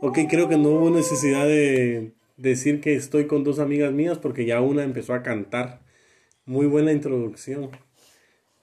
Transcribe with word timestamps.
Ok, 0.00 0.18
creo 0.28 0.48
que 0.48 0.56
no 0.56 0.70
hubo 0.70 0.90
necesidad 0.90 1.46
de 1.46 2.14
decir 2.36 2.80
que 2.80 2.94
estoy 2.94 3.26
con 3.28 3.44
dos 3.44 3.60
amigas 3.60 3.92
mías 3.92 4.18
porque 4.18 4.44
ya 4.44 4.60
una 4.60 4.82
empezó 4.82 5.14
a 5.14 5.22
cantar. 5.22 5.80
Muy 6.46 6.66
buena 6.66 6.92
introducción. 6.92 7.70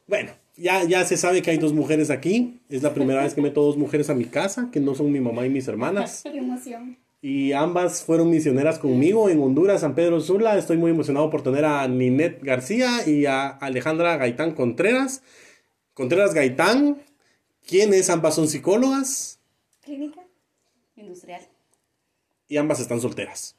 Bueno, 0.08 0.32
ya, 0.58 0.84
ya 0.84 1.06
se 1.06 1.16
sabe 1.16 1.42
que 1.42 1.52
hay 1.52 1.58
dos 1.58 1.72
mujeres 1.72 2.10
aquí. 2.10 2.60
Es 2.68 2.84
la 2.84 2.94
primera 2.94 3.24
vez 3.24 3.34
que 3.34 3.42
meto 3.42 3.62
dos 3.62 3.78
mujeres 3.78 4.10
a 4.10 4.14
mi 4.14 4.26
casa, 4.26 4.70
que 4.74 4.82
no 4.82 4.94
son 4.94 5.12
mi 5.12 5.22
mamá 5.22 5.46
y 5.46 5.50
mis 5.50 5.70
hermanas. 5.70 6.24
Qué 6.32 6.38
emoción. 6.38 7.05
Y 7.28 7.54
ambas 7.54 8.04
fueron 8.04 8.30
misioneras 8.30 8.78
conmigo 8.78 9.30
en 9.30 9.42
Honduras, 9.42 9.82
San 9.82 9.96
Pedro 9.96 10.22
Sula. 10.22 10.60
Estoy 10.60 10.78
muy 10.78 10.92
emocionado 10.92 11.32
por 11.32 11.42
tener 11.42 11.66
a 11.66 11.88
Ninette 11.88 12.44
García 12.44 13.00
y 13.08 13.26
a 13.26 13.48
Alejandra 13.48 14.16
Gaitán 14.18 14.54
Contreras. 14.54 15.24
Contreras 15.96 16.36
Gaitán, 16.36 17.02
¿quiénes? 17.68 18.12
Ambas 18.12 18.36
son 18.36 18.48
psicólogas 18.48 19.40
Clínica. 19.82 20.22
Industrial. 20.96 21.42
y 22.48 22.58
ambas 22.58 22.80
están 22.80 23.02
solteras. 23.02 23.58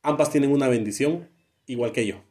Ambas 0.00 0.30
tienen 0.30 0.50
una 0.50 0.68
bendición, 0.68 1.28
igual 1.66 1.92
que 1.92 2.06
yo. 2.06 2.22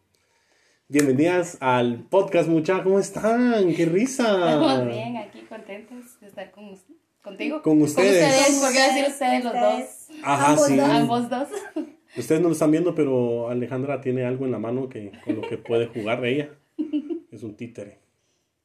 Bienvenidas 0.87 1.59
al 1.59 1.99
podcast, 2.09 2.49
muchachos. 2.49 2.83
¿Cómo 2.83 2.97
están? 2.97 3.75
¡Qué 3.75 3.85
risa! 3.85 4.23
Estamos 4.33 4.87
bien 4.87 5.17
aquí, 5.17 5.41
contentos 5.41 6.19
de 6.19 6.25
estar 6.29 6.49
con, 6.49 6.75
contigo. 7.21 7.61
Con 7.61 7.79
ustedes. 7.79 8.59
¿Por 8.59 8.73
qué 8.73 8.81
decir 8.81 9.05
ustedes 9.07 9.43
los 9.43 9.53
dos? 9.53 9.96
Ajá, 10.23 10.49
Ambos 10.51 10.67
sí. 10.67 10.75
dos. 10.77 10.89
Ambos 10.89 11.29
dos. 11.29 11.47
Ustedes 12.17 12.41
no 12.41 12.47
lo 12.47 12.53
están 12.53 12.71
viendo, 12.71 12.95
pero 12.95 13.49
Alejandra 13.49 14.01
tiene 14.01 14.25
algo 14.25 14.45
en 14.45 14.51
la 14.51 14.59
mano 14.59 14.89
que, 14.89 15.11
con 15.23 15.35
lo 15.35 15.41
que 15.41 15.57
puede 15.57 15.87
jugar 15.87 16.25
ella. 16.25 16.49
Es 17.31 17.43
un 17.43 17.55
títere. 17.55 17.99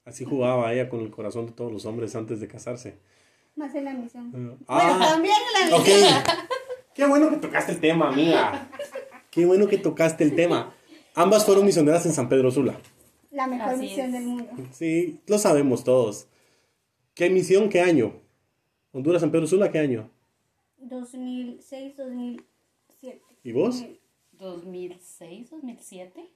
Así 0.05 0.25
jugaba 0.25 0.73
ella 0.73 0.89
con 0.89 1.01
el 1.01 1.11
corazón 1.11 1.47
de 1.47 1.53
todos 1.53 1.71
los 1.73 1.85
hombres 1.85 2.15
antes 2.17 2.41
de 2.41 2.49
casarse. 2.49 2.95
Más 3.57 3.75
en 3.75 3.85
la 3.85 3.93
misión. 3.93 4.57
Ah, 4.69 5.09
También 5.13 5.35
en 5.65 5.71
la 5.71 5.79
misión. 5.79 6.09
Qué 6.95 7.07
bueno 7.07 7.29
que 7.31 7.37
tocaste 7.37 7.73
el 7.73 7.81
tema, 7.81 8.09
amiga. 8.09 8.69
Qué 9.31 9.45
bueno 9.45 9.67
que 9.67 9.79
tocaste 9.79 10.25
el 10.25 10.35
tema. 10.37 10.73
Ambas 11.15 11.45
fueron 11.45 11.65
misioneras 11.67 12.07
en 12.07 12.13
San 12.13 12.29
Pedro 12.29 12.51
Sula. 12.51 12.77
La 13.31 13.47
mejor 13.47 13.71
Así 13.71 13.81
misión 13.83 14.07
es. 14.07 14.13
del 14.13 14.23
mundo. 14.25 14.47
Sí, 14.73 15.21
lo 15.27 15.39
sabemos 15.39 15.85
todos. 15.85 16.27
¿Qué 17.15 17.29
misión? 17.31 17.69
¿Qué 17.69 17.81
año? 17.81 18.15
Honduras, 18.93 19.21
San 19.23 19.31
Pedro 19.31 19.47
Sula, 19.47 19.71
¿qué 19.71 19.79
año? 19.81 20.09
2006, 20.83 21.97
2007. 21.97 23.21
¿Y 23.45 23.53
vos? 23.53 23.85
2006, 24.33 25.51
2007. 25.51 26.31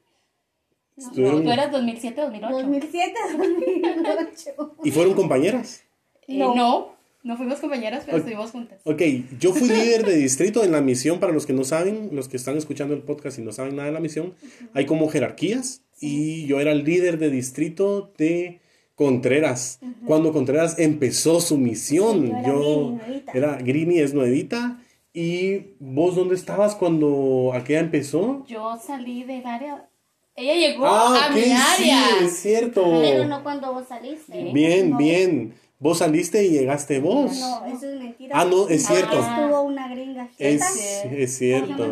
No, 0.97 1.13
tú 1.13 1.51
eras 1.53 1.71
2007, 1.73 2.21
2008. 2.21 2.55
2007, 2.55 3.15
2008. 3.37 4.77
¿Y 4.85 4.91
fueron 4.91 5.15
compañeras? 5.15 5.83
Eh, 6.27 6.39
No. 6.39 6.55
no. 6.55 6.97
no, 7.23 7.37
fuimos 7.37 7.59
compañeras, 7.59 8.05
pero 8.07 8.19
estuvimos 8.19 8.51
juntas. 8.51 8.81
Ok, 8.85 9.03
yo 9.39 9.53
fui 9.53 9.69
líder 9.69 10.07
de 10.07 10.17
distrito 10.17 10.65
en 10.65 10.73
la 10.73 10.81
misión, 10.81 11.21
para 11.21 11.33
los 11.33 11.45
que 11.45 11.53
no 11.53 11.65
saben, 11.65 12.11
los 12.13 12.29
que 12.29 12.37
están 12.37 12.57
escuchando 12.57 12.95
el 12.95 13.03
podcast 13.03 13.39
y 13.39 13.43
no 13.43 13.53
saben 13.53 13.77
nada 13.77 13.89
de 13.89 13.93
la 13.93 14.01
misión, 14.01 14.35
hay 14.73 14.87
como 14.87 15.09
jerarquías 15.09 15.83
y 16.01 16.47
yo 16.47 16.61
era 16.61 16.73
el 16.73 16.85
líder 16.85 17.19
de 17.19 17.31
distrito 17.31 18.13
de 18.17 18.61
Contreras. 18.97 19.79
Cuando 20.07 20.33
Contreras 20.33 20.79
empezó 20.79 21.41
su 21.41 21.57
misión, 21.59 22.23
Sí, 22.23 22.29
yo 22.29 22.33
era 22.33 22.43
Grini, 22.43 22.91
nuevita. 22.97 23.33
era 23.33 23.57
Grini, 23.59 23.99
es 24.01 24.15
nuevita. 24.15 24.79
¿Y 25.13 25.75
vos 25.79 26.15
dónde 26.17 26.35
estabas 26.35 26.75
cuando 26.75 27.53
aquella 27.55 27.81
empezó? 27.81 28.45
Yo 28.49 28.77
salí 28.85 29.23
del 29.25 29.47
área. 29.47 29.89
Ella 30.35 30.55
llegó 30.55 30.87
Ah, 30.87 31.27
a 31.27 31.29
ok, 31.29 31.35
mi 31.35 31.43
sí, 31.43 31.53
área. 31.53 32.03
es 32.23 32.37
cierto. 32.41 32.83
Pero 33.01 33.25
no 33.27 33.43
cuando 33.43 33.73
vos 33.73 33.85
saliste. 33.89 34.51
Bien, 34.53 34.91
No. 34.91 34.99
bien. 34.99 35.55
Vos 35.79 35.99
saliste 35.99 36.45
y 36.45 36.51
llegaste 36.51 37.01
vos. 37.01 37.39
No, 37.39 37.67
eso 37.67 37.87
es 37.87 37.99
mentira. 38.01 38.39
Ah, 38.41 38.45
no, 38.47 38.67
es 38.69 38.87
cierto. 38.87 39.19
Estuvo 39.21 39.61
una 39.63 39.89
gringa. 39.89 40.29
Es, 40.39 40.63
es 41.11 41.37
cierto. 41.37 41.87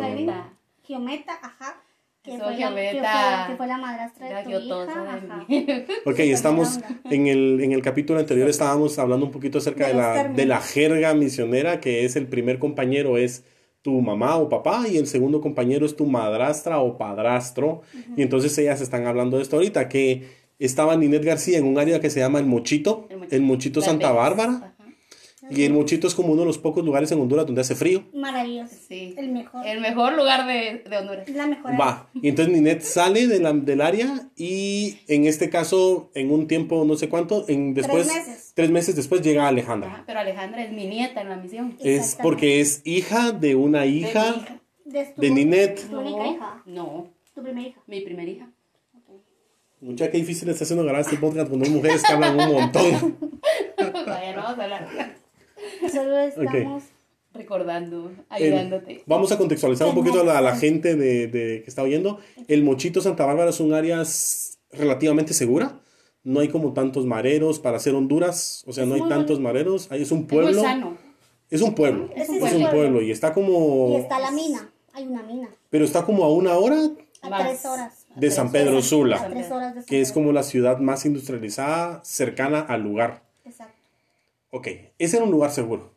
Giometa, 0.83 1.33
ajá. 1.41 1.81
Que 2.25 2.31
fue, 2.31 2.57
la, 2.57 2.75
que, 2.75 2.91
fue, 2.91 3.47
que 3.47 3.55
fue 3.55 3.67
la 3.67 3.77
madrastra 3.77 4.27
de 4.27 4.33
La 4.33 4.43
tu 4.43 4.49
hija. 4.49 5.45
de. 5.47 5.85
Ok, 6.05 6.19
estamos 6.19 6.79
en 7.11 7.27
el, 7.27 7.61
en 7.61 7.71
el 7.71 7.83
capítulo 7.83 8.19
anterior 8.19 8.49
estábamos 8.49 8.97
hablando 8.97 9.27
un 9.27 9.31
poquito 9.31 9.59
acerca 9.59 9.87
De 9.87 9.93
la, 9.93 10.27
de 10.29 10.45
la 10.47 10.59
jerga 10.59 11.13
misionera, 11.13 11.79
que 11.79 12.03
es 12.03 12.15
el 12.15 12.25
primer 12.27 12.57
compañero 12.57 13.17
es 13.17 13.43
tu 13.83 14.01
mamá 14.01 14.37
o 14.37 14.49
papá 14.49 14.85
y 14.91 14.97
el 14.97 15.05
segundo 15.05 15.41
compañero 15.41 15.85
es 15.85 15.95
tu 15.95 16.07
madrastra 16.07 16.79
o 16.79 16.97
padrastro. 16.97 17.83
Y 18.17 18.23
entonces 18.23 18.57
ellas 18.57 18.81
están 18.81 19.05
hablando 19.05 19.37
de 19.37 19.43
esto 19.43 19.57
ahorita, 19.57 19.87
que 19.87 20.23
estaba 20.57 20.95
Ninette 20.95 21.25
García 21.25 21.59
en 21.59 21.65
un 21.65 21.77
área 21.77 21.99
que 21.99 22.09
se 22.09 22.19
llama 22.19 22.39
El 22.39 22.47
Mochito, 22.47 23.07
El 23.11 23.27
el 23.29 23.41
Mochito. 23.43 23.81
Santa. 23.81 24.11
Bárbara. 24.11 24.74
Y 25.49 25.63
el 25.63 25.73
Mochito 25.73 26.07
es 26.07 26.15
como 26.15 26.31
uno 26.33 26.41
de 26.41 26.47
los 26.47 26.57
pocos 26.57 26.83
lugares 26.83 27.11
en 27.11 27.19
Honduras 27.19 27.45
donde 27.45 27.61
hace 27.61 27.75
frío. 27.75 28.03
Maravilloso. 28.13 28.73
Sí. 28.87 29.13
El 29.17 29.31
mejor. 29.31 29.65
El 29.67 29.79
mejor 29.79 30.13
lugar 30.15 30.47
de, 30.47 30.83
de 30.89 30.97
Honduras. 30.97 31.29
La 31.29 31.47
mejor. 31.47 31.71
Va. 31.79 32.09
Y 32.13 32.29
entonces 32.29 32.53
Ninette 32.53 32.81
sale 32.83 33.27
de 33.27 33.39
la- 33.39 33.53
del 33.53 33.81
área 33.81 34.29
y 34.35 34.97
en 35.07 35.25
este 35.25 35.49
caso, 35.49 36.09
en 36.15 36.31
un 36.31 36.47
tiempo 36.47 36.83
no 36.85 36.95
sé 36.97 37.09
cuánto, 37.09 37.45
en 37.47 37.73
después, 37.73 38.07
meses. 38.07 38.51
tres 38.55 38.71
meses 38.71 38.95
después 38.95 39.21
llega 39.21 39.47
Alejandra. 39.47 39.89
Ajá, 39.91 40.03
pero 40.07 40.19
Alejandra 40.19 40.63
es 40.63 40.71
mi 40.71 40.87
nieta 40.87 41.21
en 41.21 41.29
la 41.29 41.37
misión. 41.37 41.77
Es 41.79 42.17
porque 42.21 42.59
es 42.61 42.81
hija 42.83 43.31
de 43.31 43.55
una 43.55 43.81
De 43.81 43.87
hija. 43.87 44.35
De, 44.85 45.29
Ninette. 45.31 45.89
Tu 45.89 45.99
única 45.99 46.27
hija. 46.27 46.63
No, 46.65 47.11
Tu 47.33 47.41
primera 47.43 47.67
hija. 47.67 47.81
mi 47.87 48.01
primera 48.01 48.29
hija. 48.31 48.49
Mucha 49.81 50.09
qué 50.09 50.17
difícil 50.17 50.49
está 50.49 50.63
haciendo 50.63 50.83
grabar 50.83 51.01
este 51.01 51.17
podcast 51.17 51.49
con 51.49 51.59
dos 51.59 51.69
mujeres 51.69 52.01
que 52.01 52.13
hablan 52.13 52.39
un 52.39 52.53
montón. 52.53 53.17
Vaya, 53.77 54.35
no 54.35 54.41
vamos 54.43 54.59
a 54.59 54.63
hablar. 54.63 55.15
Solo 55.91 56.17
estamos. 56.19 56.83
Recordando, 57.33 58.11
El- 58.11 58.53
ayudándote. 58.53 59.03
vamos 59.05 59.29
a 59.33 59.37
contextualizar 59.37 59.87
un 59.89 59.95
poquito 59.95 60.21
a 60.21 60.23
la, 60.23 60.37
a 60.37 60.41
la 60.41 60.55
gente 60.55 60.95
de, 60.95 61.27
de- 61.27 61.63
que 61.63 61.69
está 61.69 61.83
oyendo. 61.83 62.19
El 62.47 62.63
Mochito 62.63 63.01
Santa 63.01 63.25
Bárbara 63.25 63.49
es 63.49 63.59
un 63.59 63.73
área 63.73 64.01
relativamente 64.71 65.33
segura. 65.33 65.79
No 66.23 66.39
hay 66.39 66.47
como 66.47 66.73
tantos 66.73 67.05
mareros 67.05 67.59
para 67.59 67.77
hacer 67.77 67.93
Honduras. 67.93 68.63
O 68.67 68.73
sea, 68.73 68.85
no 68.85 68.95
hay 68.95 69.01
tantos 69.09 69.39
mareros. 69.39 69.91
Ahí 69.91 70.01
es 70.01 70.11
un 70.11 70.21
Es 70.21 70.25
pueblo. 70.27 70.63
muy. 70.63 70.97
Es 71.51 71.61
un 71.61 71.75
pueblo. 71.75 72.09
Es 72.15 72.23
Es 72.23 72.29
un 72.29 72.63
un 72.63 72.69
pueblo. 72.71 73.01
Y 73.01 73.11
está 73.11 73.33
como. 73.33 73.89
Y 73.91 73.95
está 73.97 74.17
la 74.19 74.31
mina. 74.31 74.71
Hay 74.93 75.05
una 75.05 75.21
mina. 75.23 75.49
Pero 75.69 75.83
está 75.85 76.05
como 76.05 76.23
a 76.23 76.33
una 76.33 76.55
hora 76.57 76.77
A 77.21 77.29
Más. 77.29 77.43
tres 77.43 77.65
horas. 77.65 78.05
de 78.15 78.31
San 78.31 78.49
Pedro 78.51 78.81
Sula. 78.81 79.29
Que 79.85 79.99
es 80.01 80.11
como 80.13 80.31
la 80.31 80.41
ciudad 80.43 80.79
más 80.79 81.05
industrializada 81.05 82.01
cercana 82.05 82.61
al 82.61 82.81
lugar. 82.81 83.23
Exacto. 83.43 83.74
Ok, 84.55 84.67
ese 84.97 85.17
era 85.17 85.25
un 85.25 85.31
lugar 85.31 85.51
seguro. 85.51 85.91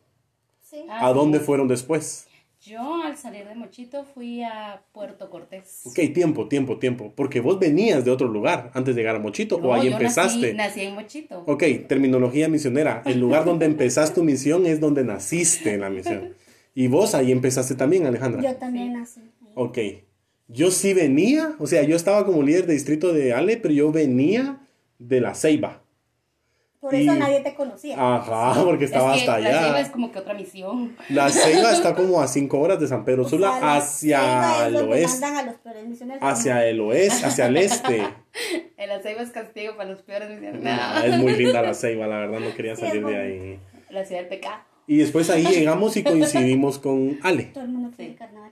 Sí. 0.61 0.83
Ah, 0.89 1.07
¿A 1.07 1.13
dónde 1.13 1.39
sí. 1.39 1.45
fueron 1.45 1.69
después? 1.69 2.27
Yo 2.61 3.01
al 3.01 3.15
salir 3.15 3.47
de 3.47 3.55
Mochito 3.55 4.03
fui 4.03 4.43
a 4.43 4.81
Puerto 4.91 5.29
Cortés. 5.29 5.83
Ok, 5.85 6.13
tiempo, 6.13 6.49
tiempo, 6.49 6.77
tiempo. 6.77 7.13
Porque 7.15 7.39
vos 7.39 7.57
venías 7.57 8.03
de 8.03 8.11
otro 8.11 8.27
lugar 8.27 8.69
antes 8.73 8.95
de 8.95 9.01
llegar 9.01 9.15
a 9.15 9.19
Mochito 9.19 9.61
No, 9.61 9.69
o 9.69 9.73
ahí 9.73 9.85
yo 9.85 9.93
empezaste. 9.93 10.53
Nací, 10.53 10.57
nací 10.57 10.81
en 10.81 10.95
Mochito. 10.95 11.41
Ok, 11.47 11.63
terminología 11.87 12.49
misionera. 12.49 13.01
El 13.05 13.21
lugar 13.21 13.45
donde 13.45 13.65
empezaste 13.65 14.15
tu 14.15 14.25
misión 14.25 14.65
es 14.65 14.81
donde 14.81 15.05
naciste 15.05 15.75
en 15.75 15.79
la 15.79 15.89
misión. 15.89 16.33
Y 16.75 16.87
vos 16.89 17.15
ahí 17.15 17.31
empezaste 17.31 17.75
también, 17.75 18.07
Alejandra. 18.07 18.41
Yo 18.41 18.57
también 18.57 18.91
nací. 18.91 19.21
Ok. 19.55 19.77
Yo 20.49 20.69
sí 20.69 20.93
venía, 20.93 21.55
o 21.59 21.67
sea, 21.67 21.83
yo 21.83 21.95
estaba 21.95 22.25
como 22.25 22.43
líder 22.43 22.65
de 22.67 22.73
distrito 22.73 23.13
de 23.13 23.31
Ale, 23.31 23.55
pero 23.55 23.73
yo 23.73 23.89
venía 23.93 24.67
de 24.97 25.21
la 25.21 25.33
Ceiba. 25.33 25.81
Por 26.79 26.95
eso 26.95 27.13
Y- 27.13 27.19
nadie 27.19 27.41
te 27.41 27.55
conocía. 27.55 27.95
Ajá, 27.97 28.63
porque 28.63 28.85
estaba 28.85 29.13
es 29.15 29.23
que 29.23 29.29
hasta 29.29 29.39
la 29.41 29.49
Ceiba 29.49 29.69
allá. 29.71 29.79
es 29.81 29.89
como 29.89 30.11
que 30.13 30.19
otra 30.19 30.33
misión. 30.33 30.95
La 31.09 31.29
Ceiba 31.29 31.71
está 31.73 31.93
como 31.95 32.21
a 32.21 32.27
cinco 32.27 32.59
horas 32.61 32.79
de 32.79 32.87
San 32.87 33.03
Pedro 33.03 33.23
O 33.25 33.29
Sula 33.29 33.59
sea, 33.59 33.75
hacia 33.75 34.67
el 34.67 34.75
oeste. 34.77 35.07
mandan 35.19 35.35
a 35.37 35.43
los 35.51 35.55
peores 35.55 35.85
misioneros. 35.87 36.23
Hacia 36.23 36.65
el 36.65 36.79
oeste, 36.79 37.25
hacia 37.25 37.47
el 37.47 37.57
este. 37.57 38.07
La 38.87 39.01
Ceiba 39.01 39.21
es 39.21 39.31
castigo 39.31 39.75
para 39.75 39.89
los 39.89 40.01
peores 40.03 40.29
misiones. 40.29 40.61
Nah, 40.63 41.03
es 41.05 41.17
muy 41.17 41.33
linda 41.35 41.61
la 41.61 41.73
Ceiba, 41.75 42.07
la 42.07 42.17
verdad 42.19 42.39
no 42.39 42.55
quería 42.55 42.75
Sí, 42.77 42.81
salir 42.87 43.05
de 43.05 43.17
ahí. 43.17 43.59
La 43.89 44.05
ciudad 44.05 44.21
del 44.21 44.29
pecado. 44.29 44.63
Y 44.87 44.97
después 44.97 45.29
ahí 45.29 45.45
llegamos 45.45 45.95
y 45.97 46.03
coincidimos 46.03 46.79
con 46.79 47.19
Ale. 47.21 47.43
Todo 47.53 47.65
el 47.65 47.69
mundo 47.71 47.91
fue 47.95 48.05
Sí. 48.05 48.11
al 48.11 48.17
carnaval. 48.17 48.51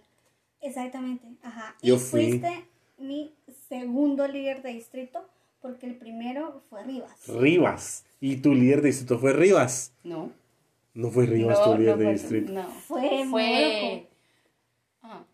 Exactamente. 0.61 1.25
Ajá. 1.43 1.75
Yo 1.81 1.95
y 1.95 1.97
fui. 1.99 2.21
fuiste 2.39 2.65
mi 2.97 3.33
segundo 3.69 4.27
líder 4.27 4.61
de 4.61 4.69
distrito 4.73 5.27
porque 5.61 5.85
el 5.87 5.95
primero 5.95 6.61
fue 6.69 6.83
Rivas. 6.83 7.11
Rivas. 7.27 8.03
Y 8.19 8.37
tu 8.37 8.53
líder 8.53 8.81
de 8.81 8.87
distrito 8.89 9.19
fue 9.19 9.33
Rivas. 9.33 9.91
No. 10.03 10.31
No 10.93 11.11
fue 11.11 11.25
Rivas 11.27 11.59
no, 11.59 11.71
tu 11.73 11.77
líder 11.77 11.91
no 11.91 11.97
de 11.97 12.03
fue- 12.05 12.13
distrito. 12.13 12.51
No. 12.53 12.63
Fue 12.87 13.25
Fue. 13.29 14.07
Ah, 15.03 15.23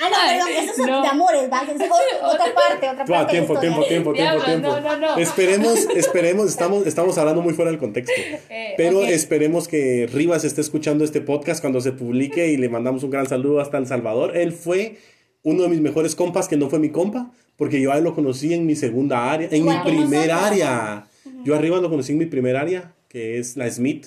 Ah, 0.00 0.10
no, 0.10 0.16
perdón, 0.28 0.48
eso 0.62 0.82
es 0.82 0.88
No. 0.88 1.00
de 1.02 1.08
amores, 1.08 1.50
¿va? 1.50 1.62
Es 1.62 1.80
o- 1.90 2.26
otra 2.26 2.54
parte, 2.54 2.90
otra 2.90 3.04
parte. 3.06 3.30
Tiempo, 3.32 3.58
tiempo, 3.58 3.84
tiempo, 3.86 4.12
tiempo, 4.12 4.44
tiempo. 4.44 4.68
no, 4.68 4.80
no, 4.80 4.96
no. 4.98 5.16
Esperemos, 5.16 5.78
esperemos, 5.96 6.48
estamos, 6.50 6.86
estamos 6.86 7.16
hablando 7.16 7.40
muy 7.40 7.54
fuera 7.54 7.70
del 7.70 7.80
contexto. 7.80 8.12
Eh, 8.50 8.74
Pero 8.76 9.02
esperemos 9.04 9.68
que 9.68 10.06
Rivas 10.12 10.44
esté 10.44 10.60
escuchando 10.60 11.04
este 11.04 11.22
podcast 11.22 11.62
cuando 11.62 11.80
se 11.80 11.92
publique 11.92 12.48
y 12.48 12.58
le 12.58 12.68
mandamos 12.68 13.02
un 13.04 13.10
gran 13.10 13.26
saludo 13.26 13.60
hasta 13.60 13.78
El 13.78 13.86
Salvador. 13.86 14.36
Él 14.36 14.52
fue 14.52 14.98
uno 15.44 15.62
de 15.62 15.68
mis 15.68 15.80
mejores 15.80 16.16
compas, 16.16 16.48
que 16.48 16.56
no 16.56 16.68
fue 16.68 16.80
mi 16.80 16.88
compa, 16.90 17.30
porque 17.56 17.80
yo 17.80 17.92
a 17.92 17.98
él 17.98 18.04
lo 18.04 18.14
conocí 18.14 18.52
en 18.52 18.66
mi 18.66 18.74
segunda 18.74 19.30
área, 19.30 19.46
en 19.50 19.58
Igual 19.58 19.78
mi 19.84 19.90
primer 19.92 20.28
nosotros. 20.28 20.50
área. 20.52 21.06
Yo 21.44 21.54
a 21.54 21.58
Rivas 21.58 21.80
lo 21.82 21.90
conocí 21.90 22.12
en 22.12 22.18
mi 22.18 22.26
primer 22.26 22.56
área, 22.56 22.94
que 23.08 23.38
es 23.38 23.56
la 23.56 23.70
Smith. 23.70 24.06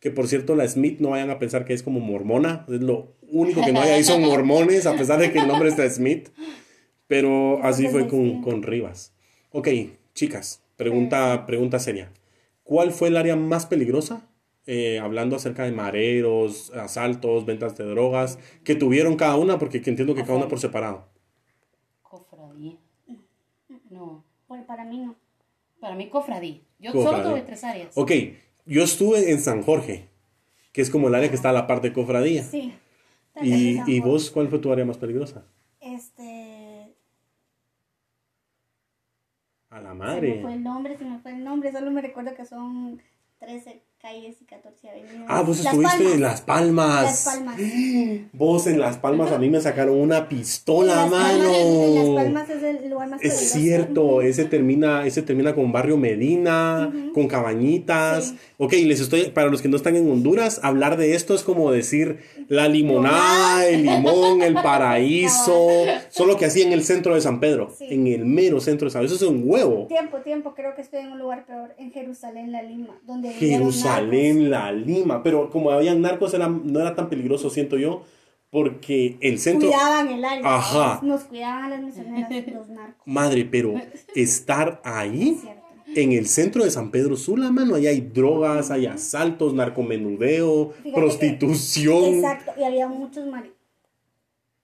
Que 0.00 0.10
por 0.10 0.26
cierto, 0.26 0.56
la 0.56 0.66
Smith 0.66 0.98
no 0.98 1.10
vayan 1.10 1.30
a 1.30 1.38
pensar 1.38 1.64
que 1.64 1.74
es 1.74 1.82
como 1.84 2.00
mormona. 2.00 2.64
Es 2.68 2.80
lo 2.80 3.14
único 3.30 3.64
que 3.64 3.72
no 3.72 3.80
hay 3.80 3.90
ahí 3.90 4.04
son 4.04 4.22
mormones, 4.22 4.86
a 4.86 4.96
pesar 4.96 5.20
de 5.20 5.30
que 5.30 5.38
el 5.38 5.46
nombre 5.46 5.68
está 5.68 5.88
Smith. 5.88 6.30
Pero 7.06 7.62
así 7.62 7.86
fue 7.88 8.08
con, 8.08 8.42
con 8.42 8.62
Rivas. 8.62 9.12
Ok, 9.50 9.68
chicas, 10.14 10.62
pregunta, 10.76 11.46
pregunta 11.46 11.78
seria. 11.78 12.10
¿Cuál 12.64 12.90
fue 12.92 13.08
el 13.08 13.16
área 13.16 13.36
más 13.36 13.66
peligrosa? 13.66 14.26
Eh, 14.66 15.00
hablando 15.00 15.34
acerca 15.36 15.64
de 15.64 15.72
mareros, 15.72 16.70
asaltos, 16.72 17.44
ventas 17.46 17.76
de 17.76 17.84
drogas, 17.84 18.38
que 18.64 18.74
tuvieron 18.76 19.16
cada 19.16 19.36
una, 19.36 19.58
porque 19.58 19.78
entiendo 19.78 20.14
que 20.14 20.22
cada 20.22 20.36
una 20.36 20.48
por 20.48 20.60
separado. 20.60 21.08
Cofradía. 22.02 22.76
No, 23.90 24.24
Bueno, 24.48 24.64
para 24.66 24.84
mí 24.84 24.98
no. 24.98 25.16
para 25.80 25.94
mí 25.96 26.08
cofradía. 26.08 26.60
Yo 26.78 26.92
Cofradía. 26.92 27.22
solo 27.22 27.30
tuve 27.34 27.42
tres 27.42 27.64
áreas. 27.64 27.90
Ok, 27.96 28.12
yo 28.66 28.82
estuve 28.84 29.30
en 29.32 29.40
San 29.40 29.62
Jorge, 29.62 30.08
que 30.72 30.80
es 30.80 30.90
como 30.90 31.08
el 31.08 31.14
área 31.16 31.28
que 31.28 31.34
está 31.36 31.50
a 31.50 31.52
la 31.52 31.66
parte 31.66 31.88
de 31.88 31.94
cofradía. 31.94 32.42
Sí. 32.44 32.72
Y, 33.42 33.80
y 33.90 34.00
vos, 34.00 34.30
¿cuál 34.30 34.48
fue 34.48 34.58
tu 34.60 34.70
área 34.72 34.84
más 34.84 34.98
peligrosa? 34.98 35.44
Este. 35.80 36.94
A 39.70 39.80
la 39.80 39.88
Se 39.90 39.94
me 39.94 40.04
madre. 40.04 40.42
fue 40.42 40.52
el 40.54 40.62
nombre, 40.62 40.96
se 40.98 41.04
me 41.04 41.18
fue 41.18 41.32
el 41.32 41.42
nombre. 41.44 41.72
Solo 41.72 41.90
me 41.90 42.02
recuerdo 42.02 42.34
que 42.34 42.44
son 42.44 43.00
13 43.38 43.82
calles 44.02 44.36
y 44.40 44.44
14 44.44 44.88
avenidas. 44.90 45.26
Ah, 45.28 45.42
vos 45.42 45.58
Las 45.58 45.66
estuviste 45.66 45.96
Palmas. 45.98 46.14
en 46.14 46.20
Las 46.20 46.40
Palmas. 46.40 47.02
Las 47.04 47.24
Palmas. 47.36 47.56
Vos 48.32 48.66
en 48.66 48.80
Las 48.80 48.96
Palmas 48.98 49.30
a 49.30 49.38
mí 49.38 49.48
me 49.48 49.60
sacaron 49.60 49.96
una 50.00 50.28
pistola, 50.28 50.96
Las 50.96 51.10
Palmas- 51.10 51.38
mano. 51.38 51.54
en 51.54 51.94
Las 52.14 52.24
Palmas 52.24 52.50
es 52.50 52.62
el 52.64 52.90
lugar 52.90 53.08
más 53.10 53.22
Es 53.22 53.34
peligroso. 53.34 53.58
cierto, 53.58 54.22
ese 54.22 54.44
termina, 54.46 55.06
ese 55.06 55.22
termina 55.22 55.54
con 55.54 55.70
Barrio 55.70 55.96
Medina, 55.96 56.92
con 57.14 57.28
cabañitas. 57.28 58.28
Sí. 58.30 58.38
Ok, 58.58 58.72
les 58.72 59.00
estoy, 59.00 59.26
para 59.30 59.48
los 59.48 59.62
que 59.62 59.68
no 59.68 59.76
están 59.76 59.94
en 59.96 60.10
Honduras, 60.10 60.60
hablar 60.64 60.96
de 60.96 61.14
esto 61.14 61.34
es 61.34 61.42
como 61.44 61.70
decir 61.70 62.18
la 62.48 62.68
limonada, 62.68 63.66
el 63.68 63.84
limón, 63.84 64.42
el 64.42 64.54
paraíso, 64.62 65.68
solo 66.10 66.36
que 66.36 66.46
así 66.46 66.62
en 66.62 66.72
el 66.72 66.82
centro 66.84 67.14
de 67.14 67.20
San 67.20 67.38
Pedro, 67.40 67.70
Sí. 67.76 67.86
en 67.90 68.06
el 68.08 68.24
mero 68.24 68.60
centro 68.60 68.86
de 68.86 68.90
San 68.92 69.02
Pedro, 69.02 69.14
eso 69.14 69.24
es 69.24 69.30
un 69.30 69.42
huevo. 69.44 69.86
Tiempo, 69.86 70.18
tiempo, 70.18 70.54
creo 70.54 70.74
que 70.74 70.82
estoy 70.82 71.00
en 71.00 71.12
un 71.12 71.18
lugar 71.18 71.46
peor, 71.46 71.74
en 71.78 71.92
Jerusalén, 71.92 72.50
la 72.52 72.62
Lima, 72.62 72.98
donde 73.06 73.30
vinieron 73.38 73.72
Jerusalén, 73.96 74.50
la 74.50 74.72
Lima, 74.72 75.22
pero 75.22 75.50
como 75.50 75.70
habían 75.70 76.00
narcos 76.00 76.34
era, 76.34 76.48
no 76.48 76.80
era 76.80 76.94
tan 76.94 77.08
peligroso, 77.08 77.50
siento 77.50 77.76
yo, 77.78 78.02
porque 78.50 79.16
el 79.20 79.38
centro... 79.38 79.68
Cuidaban 79.70 80.08
el 80.08 80.24
área. 80.24 80.56
Ajá. 80.56 81.00
Nos 81.02 81.22
cuidaban 81.24 81.64
a 81.64 81.68
las 81.70 81.82
misioneras, 81.82 82.30
los 82.54 82.68
narcos. 82.68 83.02
Madre, 83.06 83.44
pero 83.44 83.74
estar 84.14 84.80
ahí, 84.84 85.40
en 85.94 86.12
el 86.12 86.26
centro 86.26 86.64
de 86.64 86.70
San 86.70 86.90
Pedro 86.90 87.16
Sula, 87.16 87.50
mano, 87.50 87.74
ahí 87.74 87.86
hay 87.86 88.00
drogas, 88.00 88.70
hay 88.70 88.86
asaltos, 88.86 89.54
narcomenudeo, 89.54 90.70
Fíjate 90.70 90.90
que- 90.90 90.92
prostitución. 90.94 92.14
Exacto, 92.16 92.52
y 92.58 92.64
había 92.64 92.88
muchos 92.88 93.26
mari 93.26 93.52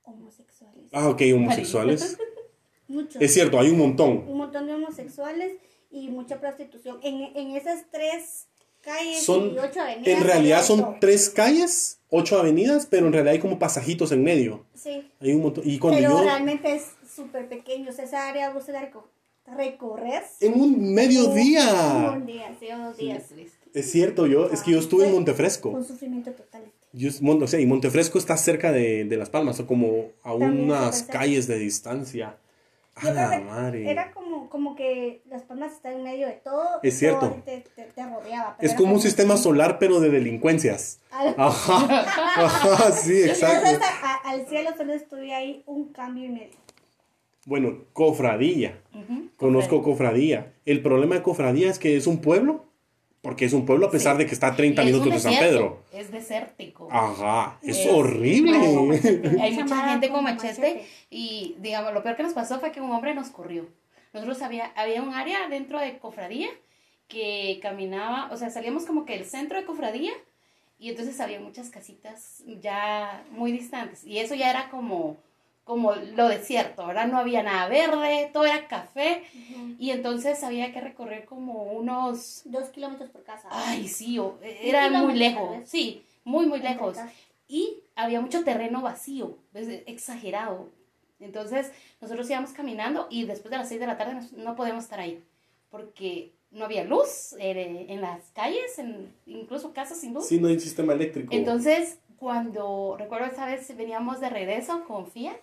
homosexuales. 0.04 0.84
Ah, 0.92 1.08
ok, 1.08 1.22
homosexuales. 1.34 2.19
Muchos. 2.88 3.20
Es 3.20 3.34
cierto, 3.34 3.60
hay 3.60 3.69
un 3.69 3.76
montón. 3.78 4.25
Un 4.26 4.38
montón 4.38 4.66
de 4.66 4.72
homosexuales 4.75 5.52
y 5.90 6.08
mucha 6.08 6.40
prostitución. 6.40 6.98
En, 7.02 7.36
en 7.36 7.54
esas 7.54 7.84
tres 7.90 8.46
calles 8.82 9.22
Son, 9.25 9.54
y 9.54 9.58
ocho 9.58 9.80
avenidas. 9.80 10.06
en 10.19 10.25
realidad 10.25 10.62
son 10.64 11.00
tres 11.00 11.30
calles, 11.30 11.98
ocho 12.10 12.38
avenidas, 12.38 12.86
pero 12.86 13.06
en 13.06 13.12
realidad 13.12 13.34
hay 13.34 13.40
como 13.40 13.58
pasajitos 13.58 14.12
en 14.12 14.22
medio. 14.22 14.64
Sí. 14.75 15.08
Hay 15.20 15.32
un 15.34 15.42
montón. 15.42 15.64
Y 15.66 15.78
cuando 15.78 15.98
Pero 16.00 16.19
yo, 16.19 16.22
realmente 16.25 16.75
es 16.75 16.86
súper 17.14 17.48
pequeño. 17.48 17.90
O 17.90 17.92
sea, 17.92 18.04
esa 18.04 18.28
área 18.28 18.50
vos 18.50 18.69
la 18.69 18.88
recorres. 19.56 20.22
en 20.40 20.60
un 20.60 20.92
mediodía. 20.94 22.12
Un 22.14 22.26
día, 22.26 22.54
sí, 22.60 22.66
o 22.72 22.78
dos 22.78 22.96
días. 22.96 23.25
Es 23.75 23.90
cierto, 23.90 24.26
yo, 24.26 24.48
es 24.50 24.62
que 24.62 24.72
yo 24.72 24.78
estuve 24.78 25.06
en 25.06 25.12
Montefresco. 25.12 25.70
Un 25.70 25.84
sufrimiento 25.84 26.32
total. 26.32 26.62
Yo, 26.92 27.10
Mon- 27.20 27.42
o 27.42 27.46
sea, 27.46 27.60
y 27.60 27.66
Montefresco 27.66 28.19
está 28.19 28.36
cerca 28.36 28.72
de, 28.72 29.04
de 29.04 29.16
Las 29.16 29.28
Palmas, 29.30 29.60
o 29.60 29.66
como 29.66 30.06
a 30.22 30.30
También 30.30 30.64
unas 30.64 31.02
calles 31.02 31.46
de 31.46 31.58
distancia. 31.58 32.36
A 32.94 33.10
la 33.12 33.40
madre. 33.40 33.88
Era 33.90 34.10
como, 34.12 34.27
como 34.49 34.75
que 34.77 35.23
Las 35.29 35.43
Palmas 35.43 35.73
está 35.73 35.93
en 35.93 36.03
medio 36.03 36.27
de 36.27 36.35
todo. 36.35 36.81
Es 36.83 36.99
cierto. 36.99 37.21
todo 37.29 37.43
Te, 37.45 37.65
te, 37.77 37.83
te 37.85 38.03
rodeaba. 38.06 38.56
Es 38.61 38.75
como 38.75 38.95
un 38.95 39.00
sistema 39.00 39.37
solar, 39.37 39.79
pero 39.79 40.00
de 40.00 40.11
delincuencias. 40.11 41.00
Al, 41.11 41.35
Ajá, 41.39 42.05
ajá, 42.45 42.93
sí, 42.93 43.23
exacto. 43.23 43.69
Entonces, 43.69 43.89
a- 44.03 44.29
al 44.31 44.47
cielo 44.47 44.71
solo 44.77 44.93
estuve 44.95 45.35
ahí 45.35 45.62
un 45.67 45.93
cambio 45.93 46.25
y 46.25 46.29
medio. 46.31 46.56
Bueno, 47.47 47.85
cofradía. 47.93 48.79
Ujú, 48.95 49.29
Conozco 49.37 49.83
cofradía. 49.83 50.53
El 50.67 50.83
problema 50.83 51.15
de 51.15 51.23
cofradía 51.23 51.71
es 51.71 51.79
que 51.79 51.97
es 51.97 52.06
un 52.06 52.21
pueblo, 52.21 52.67
porque 53.23 53.47
es 53.47 53.53
un 53.55 53.65
pueblo 53.65 53.87
a 53.87 53.91
pesar 53.91 54.19
de 54.19 54.27
que 54.27 54.35
está 54.35 54.49
a 54.49 54.56
30 54.56 54.83
Y 54.85 54.89
es 54.89 54.95
un 54.95 55.00
minutos 55.00 55.23
de 55.25 55.31
San 55.31 55.39
Pedro. 55.41 55.83
Es 55.93 56.11
desértico. 56.12 56.89
Ajá, 56.91 57.59
es 57.62 57.79
Es- 57.79 57.91
horrible. 57.91 58.59
Hay 59.41 59.55
mucha 59.55 59.89
gente 59.89 60.11
con 60.11 60.25
machete, 60.25 60.47
machete. 60.61 60.87
y 61.11 61.56
digamos, 61.61 61.95
lo 61.95 62.03
peor 62.03 62.17
que 62.17 62.23
nos 62.23 62.35
pasó 62.35 62.61
fue 62.61 62.71
que 62.71 62.81
un 62.83 62.91
hombre 62.91 63.15
nos 63.15 63.29
corrió. 63.31 63.67
Nosotros 64.12 64.40
había, 64.43 64.66
había 64.76 65.02
un 65.02 65.12
área 65.14 65.49
dentro 65.49 65.78
de 65.81 65.99
cofradía 65.99 66.49
que 67.08 67.58
caminaba, 67.62 68.31
o 68.32 68.37
sea, 68.37 68.50
salíamos 68.50 68.84
como 68.84 69.05
que 69.05 69.14
del 69.14 69.25
centro 69.26 69.58
de 69.58 69.64
cofradía 69.64 70.12
y 70.78 70.90
entonces 70.90 71.19
había 71.20 71.40
muchas 71.40 71.70
casitas 71.70 72.43
ya 72.60 73.25
muy 73.31 73.50
distantes 73.52 74.05
y 74.05 74.19
eso 74.19 74.34
ya 74.34 74.50
era 74.50 74.69
como 74.70 75.16
como 75.64 75.94
lo 75.94 76.28
desierto, 76.28 76.87
¿verdad? 76.87 77.08
No 77.08 77.19
había 77.19 77.43
nada 77.43 77.69
verde, 77.69 78.31
todo 78.32 78.46
era 78.46 78.66
café 78.69 79.22
y 79.78 79.90
entonces 79.90 80.43
había 80.43 80.72
que 80.72 80.81
recorrer 80.81 81.26
como 81.26 81.64
unos 81.64 82.40
Dos 82.46 82.70
kilómetros 82.70 83.11
por 83.11 83.22
casa. 83.22 83.49
Ay, 83.50 83.87
sí, 83.87 84.19
o- 84.19 84.38
era 84.43 84.84
kilómetro, 84.87 85.04
muy 85.08 85.19
lejos, 85.19 85.69
sí, 85.69 86.02
muy, 86.25 86.46
muy 86.46 86.61
lejos. 86.61 86.96
Y 87.49 87.81
había 87.96 88.20
mucho 88.22 88.44
terreno 88.44 88.81
vacío, 88.81 89.37
exagerado. 89.87 90.70
Entonces, 91.20 91.73
nosotros 92.00 92.29
íbamos 92.31 92.50
caminando 92.50 93.06
y 93.11 93.25
después 93.25 93.50
de 93.50 93.59
las 93.59 93.69
6 93.69 93.81
de 93.81 93.87
la 93.87 93.97
tarde 93.97 94.20
no 94.37 94.55
podíamos 94.55 94.85
estar 94.85 95.00
ahí, 95.00 95.23
porque 95.70 96.32
no 96.50 96.65
había 96.65 96.85
luz 96.85 97.35
eh, 97.38 97.87
en 97.88 98.00
las 98.00 98.31
calles, 98.35 98.79
en, 98.79 99.12
incluso 99.26 99.73
casas 99.73 100.00
sin 100.00 100.15
luz. 100.15 100.26
Sí, 100.26 100.41
no 100.41 100.49
hay 100.49 100.59
sistema 100.61 100.93
eléctrico. 100.93 101.35
Entonces, 101.35 101.99
cuando 102.19 102.97
recuerdo 102.99 103.26
esa 103.26 103.47
vez 103.47 103.75
veníamos 103.76 104.20
de 104.20 104.31
regreso 104.31 104.85
con 104.87 105.06
Fiat 105.06 105.41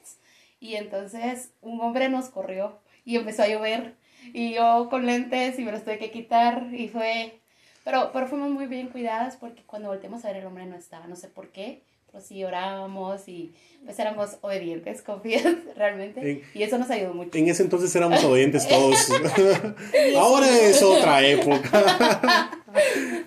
y 0.60 0.76
entonces 0.76 1.52
un 1.62 1.80
hombre 1.82 2.10
nos 2.10 2.30
corrió 2.30 2.80
y 3.04 3.18
empezó 3.18 3.44
a 3.44 3.48
llover 3.48 3.96
y 4.34 4.54
yo 4.54 4.88
con 4.90 5.06
lentes 5.06 5.60
y 5.60 5.64
me 5.64 5.72
los 5.72 5.84
tuve 5.84 5.98
que 5.98 6.12
quitar 6.12 6.68
y 6.74 6.88
fue... 6.88 7.40
Pero, 7.84 8.10
pero 8.12 8.28
fuimos 8.28 8.50
muy 8.50 8.66
bien 8.66 8.88
cuidadas 8.88 9.38
porque 9.38 9.62
cuando 9.64 9.90
volteamos 9.90 10.26
a 10.26 10.30
ver 10.30 10.38
el 10.38 10.48
hombre 10.48 10.66
no 10.66 10.76
estaba, 10.76 11.06
no 11.06 11.16
sé 11.16 11.28
por 11.28 11.50
qué, 11.50 11.84
pero 12.16 12.26
sí 12.26 12.44
orábamos 12.46 13.28
y 13.28 13.52
pues 13.84 14.00
éramos 14.00 14.38
obedientes 14.42 15.02
con 15.06 15.22
Fiat 15.22 15.58
realmente 15.76 16.32
En- 16.32 16.42
y 16.54 16.64
eso 16.64 16.78
nos 16.78 16.90
ayudó 16.90 17.14
mucho. 17.14 17.38
En 17.38 17.50
ese 17.50 17.62
entonces 17.64 17.94
éramos 17.94 18.24
obedientes 18.24 18.66
todos. 18.70 18.96
Ahora 20.18 20.48
es 20.62 20.82
otra 20.82 21.26
época. 21.28 22.52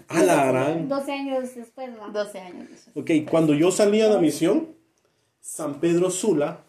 A 0.09 0.23
la 0.23 0.47
gran. 0.47 0.89
12 0.89 1.13
años 1.13 1.55
después, 1.55 1.91
¿no? 1.91 2.11
12 2.11 2.39
años. 2.39 2.67
después. 2.71 2.97
Ok, 2.97 3.31
cuando 3.31 3.53
yo 3.55 3.71
salía 3.71 4.09
de 4.09 4.15
la 4.15 4.21
misión, 4.21 4.69
San 5.41 5.81
Pedro 5.81 6.11
Sula 6.11 6.61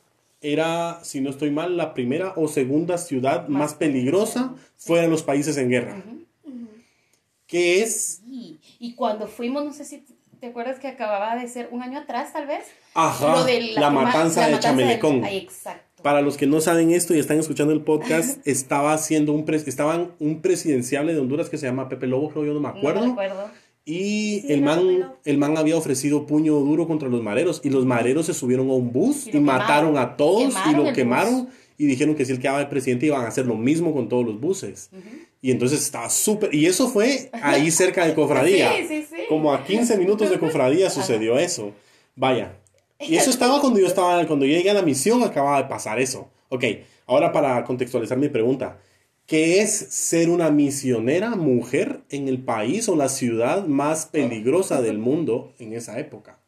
era, 0.42 1.00
si 1.04 1.22
no 1.22 1.30
estoy 1.30 1.52
mal, 1.52 1.78
la 1.78 1.94
primera 1.94 2.34
o 2.36 2.48
segunda 2.50 2.98
ciudad 2.98 3.48
más 3.48 3.74
peligrosa 3.76 4.56
fuera 4.78 5.04
de 5.04 5.10
los 5.10 5.24
países 5.24 5.56
en 5.58 5.70
guerra. 5.70 6.04
Que 7.48 7.82
es, 7.82 8.22
Sí, 8.26 8.60
y 8.80 8.94
cuando 8.96 9.28
fuimos, 9.28 9.66
no 9.66 9.74
sé 9.74 9.84
si 9.84 10.04
te 10.40 10.48
acuerdas 10.48 10.80
que 10.80 10.88
acababa 10.88 11.36
de 11.36 11.48
ser 11.48 11.70
un 11.72 11.82
año 11.82 12.00
atrás, 12.00 12.34
tal 12.34 12.48
vez. 12.48 12.64
ajá, 12.94 13.34
Lo 13.38 13.44
de 13.44 13.62
la, 13.74 13.90
matanza 13.90 14.42
la 14.42 14.46
de 14.48 14.52
matanza 14.54 14.60
Chamelecón. 14.60 15.26
Exacto. 15.26 16.04
Para 16.04 16.22
los 16.22 16.38
que 16.38 16.48
no 16.48 16.62
saben 16.62 16.92
esto 16.92 17.14
y 17.14 17.20
están 17.20 17.40
escuchando 17.40 17.74
el 17.74 17.82
podcast, 17.82 18.40
estaba 18.48 18.94
haciendo 18.94 19.34
un, 19.34 19.46
pres- 19.46 19.68
estaban 19.68 20.12
un 20.20 20.42
presidenciable 20.42 21.14
de 21.14 21.20
Honduras 21.20 21.50
que 21.50 21.58
se 21.58 21.66
llama 21.66 21.90
Pepe 21.90 22.08
Lobo, 22.08 22.30
creo 22.30 22.46
yo, 22.46 22.54
no 22.54 22.60
me 22.62 22.70
acuerdo. 22.70 23.02
No 23.02 23.16
me 23.16 23.24
recuerdo. 23.28 23.50
Y 23.86 24.42
Sí, 24.42 24.46
el, 24.54 24.62
man, 24.62 25.14
el 25.26 25.38
man 25.40 25.58
había 25.58 25.76
ofrecido 25.76 26.26
puño 26.28 26.54
duro 26.56 26.88
contra 26.88 27.10
los 27.10 27.24
mareros. 27.24 27.60
Y 27.64 27.70
los 27.72 27.86
mareros 27.86 28.28
se 28.28 28.34
subieron 28.36 28.70
a 28.70 28.74
un 28.74 28.92
bus 28.94 29.28
Y 29.28 29.40
mataron 29.40 29.98
a 29.98 30.16
todos 30.16 30.54
y 30.70 30.76
lo 30.76 30.88
el 30.90 30.94
quemaron. 30.94 31.46
bus. 31.46 31.54
Y 31.78 31.86
dijeron 31.88 32.14
que 32.14 32.24
si 32.26 32.34
él 32.34 32.40
quedaba 32.40 32.60
de 32.60 32.66
presidente 32.68 33.06
iban 33.08 33.24
a 33.24 33.30
hacer 33.30 33.46
lo 33.48 33.56
mismo 33.56 33.94
con 33.94 34.08
todos 34.10 34.26
los 34.26 34.40
buses. 34.40 34.92
Y 35.42 35.50
entonces 35.52 35.82
estaba 35.82 36.10
súper... 36.10 36.54
Y 36.54 36.66
eso 36.68 36.90
fue 36.90 37.30
ahí 37.42 37.72
cerca 37.72 38.06
de 38.06 38.14
Cofradía. 38.16 38.74
Sí, 38.78 38.86
sí, 38.88 39.06
sí. 39.10 39.19
Como 39.30 39.54
a 39.54 39.64
15 39.64 39.96
minutos 40.00 40.32
de 40.32 40.40
Cofradía 40.40 40.90
sucedió 40.90 41.38
eso. 41.38 41.72
Vaya, 42.16 42.58
Y 43.00 43.16
eso 43.16 43.30
estaba 43.30 43.62
cuando 43.62 43.80
yo 43.80 43.86
estaba, 43.86 44.26
cuando 44.26 44.44
yo 44.44 44.54
llegué 44.54 44.72
a 44.72 44.74
la 44.74 44.82
misión, 44.82 45.22
acababa 45.22 45.62
de 45.62 45.70
pasar 45.70 46.00
eso. 46.00 46.30
Ok, 46.50 46.64
ahora 47.06 47.32
para 47.32 47.64
contextualizar 47.64 48.18
mi 48.18 48.28
pregunta. 48.28 48.80
¿Qué 49.28 49.62
es 49.62 49.72
ser 49.72 50.32
una 50.32 50.50
misionera 50.50 51.36
mujer 51.36 52.02
en 52.10 52.28
el 52.28 52.44
país 52.44 52.90
o 52.90 52.96
la 52.96 53.08
ciudad 53.08 53.68
más 53.68 54.08
peligrosa 54.08 54.82
del 54.82 54.98
mundo 54.98 55.54
en 55.60 55.74
esa 55.74 56.00
época? 56.00 56.40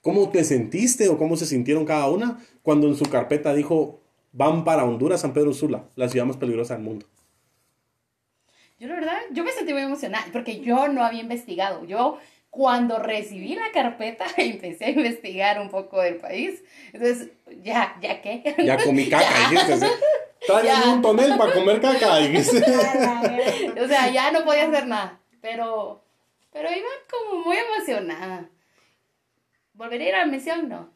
¿Cómo 0.00 0.30
te 0.30 0.44
sentiste 0.44 1.08
o 1.08 1.18
cómo 1.18 1.36
se 1.36 1.44
sintieron 1.44 1.84
cada 1.84 2.08
una 2.08 2.38
cuando 2.62 2.86
en 2.86 2.94
su 2.94 3.06
carpeta 3.06 3.52
dijo 3.52 3.98
van 4.30 4.62
para 4.62 4.84
Honduras, 4.84 5.22
San 5.22 5.32
Pedro 5.32 5.52
Sula, 5.52 5.88
la 5.96 6.08
ciudad 6.08 6.26
más 6.26 6.36
peligrosa 6.36 6.74
del 6.74 6.84
mundo? 6.84 7.04
Yo 8.78 8.86
la 8.86 8.94
verdad, 8.94 9.18
yo 9.32 9.44
me 9.44 9.50
sentí 9.50 9.72
muy 9.72 9.82
emocionada 9.82 10.26
porque 10.32 10.60
yo 10.60 10.88
no 10.88 11.04
había 11.04 11.20
investigado. 11.20 11.84
Yo 11.84 12.18
cuando 12.50 12.98
recibí 12.98 13.54
la 13.54 13.70
carpeta 13.72 14.24
empecé 14.36 14.86
a 14.86 14.90
investigar 14.90 15.60
un 15.60 15.68
poco 15.68 16.00
del 16.00 16.16
país. 16.16 16.62
Entonces, 16.92 17.30
ya, 17.62 17.96
ya 18.00 18.20
qué. 18.22 18.54
Ya 18.58 18.76
comí 18.76 19.08
caca, 19.10 19.50
dijiste. 19.50 19.86
Tráigame 20.46 20.92
un 20.94 21.02
tonel 21.02 21.36
para 21.36 21.52
comer 21.52 21.80
caca, 21.80 22.18
dijiste. 22.18 22.58
o 23.80 23.88
sea, 23.88 24.10
ya 24.10 24.30
no 24.30 24.44
podía 24.44 24.68
hacer 24.68 24.86
nada. 24.86 25.20
Pero, 25.40 26.02
pero 26.52 26.68
iba 26.70 26.88
como 27.10 27.44
muy 27.44 27.56
emocionada. 27.56 28.48
¿Volvería 29.74 30.06
a 30.06 30.08
ir 30.08 30.14
a 30.16 30.26
la 30.26 30.26
misión? 30.26 30.68
No. 30.68 30.90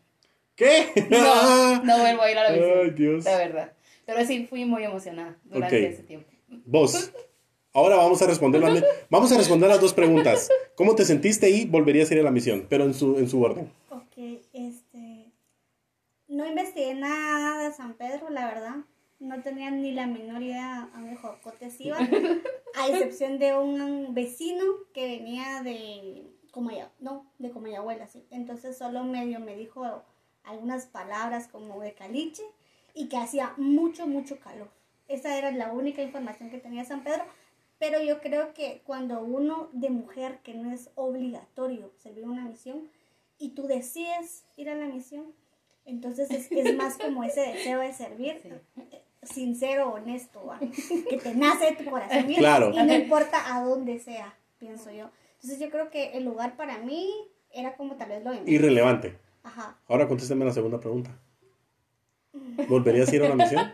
¿Qué? 0.57 0.93
No, 1.11 1.83
no 1.83 1.99
vuelvo 1.99 2.23
a 2.23 2.31
ir 2.31 2.39
a 2.39 2.45
la 2.45 2.51
misión. 2.51 2.81
Ay, 2.83 2.91
Dios. 2.91 3.25
La 3.25 3.37
verdad. 3.37 3.73
Pero 4.07 4.25
sí 4.25 4.47
fui 4.47 4.65
muy 4.65 4.85
emocionada 4.85 5.37
durante 5.45 5.87
ese 5.87 6.03
tiempo. 6.03 6.31
Vos. 6.49 7.12
Ahora 7.75 7.97
vamos 7.97 8.21
a 8.21 8.26
responder 8.26 8.61
las, 8.61 8.85
vamos 9.09 9.33
a 9.33 9.38
responder 9.38 9.71
las 9.71 9.81
dos 9.81 9.95
preguntas. 9.95 10.50
¿Cómo 10.75 10.95
te 10.95 11.07
sentiste 11.07 11.49
y 11.49 11.64
volverías 11.64 12.11
a 12.11 12.14
ir 12.14 12.21
a 12.21 12.25
la 12.25 12.31
misión? 12.31 12.67
Pero 12.69 12.85
en 12.85 12.93
su, 12.93 13.19
en 13.19 13.31
su 13.31 13.43
orden. 13.43 13.73
Ok, 13.88 14.43
este. 14.52 15.33
No 16.29 16.47
investigué 16.47 16.95
nada 16.95 17.62
de 17.62 17.73
San 17.73 17.95
Pedro, 17.95 18.29
la 18.29 18.47
verdad. 18.47 18.76
No 19.21 19.41
tenía 19.43 19.71
ni 19.71 19.93
la 19.93 20.07
menor 20.07 20.43
idea 20.43 20.91
a 20.93 20.99
mi 20.99 21.17
jocotes 21.17 21.81
iba. 21.81 21.97
A 22.75 22.88
excepción 22.88 23.38
de 23.38 23.55
un 23.55 24.14
vecino 24.14 24.64
que 24.95 25.07
venía 25.07 25.62
de 25.62 26.25
Comaya, 26.50 26.91
no, 27.00 27.26
de 27.38 27.50
Comayabuela, 27.50 28.07
sí. 28.07 28.26
Entonces 28.31 28.79
solo 28.79 29.05
medio 29.05 29.41
me 29.41 29.57
dijo 29.57 29.85
algunas 30.43 30.87
palabras 30.87 31.49
como 31.49 31.81
de 31.81 31.93
caliche 31.93 32.43
y 32.95 33.09
que 33.09 33.19
hacía 33.19 33.52
mucho, 33.57 34.07
mucho 34.07 34.38
calor. 34.41 34.71
Esa 35.09 35.37
era 35.37 35.50
la 35.50 35.73
única 35.73 36.02
información 36.02 36.50
que 36.50 36.59
tenía 36.59 36.85
San 36.85 37.05
Pedro. 37.05 37.25
Pero 37.83 38.01
yo 38.01 38.21
creo 38.21 38.55
que 38.55 38.81
cuando 38.87 39.21
uno 39.25 39.69
de 39.73 39.91
mujer, 39.91 40.39
que 40.45 40.55
no 40.55 40.71
es 40.71 40.91
obligatorio 40.95 41.91
servir 42.01 42.25
una 42.27 42.45
misión, 42.45 42.89
y 43.41 43.49
tú 43.57 43.67
decides 43.67 44.45
ir 44.57 44.71
a 44.71 44.77
la 44.77 44.87
misión, 44.87 45.25
entonces 45.85 46.31
es, 46.31 46.53
es 46.53 46.77
más 46.77 46.97
como 46.97 47.25
ese 47.25 47.41
deseo 47.41 47.81
de 47.81 47.93
servir, 47.93 48.41
eh, 48.93 49.03
sincero, 49.25 49.95
honesto, 49.95 50.47
¿va? 50.47 50.61
que 51.11 51.17
te 51.17 51.35
nace 51.35 51.71
de 51.73 51.73
tu 51.83 51.91
corazón 51.91 52.31
y- 52.31 52.37
Claro. 52.37 52.71
y 52.73 52.77
no 52.85 52.95
importa 52.95 53.53
a 53.57 53.65
dónde 53.65 53.99
sea, 53.99 54.33
pienso 54.59 54.93
yo. 54.93 55.11
Entonces 55.41 55.59
yo 55.59 55.69
creo 55.69 55.91
que 55.91 56.12
el 56.17 56.25
lugar 56.25 56.55
para 56.57 56.79
mí 56.79 57.11
era 57.51 57.75
como 57.77 57.97
tal 57.97 58.11
vez 58.11 58.23
lo. 58.23 58.33
Irrelevante. 58.49 59.19
Ajá. 59.43 59.77
Ahora 59.89 60.07
contésteme 60.07 60.45
la 60.45 60.53
segunda 60.53 60.79
pregunta. 60.79 61.11
¿Volverías 62.69 63.09
a 63.11 63.17
ir 63.17 63.23
a 63.25 63.33
una 63.33 63.43
misión? 63.45 63.73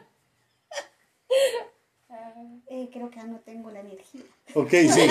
Eh, 2.79 2.89
creo 2.93 3.11
que 3.11 3.17
ya 3.17 3.25
no 3.25 3.41
tengo 3.41 3.71
la 3.71 3.81
energía. 3.81 4.23
Ok, 4.55 4.71
sí. 4.71 5.07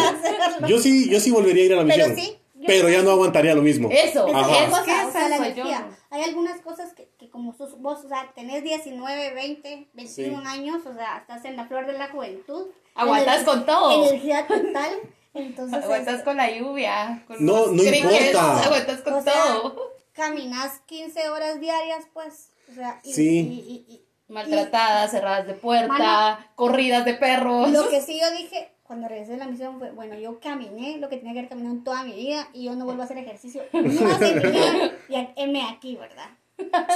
Yo 0.67 0.79
sí, 0.79 1.09
yo 1.09 1.19
sí 1.19 1.31
volvería 1.31 1.63
a 1.63 1.65
ir 1.65 1.74
a 1.74 1.83
la 1.83 1.86
Pero 1.93 2.07
misión. 2.09 2.15
sí, 2.27 2.38
Pero 2.65 2.89
ya 2.89 3.01
no 3.03 3.12
aguantaría 3.12 3.53
lo 3.55 3.62
mismo. 3.62 3.89
Eso, 3.91 4.27
Ajá. 4.33 4.51
es 4.57 4.63
es 4.63 4.69
cosa, 4.69 4.83
que 4.86 5.05
o 5.05 5.12
sea, 5.12 5.29
la 5.29 5.36
eso 5.36 5.43
yo 5.45 5.51
energía. 5.63 5.79
no. 5.81 5.95
Hay 6.09 6.24
algunas 6.24 6.62
cosas 6.62 6.93
que, 6.93 7.09
que 7.19 7.29
como 7.29 7.53
sos, 7.55 7.79
vos, 7.81 8.03
o 8.05 8.07
sea, 8.07 8.31
tenés 8.36 8.63
19, 8.63 9.33
20, 9.33 9.88
21 9.93 10.41
Sí. 10.41 10.47
años, 10.47 10.86
o 10.86 10.93
sea, 10.93 11.17
estás 11.19 11.43
en 11.45 11.55
la 11.57 11.67
flor 11.67 11.86
de 11.88 11.93
la 11.93 12.07
juventud. 12.09 12.67
Aguantas 12.95 13.43
con 13.43 13.65
todo. 13.65 14.07
Energía 14.07 14.47
total. 14.47 14.91
Entonces, 15.33 15.83
Aguantas 15.83 16.24
con 16.24 16.38
la 16.38 16.50
lluvia. 16.51 17.24
Con 17.27 17.45
No, 17.45 17.67
no 17.67 17.83
importa. 17.83 18.63
Aguantas 18.63 19.01
con 19.01 19.13
O 19.13 19.21
sea, 19.21 19.33
todo. 19.33 19.93
caminas 20.13 20.79
15 20.88 21.29
horas 21.29 21.59
diarias, 21.59 22.05
pues. 22.13 22.50
O 22.71 22.74
sea, 22.74 23.00
y, 23.03 23.13
Sí. 23.13 23.24
y- 23.39 23.86
y- 23.88 23.93
y- 23.93 24.06
Maltratadas, 24.27 25.12
cerradas 25.12 25.48
de 25.48 25.53
puerta, 25.53 25.88
Mano. 25.88 26.38
corridas 26.55 27.05
de 27.05 27.13
perros. 27.13 27.72
lo 27.72 27.89
que 27.89 28.01
sí 28.05 28.19
yo 28.19 28.29
dije 28.38 28.69
cuando 28.84 29.10
regresé 29.10 29.34
de 29.34 29.38
la 29.38 29.48
misión 29.48 29.79
fue, 29.79 29.91
bueno, 29.91 30.17
yo 30.17 30.39
caminé 30.39 30.98
lo 30.98 31.10
que 31.10 31.17
tenía 31.17 31.34
que 31.34 31.39
haber 31.39 31.50
caminado 31.50 31.75
en 31.75 31.84
toda 31.84 32.03
mi 32.03 32.13
vida 32.13 32.48
y 32.53 32.65
yo 32.65 32.75
no 32.75 32.86
vuelvo 32.86 33.01
a 33.01 33.05
hacer 33.05 33.17
ejercicio 33.17 33.63
más 33.74 34.22
en 34.22 34.36
mi 34.38 34.50
vida. 34.50 34.91
Y 35.10 35.27
heme 35.36 35.63
aquí, 35.69 35.98
¿verdad? 35.98 36.29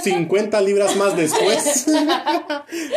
50 0.01 0.59
libras 0.61 0.95
más 0.95 1.15
después. 1.15 1.85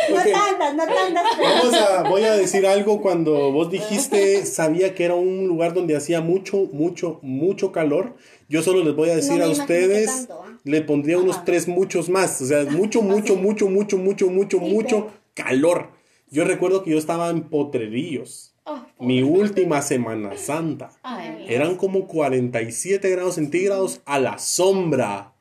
No 0.09 0.17
tantas, 0.17 0.75
no 0.75 0.85
tantas. 0.85 1.23
Vamos 1.39 1.73
a, 1.73 2.03
voy 2.03 2.23
a 2.23 2.33
decir 2.33 2.65
algo 2.65 3.01
cuando 3.01 3.51
vos 3.51 3.69
dijiste, 3.69 4.45
sabía 4.45 4.95
que 4.95 5.05
era 5.05 5.15
un 5.15 5.47
lugar 5.47 5.73
donde 5.73 5.95
hacía 5.95 6.21
mucho, 6.21 6.69
mucho, 6.71 7.19
mucho 7.21 7.71
calor. 7.71 8.15
Yo 8.47 8.63
solo 8.63 8.83
les 8.83 8.95
voy 8.95 9.09
a 9.09 9.15
decir 9.15 9.37
No 9.39 9.45
a 9.45 9.49
ustedes, 9.49 10.27
tanto. 10.27 10.44
Le 10.65 10.81
pondría 10.81 11.17
unos 11.17 11.37
Ajá. 11.37 11.45
tres 11.45 11.67
muchos 11.69 12.09
más. 12.09 12.41
O 12.41 12.45
sea, 12.45 12.65
mucho, 12.65 13.01
mucho, 13.01 13.37
mucho, 13.37 13.69
mucho, 13.69 13.97
mucho, 13.97 14.27
mucho, 14.29 14.59
Sí, 14.59 14.65
mucho 14.65 15.05
pero- 15.07 15.11
calor. 15.33 15.89
Yo 16.29 16.43
recuerdo 16.43 16.83
que 16.83 16.91
yo 16.91 16.97
estaba 16.97 17.29
en 17.29 17.43
Potrerillos, 17.43 18.51
Oh, 18.67 18.79
mi 18.99 19.21
última 19.21 19.83
Semana 19.83 20.35
Santa. 20.37 20.89
ay. 21.03 21.45
Eran 21.47 21.75
como 21.75 22.07
47 22.07 23.07
grados 23.11 23.35
centígrados 23.35 24.01
a 24.05 24.19
la 24.19 24.39
sombra. 24.39 25.34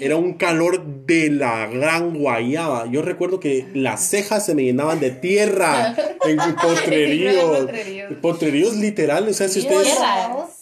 Era 0.00 0.16
un 0.16 0.34
calor 0.34 0.84
de 1.06 1.30
la 1.30 1.66
gran 1.66 2.18
guayaba. 2.18 2.86
Yo 2.90 3.02
recuerdo 3.02 3.40
que 3.40 3.66
las 3.74 4.04
cejas 4.08 4.46
se 4.46 4.54
me 4.54 4.62
llenaban 4.62 5.00
de 5.00 5.10
tierra 5.10 5.96
en 6.24 6.36
potreríos. 6.62 7.58
Potreríos. 7.60 8.12
Potreríos 8.20 8.76
literal, 8.76 9.28
o 9.28 9.32
sea, 9.32 9.48
si 9.48 9.60
ustedes... 9.60 9.88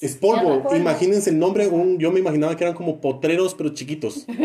Es 0.00 0.16
polvo. 0.16 0.74
Imagínense 0.74 1.30
el 1.30 1.38
nombre, 1.38 1.66
un, 1.68 1.98
yo 1.98 2.12
me 2.12 2.20
imaginaba 2.20 2.56
que 2.56 2.64
eran 2.64 2.74
como 2.74 3.00
potreros 3.00 3.54
pero 3.54 3.70
chiquitos. 3.70 4.26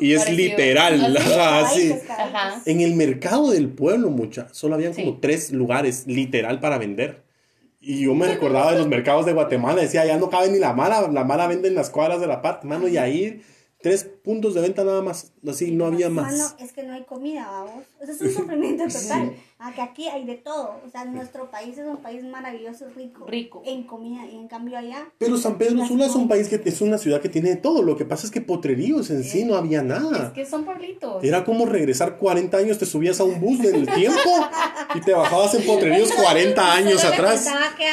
Y 0.00 0.14
es 0.14 0.30
literal. 0.32 1.14
Así. 1.16 1.94
En 2.64 2.80
el 2.80 2.94
mercado 2.94 3.50
del 3.50 3.68
pueblo, 3.68 4.08
mucha, 4.08 4.48
solo 4.52 4.74
habían 4.74 4.94
como 4.94 5.12
Sí. 5.12 5.18
tres 5.20 5.52
lugares 5.52 6.04
literal 6.06 6.58
para 6.60 6.78
vender. 6.78 7.22
Y 7.82 8.04
yo 8.04 8.14
me 8.14 8.26
recordaba 8.26 8.72
de 8.72 8.78
los 8.78 8.88
mercados 8.88 9.26
de 9.26 9.32
Guatemala, 9.32 9.80
decía, 9.82 10.04
ya 10.06 10.16
no 10.18 10.30
cabe 10.30 10.48
ni 10.50 10.58
la 10.58 10.72
mala, 10.72 11.08
la 11.08 11.24
mala 11.24 11.46
vende 11.46 11.68
en 11.68 11.74
las 11.74 11.90
cuadras 11.90 12.20
de 12.20 12.26
la 12.26 12.40
parte, 12.42 12.66
mano, 12.66 12.88
y 12.88 12.96
ahí 12.98 13.42
tres 13.82 14.04
puntos 14.30 14.54
de 14.54 14.60
venta 14.60 14.84
nada 14.84 15.02
más, 15.02 15.32
así, 15.48 15.72
no 15.72 15.86
había 15.86 16.08
más. 16.08 16.32
Mano, 16.32 16.44
es 16.60 16.72
que 16.72 16.84
no 16.84 16.92
hay 16.92 17.02
comida, 17.02 17.50
vamos. 17.50 17.84
Eso 18.00 18.12
es 18.12 18.20
un 18.20 18.32
sufrimiento 18.32 18.84
total. 19.00 19.34
Ah, 19.62 19.72
que 19.74 19.82
aquí 19.82 20.08
hay 20.08 20.24
de 20.24 20.36
todo. 20.36 20.80
O 20.86 20.88
sea, 20.90 21.04
nuestro 21.04 21.50
país 21.50 21.76
es 21.76 21.86
un 21.86 21.98
país 21.98 22.24
maravilloso, 22.24 22.86
rico. 22.96 23.26
Rico. 23.26 23.62
En 23.66 23.82
comida. 23.82 24.24
Y 24.24 24.34
en 24.36 24.48
cambio 24.48 24.78
allá. 24.78 25.04
Pero 25.18 25.36
San 25.36 25.58
Pedro 25.58 25.84
Sula 25.86 26.06
es 26.06 26.14
un 26.14 26.28
país 26.28 26.48
que 26.48 26.60
es 26.64 26.80
una 26.80 26.96
ciudad 26.96 27.20
que 27.20 27.28
tiene 27.28 27.50
de 27.50 27.56
todo, 27.56 27.82
lo 27.82 27.94
que 27.96 28.06
pasa 28.06 28.24
es 28.26 28.32
que 28.32 28.40
Potreríos 28.40 29.10
en 29.10 29.22
sí 29.22 29.44
no 29.44 29.56
había 29.56 29.80
Es 29.80 29.84
nada. 29.84 30.32
que 30.32 30.46
son 30.46 30.64
pueblitos. 30.64 31.22
Era 31.22 31.44
como 31.44 31.66
regresar 31.66 32.16
40 32.16 32.56
años, 32.56 32.78
te 32.78 32.86
subías 32.86 33.20
a 33.20 33.24
un 33.24 33.38
bus 33.38 33.58
del 33.58 33.86
tiempo 33.86 34.30
y 34.94 35.00
te 35.02 35.12
bajabas 35.12 35.52
en 35.54 35.66
Potreríos 35.66 36.10
40 36.12 36.72
años 36.72 37.04
atrás. 37.04 37.44
faltaba 37.44 37.76
que 37.76 37.90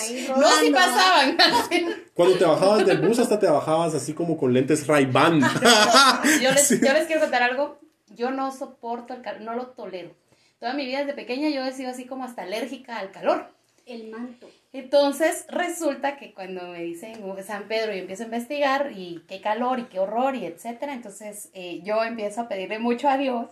ahí 0.00 0.26
No, 0.28 0.34
rodando, 0.34 0.60
sí 0.60 0.70
pasaban. 0.72 1.36
Cuando 2.14 2.36
te 2.36 2.44
bajabas 2.44 2.84
del 2.86 3.00
bus 3.00 3.18
hasta 3.20 3.38
te 3.38 3.46
bajabas 3.46 3.94
así 3.94 4.12
como 4.12 4.36
con 4.36 4.52
lentes 4.52 4.86
Ray-Ban. 4.86 5.40
yo, 6.42 6.50
les, 6.50 6.68
yo 6.68 6.92
les 6.92 7.06
quiero 7.06 7.20
contar 7.20 7.42
algo. 7.44 7.78
Yo 8.20 8.30
no 8.30 8.52
soporto 8.52 9.14
el 9.14 9.22
calor, 9.22 9.40
no 9.40 9.54
lo 9.54 9.68
tolero. 9.68 10.10
Toda 10.58 10.74
mi 10.74 10.84
vida 10.84 10.98
desde 10.98 11.14
pequeña 11.14 11.48
yo 11.48 11.64
he 11.64 11.72
sido 11.72 11.88
así 11.90 12.04
como 12.04 12.24
hasta 12.24 12.42
alérgica 12.42 12.98
al 12.98 13.12
calor. 13.12 13.50
El 13.86 14.08
manto. 14.10 14.46
Entonces 14.74 15.46
resulta 15.48 16.18
que 16.18 16.34
cuando 16.34 16.68
me 16.68 16.82
dicen 16.82 17.14
"Oh, 17.24 17.42
San 17.42 17.64
Pedro 17.66 17.94
y 17.94 17.98
empiezo 17.98 18.24
a 18.24 18.26
investigar 18.26 18.92
y 18.94 19.24
qué 19.26 19.40
calor 19.40 19.78
y 19.78 19.84
qué 19.84 19.98
horror 20.00 20.36
y 20.36 20.44
etcétera, 20.44 20.92
entonces 20.92 21.48
eh, 21.54 21.80
yo 21.82 22.04
empiezo 22.04 22.42
a 22.42 22.48
pedirle 22.48 22.78
mucho 22.78 23.08
a 23.08 23.16
Dios 23.16 23.46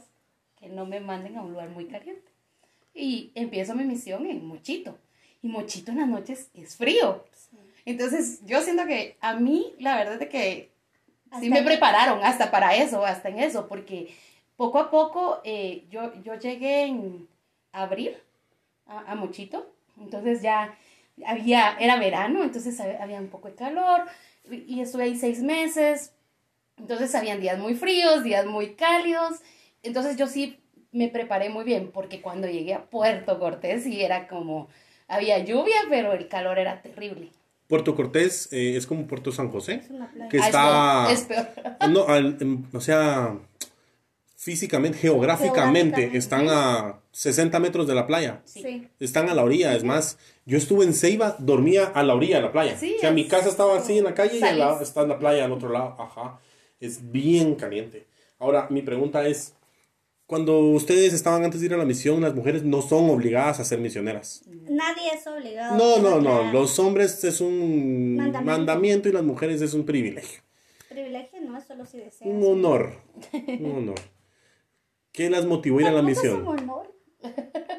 que 0.60 0.68
no 0.68 0.84
me 0.84 1.00
manden 1.00 1.38
a 1.38 1.42
un 1.42 1.52
lugar 1.52 1.70
muy 1.70 1.87
caliente. 1.87 2.30
Y 2.94 3.32
empiezo 3.34 3.75
mi 3.75 3.84
misión 3.84 4.26
en 4.26 4.46
Mochito. 4.46 4.98
Y 5.40 5.48
Mochito 5.48 5.92
en 5.92 5.98
las 6.00 6.08
noches 6.08 6.50
es 6.52 6.76
frío. 6.76 7.25
Entonces 7.87 8.40
yo 8.44 8.60
siento 8.60 8.84
que 8.87 9.16
a 9.22 9.34
mí 9.34 9.75
la 9.78 9.96
verdad 9.96 10.20
es 10.20 10.28
que 10.28 10.70
sí 10.70 11.30
Hasta 11.30 11.48
me 11.48 11.58
en- 11.60 11.64
prepararon 11.64 12.22
hasta 12.22 12.50
para 12.50 12.76
eso, 12.76 13.06
hasta 13.06 13.30
en 13.30 13.38
eso, 13.38 13.66
porque 13.66 14.14
poco 14.58 14.78
a 14.78 14.90
poco 14.90 15.40
eh, 15.44 15.86
yo, 15.90 16.12
yo 16.22 16.34
llegué 16.34 16.82
en 16.84 17.26
abril 17.72 18.10
a, 18.86 19.12
a 19.12 19.14
Mochito, 19.14 19.72
entonces 19.98 20.42
ya 20.42 20.76
había, 21.24 21.76
era 21.78 21.96
verano, 21.98 22.42
entonces 22.42 22.78
hab- 22.80 23.00
había 23.00 23.18
un 23.20 23.28
poco 23.28 23.48
de 23.48 23.54
calor 23.54 24.02
y 24.50 24.56
y 24.74 24.80
estuve 24.82 25.04
ahí 25.04 25.16
seis 25.16 25.42
meses, 25.42 26.12
entonces 26.76 27.14
habían 27.14 27.40
días 27.40 27.58
muy 27.58 27.74
fríos, 27.74 28.22
días 28.24 28.44
muy 28.46 28.74
cálidos, 28.74 29.40
entonces 29.82 30.16
yo 30.16 30.26
sí 30.26 30.58
me 30.92 31.08
preparé 31.08 31.50
muy 31.50 31.64
bien 31.64 31.90
porque 31.92 32.20
cuando 32.20 32.48
llegué 32.48 32.74
a 32.74 32.84
Puerto 32.84 33.38
Cortés 33.38 33.84
sí 33.84 34.02
era 34.02 34.26
como, 34.28 34.68
había 35.06 35.38
lluvia, 35.38 35.76
pero 35.88 36.12
el 36.12 36.28
calor 36.28 36.58
era 36.58 36.82
terrible. 36.82 37.30
Puerto 37.68 37.94
Cortés 37.94 38.48
eh, 38.52 38.76
es 38.76 38.86
como 38.86 39.06
Puerto 39.06 39.30
San 39.30 39.50
José, 39.50 39.74
Es 39.84 39.90
una 39.90 40.10
playa. 40.10 40.28
que 40.30 40.38
Ah, 40.38 40.46
está, 40.46 41.12
es 41.12 41.20
peor. 41.24 41.46
No, 41.90 42.06
al- 42.08 42.38
o 42.72 42.80
sea, 42.80 43.36
físicamente, 44.40 44.97
geográficamente, 44.99 45.97
Geográficamente. 45.97 46.16
están 46.16 46.47
a 46.49 47.00
60 47.11 47.59
metros 47.59 47.88
de 47.88 47.95
la 47.97 48.07
playa. 48.07 48.40
Sí. 48.45 48.87
Están 49.00 49.28
a 49.28 49.35
la 49.35 49.42
orilla, 49.42 49.75
es 49.75 49.83
más, 49.83 50.16
yo 50.47 50.57
estuve 50.57 50.85
en 50.85 50.95
Ceiba, 50.95 51.35
dormía 51.40 51.87
a 51.87 52.04
la 52.04 52.14
orilla 52.14 52.37
de 52.37 52.42
la 52.42 52.52
playa. 52.52 52.78
Sí, 52.78 52.95
o 52.99 53.00
sea, 53.00 53.11
mi 53.11 53.26
casa 53.26 53.49
estaba 53.49 53.76
así 53.76 53.99
en 53.99 54.04
la 54.04 54.14
calle 54.14 54.38
y 54.38 54.42
al 54.42 54.59
lado- 54.61 54.75
Sales. 54.75 54.88
está 54.88 55.02
en 55.02 55.09
la 55.09 55.18
playa 55.18 55.45
al 55.45 55.52
otro 55.52 55.71
lado, 55.71 55.97
ajá. 55.99 56.38
Es 56.78 57.11
bien 57.11 57.57
caliente. 57.57 58.07
Ahora, 58.38 58.68
mi 58.71 58.80
pregunta 58.83 59.26
es, 59.26 59.54
cuando 60.26 60.61
ustedes 60.61 61.14
estaban 61.14 61.42
antes 61.42 61.59
de 61.59 61.66
ir 61.66 61.75
a 61.75 61.76
la 61.76 61.85
misión, 61.85 62.21
las 62.21 62.33
mujeres 62.35 62.62
no 62.62 62.80
son 62.80 63.11
obligadas 63.11 63.59
a 63.59 63.64
ser 63.64 63.80
misioneras. 63.80 64.42
Nadie 64.47 65.11
es 65.16 65.26
obligado. 65.26 65.76
No, 65.76 65.99
no, 65.99 66.21
no, 66.21 66.52
los 66.52 66.78
hombres 66.78 67.25
es 67.25 67.40
un 67.40 68.14
Mandamiento. 68.14 68.50
mandamiento 68.52 69.09
y 69.09 69.12
las 69.12 69.25
mujeres 69.25 69.61
es 69.62 69.75
un 69.75 69.85
privilegio. 69.85 70.42
Privilegio 70.88 71.40
no 71.40 71.59
es 71.59 71.64
solo 71.64 71.85
si 71.87 71.99
deseas. 71.99 72.30
Un 72.30 72.45
honor, 72.45 72.92
un 73.33 73.73
honor. 73.78 73.99
¿Qué 75.18 75.28
las 75.28 75.46
motivó 75.46 75.78
a 75.78 75.82
ir 75.82 75.88
a 75.88 75.90
la 75.90 76.00
misión? 76.00 76.46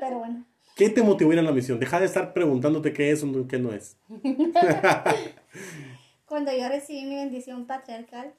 Pero 0.02 0.20
bueno. 0.20 0.46
¿Qué 0.76 0.90
te 0.90 1.02
motivó 1.02 1.32
a 1.32 1.36
ir 1.36 1.40
a 1.40 1.44
la 1.44 1.54
misión? 1.54 1.80
Deja 1.80 1.98
de 1.98 2.06
estar 2.06 2.34
preguntándote 2.34 2.92
qué 2.92 3.12
es 3.12 3.24
o 3.24 3.48
qué 3.48 3.58
no 3.58 3.72
es. 3.72 3.98
Cuando 6.26 6.52
yo 6.52 6.68
recibí 6.68 7.06
mi 7.06 7.16
bendición 7.16 7.66
patriarcal, 7.66 8.34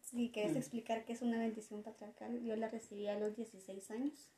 si 0.00 0.32
quieres 0.32 0.56
explicar 0.56 1.04
qué 1.04 1.12
es 1.12 1.22
una 1.22 1.38
bendición 1.38 1.84
patriarcal, 1.84 2.42
yo 2.42 2.56
la 2.56 2.68
recibí 2.68 3.06
a 3.06 3.16
los 3.16 3.36
16 3.36 3.88
años. 3.92 4.32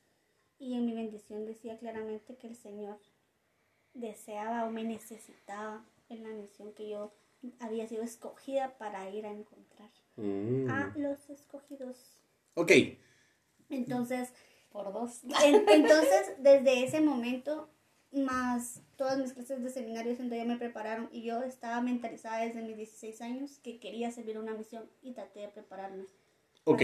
Y 0.58 0.74
en 0.74 0.84
mi 0.84 0.92
bendición 0.92 1.46
decía 1.46 1.78
claramente 1.78 2.36
que 2.36 2.48
el 2.48 2.56
Señor 2.56 2.98
deseaba 3.94 4.66
o 4.66 4.70
me 4.70 4.84
necesitaba 4.84 5.86
en 6.10 6.22
la 6.22 6.34
misión 6.34 6.74
que 6.74 6.90
yo 6.90 7.14
había 7.60 7.88
sido 7.88 8.02
escogida 8.02 8.76
para 8.76 9.08
ir 9.08 9.24
a 9.24 9.32
encontrar 9.32 9.88
Mm. 10.16 10.68
a 10.70 10.92
los 10.98 11.30
escogidos. 11.30 11.96
Ok, 12.54 12.72
Entonces, 13.70 14.32
Por 14.70 14.92
dos. 14.92 15.22
En- 15.44 15.64
entonces, 15.68 16.32
desde 16.38 16.84
ese 16.84 17.00
momento, 17.00 17.68
más 18.12 18.82
todas 18.96 19.18
mis 19.18 19.32
clases 19.32 19.62
de 19.62 19.70
seminario, 19.70 20.14
siento 20.16 20.34
ya 20.34 20.44
me 20.44 20.56
prepararon 20.56 21.08
y 21.12 21.22
yo 21.22 21.42
estaba 21.42 21.80
mentalizada 21.80 22.44
desde 22.44 22.62
mis 22.62 22.76
16 22.76 23.20
años 23.22 23.58
que 23.62 23.78
quería 23.78 24.10
servir 24.10 24.38
una 24.38 24.54
misión 24.54 24.84
y 25.02 25.12
traté 25.12 25.40
de 25.40 25.48
prepararme. 25.48 26.04
ok. 26.64 26.82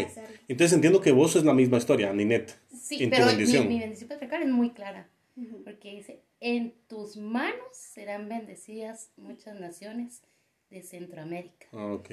Entonces 0.48 0.72
entiendo 0.72 1.00
que 1.00 1.12
vos 1.12 1.36
es 1.36 1.44
la 1.44 1.52
misma 1.54 1.78
historia, 1.78 2.12
Ninette. 2.12 2.54
Sí, 2.72 3.02
en 3.02 3.10
tu 3.10 3.16
pero 3.16 3.26
mi, 3.26 3.32
bendición. 3.36 3.68
mi 3.68 3.78
bendición 3.78 4.08
patriarcal 4.08 4.42
es 4.42 4.48
muy 4.48 4.70
clara. 4.70 5.08
Ujú. 5.36 5.62
Porque 5.64 5.90
dice, 5.90 6.22
en 6.40 6.72
tus 6.88 7.16
manos 7.16 7.54
serán 7.72 8.28
bendecidas 8.28 9.10
muchas 9.16 9.58
naciones 9.60 10.22
de 10.70 10.82
Centroamérica. 10.82 11.66
Ah, 11.72 11.92
ok. 11.92 12.10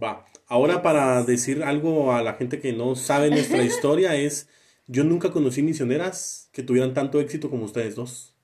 Va. 0.00 0.24
Ahora 0.46 0.82
para 0.82 1.22
decir 1.22 1.62
algo 1.64 2.12
a 2.12 2.22
la 2.22 2.34
gente 2.34 2.60
que 2.60 2.72
no 2.72 2.94
sabe 2.94 3.30
nuestra 3.30 3.62
historia 3.62 4.14
es, 4.14 4.48
yo 4.86 5.04
nunca 5.04 5.30
conocí 5.30 5.62
misioneras 5.62 6.48
que 6.52 6.62
tuvieran 6.62 6.94
tanto 6.94 7.20
éxito 7.20 7.50
como 7.50 7.64
ustedes 7.64 7.94
dos. 7.94 8.34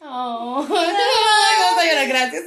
Oh, 0.00 0.66
vamos 0.68 0.70
a 0.70 1.84
llorar, 1.86 2.08
gracias. 2.08 2.44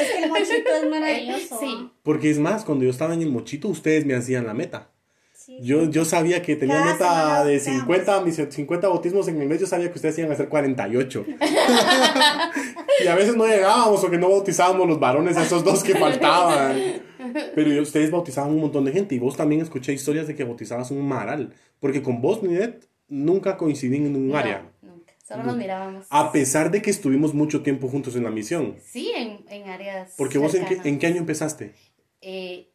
Es 0.00 0.12
que 0.12 0.22
el 0.22 0.28
mochito 0.28 0.70
es 0.82 0.90
maravilloso. 0.90 1.58
Sí. 1.58 1.90
Porque 2.02 2.30
es 2.30 2.38
más, 2.38 2.64
cuando 2.64 2.84
yo 2.84 2.90
estaba 2.90 3.14
en 3.14 3.22
el 3.22 3.30
mochito, 3.30 3.68
ustedes 3.68 4.04
me 4.04 4.14
hacían 4.14 4.46
la 4.46 4.54
meta. 4.54 4.90
Sí. 5.32 5.58
Yo, 5.62 5.84
yo 5.84 6.04
sabía 6.04 6.42
que 6.42 6.56
tenía 6.56 6.76
Cada 6.76 6.92
meta 6.92 7.44
de 7.44 7.52
bautizamos. 7.54 7.80
50, 7.80 8.20
mis 8.20 8.54
50 8.54 8.88
bautismos 8.88 9.28
en 9.28 9.40
el 9.40 9.48
mes, 9.48 9.60
yo 9.60 9.66
sabía 9.66 9.88
que 9.90 9.96
ustedes 9.96 10.18
iban 10.18 10.30
a 10.30 10.34
hacer 10.34 10.48
48. 10.48 11.24
y 13.04 13.06
a 13.06 13.14
veces 13.14 13.36
no 13.36 13.46
llegábamos 13.46 14.04
o 14.04 14.10
que 14.10 14.18
no 14.18 14.28
bautizábamos 14.28 14.86
los 14.86 15.00
varones, 15.00 15.36
a 15.38 15.42
esos 15.42 15.64
dos 15.64 15.82
que 15.82 15.94
faltaban. 15.94 17.09
Pero 17.54 17.70
yo- 17.72 17.82
ustedes 17.82 18.10
bautizaban 18.10 18.52
un 18.52 18.60
montón 18.60 18.84
de 18.84 18.92
gente 18.92 19.14
y 19.14 19.18
vos 19.18 19.36
también 19.36 19.60
escuché 19.60 19.92
historias 19.92 20.26
de 20.26 20.34
que 20.34 20.44
bautizabas 20.44 20.90
un 20.90 21.06
maral. 21.06 21.54
Porque 21.78 22.02
con 22.02 22.20
vos, 22.20 22.42
Ninet, 22.42 22.88
nunca 23.08 23.56
coincidí 23.56 23.96
en 23.96 24.14
un 24.16 24.28
No, 24.28 24.36
área. 24.36 24.70
nunca. 24.82 25.12
Solo 25.26 25.44
nos 25.44 25.56
mirábamos. 25.56 26.06
A 26.10 26.32
pesar 26.32 26.70
de 26.70 26.82
que 26.82 26.90
estuvimos 26.90 27.34
mucho 27.34 27.62
tiempo 27.62 27.88
juntos 27.88 28.16
en 28.16 28.24
la 28.24 28.30
misión. 28.30 28.76
Sí, 28.84 29.12
en, 29.16 29.44
en 29.48 29.68
áreas. 29.68 30.14
Porque 30.18 30.38
vos, 30.38 30.54
¿en 30.54 30.64
qué, 30.64 30.80
en 30.84 30.98
qué 30.98 31.06
año 31.06 31.18
empezaste? 31.18 31.72
Eh, 32.20 32.66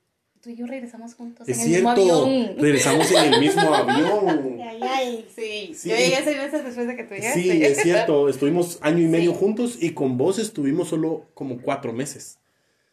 tú 0.42 0.50
y 0.52 0.56
yo 0.56 0.66
regresamos 0.66 1.16
juntos. 1.16 1.48
Es 1.50 1.58
en 1.60 1.64
el 1.66 1.70
mismo 1.72 1.96
cierto, 1.96 2.26
avión. 2.26 2.56
regresamos 2.58 3.12
en 3.12 3.34
el 3.34 3.40
mismo 3.42 3.62
avión. 3.74 4.60
Ay, 4.62 4.80
ay. 4.82 5.26
Sí, 5.36 5.74
Sí. 5.76 5.90
yo 5.90 5.96
llegué 5.98 6.18
seis 6.24 6.38
meses 6.38 6.64
después 6.64 6.88
de 6.88 6.96
que 6.96 7.04
tú 7.04 7.14
llegaste. 7.16 7.42
Sí, 7.42 7.64
es 7.64 7.78
cierto, 7.82 8.30
estuvimos 8.30 8.78
año 8.82 9.00
y 9.04 9.08
medio 9.08 9.32
Sí. 9.34 9.38
juntos 9.38 9.78
y 9.84 9.92
con 9.92 10.18
vos 10.18 10.40
estuvimos 10.40 10.88
solo 10.88 11.26
como 11.34 11.60
cuatro 11.62 11.92
meses. 11.94 12.40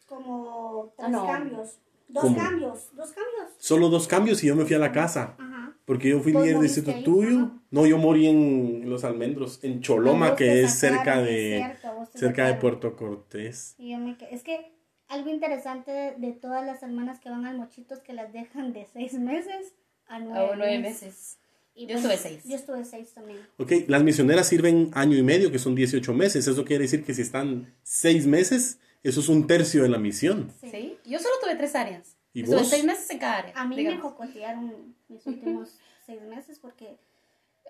Como 0.07 0.62
tres 0.97 1.09
no. 1.09 1.25
cambios. 1.25 1.77
Dos 2.07 2.23
¿Cómo? 2.23 2.37
cambios. 2.37 2.89
Dos 2.95 3.11
cambios. 3.11 3.53
Solo 3.57 3.89
dos 3.89 4.07
cambios 4.07 4.43
y 4.43 4.47
yo 4.47 4.55
me 4.55 4.65
fui 4.65 4.75
a 4.75 4.79
la 4.79 4.91
casa. 4.91 5.35
Ajá. 5.39 5.75
Porque 5.85 6.09
yo 6.09 6.19
fui 6.21 6.31
¿Vos 6.31 6.43
líder 6.43 6.59
de 6.59 6.65
instituto 6.67 7.03
tuyo. 7.03 7.39
Ajá. 7.39 7.51
No, 7.71 7.85
yo 7.85 7.97
morí 7.97 8.27
en 8.27 8.89
Los 8.89 9.03
Almendros, 9.03 9.59
en 9.63 9.81
Choloma, 9.81 10.35
que 10.35 10.61
es 10.63 10.73
cerca 10.75 11.21
de, 11.21 11.57
cierto, 11.79 12.07
cerca 12.13 12.47
de. 12.47 12.53
Puerto 12.55 12.95
Cortés. 12.95 13.75
Y 13.77 13.91
yo 13.91 13.97
me 13.97 14.15
quedé- 14.17 14.33
Es 14.33 14.43
que 14.43 14.71
algo 15.07 15.29
interesante 15.29 15.91
de, 15.91 16.15
de 16.17 16.31
todas 16.33 16.65
las 16.65 16.83
hermanas 16.83 17.19
que 17.19 17.29
van 17.29 17.45
al 17.45 17.57
mochito 17.57 17.93
es 17.95 17.99
que 18.01 18.13
las 18.13 18.31
dejan 18.31 18.73
de 18.73 18.85
seis 18.93 19.13
meses 19.13 19.73
a 20.07 20.19
nueve, 20.19 20.51
A 20.51 20.55
nueve 20.55 20.79
meses. 20.79 21.01
meses. 21.03 21.37
Y 21.75 21.87
Yo 21.87 21.95
bueno, 21.95 22.11
estuve 22.11 22.29
seis. 22.29 22.43
Yo 22.45 22.55
estuve 22.55 22.85
seis 22.85 23.13
también. 23.15 23.39
Ok, 23.57 23.71
las 23.87 24.03
misioneras 24.03 24.47
sirven 24.47 24.91
año 24.93 25.17
y 25.17 25.23
medio, 25.23 25.51
que 25.51 25.57
son 25.57 25.73
18 25.73 26.13
meses. 26.13 26.47
Eso 26.47 26.63
quiere 26.63 26.83
decir 26.83 27.03
que 27.03 27.15
si 27.15 27.23
están 27.23 27.73
seis 27.81 28.27
meses, 28.27 28.77
eso 29.03 29.19
es 29.19 29.29
un 29.29 29.45
tercio 29.47 29.83
de 29.83 29.89
la 29.89 29.97
misión. 29.99 30.51
Sí. 30.61 30.69
Sí. 30.71 30.97
Yo 31.05 31.19
solo 31.19 31.35
tuve 31.41 31.55
tres 31.55 31.75
áreas. 31.75 32.15
¿Y 32.33 32.41
Estuve 32.41 32.59
vos? 32.59 32.69
seis 32.69 32.83
meses 32.83 33.09
en 33.11 33.19
cada 33.19 33.37
área. 33.37 33.53
A 33.55 33.65
mí 33.65 33.75
digamos. 33.75 33.97
me 33.97 34.01
cocotearon 34.09 34.95
mis 35.07 35.25
últimos 35.27 35.77
seis 36.05 36.21
meses 36.23 36.59
porque... 36.59 36.97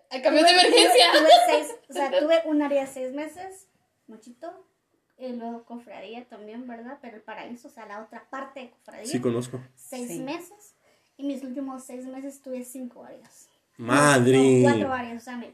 Al 0.10 0.22
camión 0.22 0.46
de 0.46 0.52
emergencia. 0.52 1.06
Tuve, 1.12 1.20
tuve 1.22 1.32
seis, 1.50 1.76
o 1.90 1.94
sea, 1.94 2.12
tuve 2.20 2.42
un 2.46 2.62
área 2.62 2.86
seis 2.88 3.12
meses, 3.14 3.68
mochito, 4.08 4.66
y 5.18 5.34
luego 5.34 5.64
cofradía 5.66 6.24
también, 6.26 6.68
¿verdad? 6.68 7.00
Pero 7.02 7.16
el 7.18 7.24
paraíso, 7.24 7.68
o 7.68 7.72
sea, 7.72 7.86
la 7.88 8.02
otra 8.04 8.30
parte 8.30 8.60
de 8.62 8.70
cofradía, 8.72 9.06
Sí, 9.06 9.20
conozco. 9.20 9.60
seis 9.76 10.08
Sí. 10.10 10.20
meses. 10.20 10.76
Y 11.18 11.26
mis 11.26 11.44
últimos 11.44 11.84
seis 11.84 12.06
meses 12.06 12.42
tuve 12.42 12.64
cinco 12.64 13.04
áreas. 13.04 13.50
Madre. 13.78 14.38
No, 14.62 14.70
cuatro 14.70 14.94
áreas, 14.94 15.22
o 15.22 15.26
sea, 15.26 15.38
me- 15.38 15.54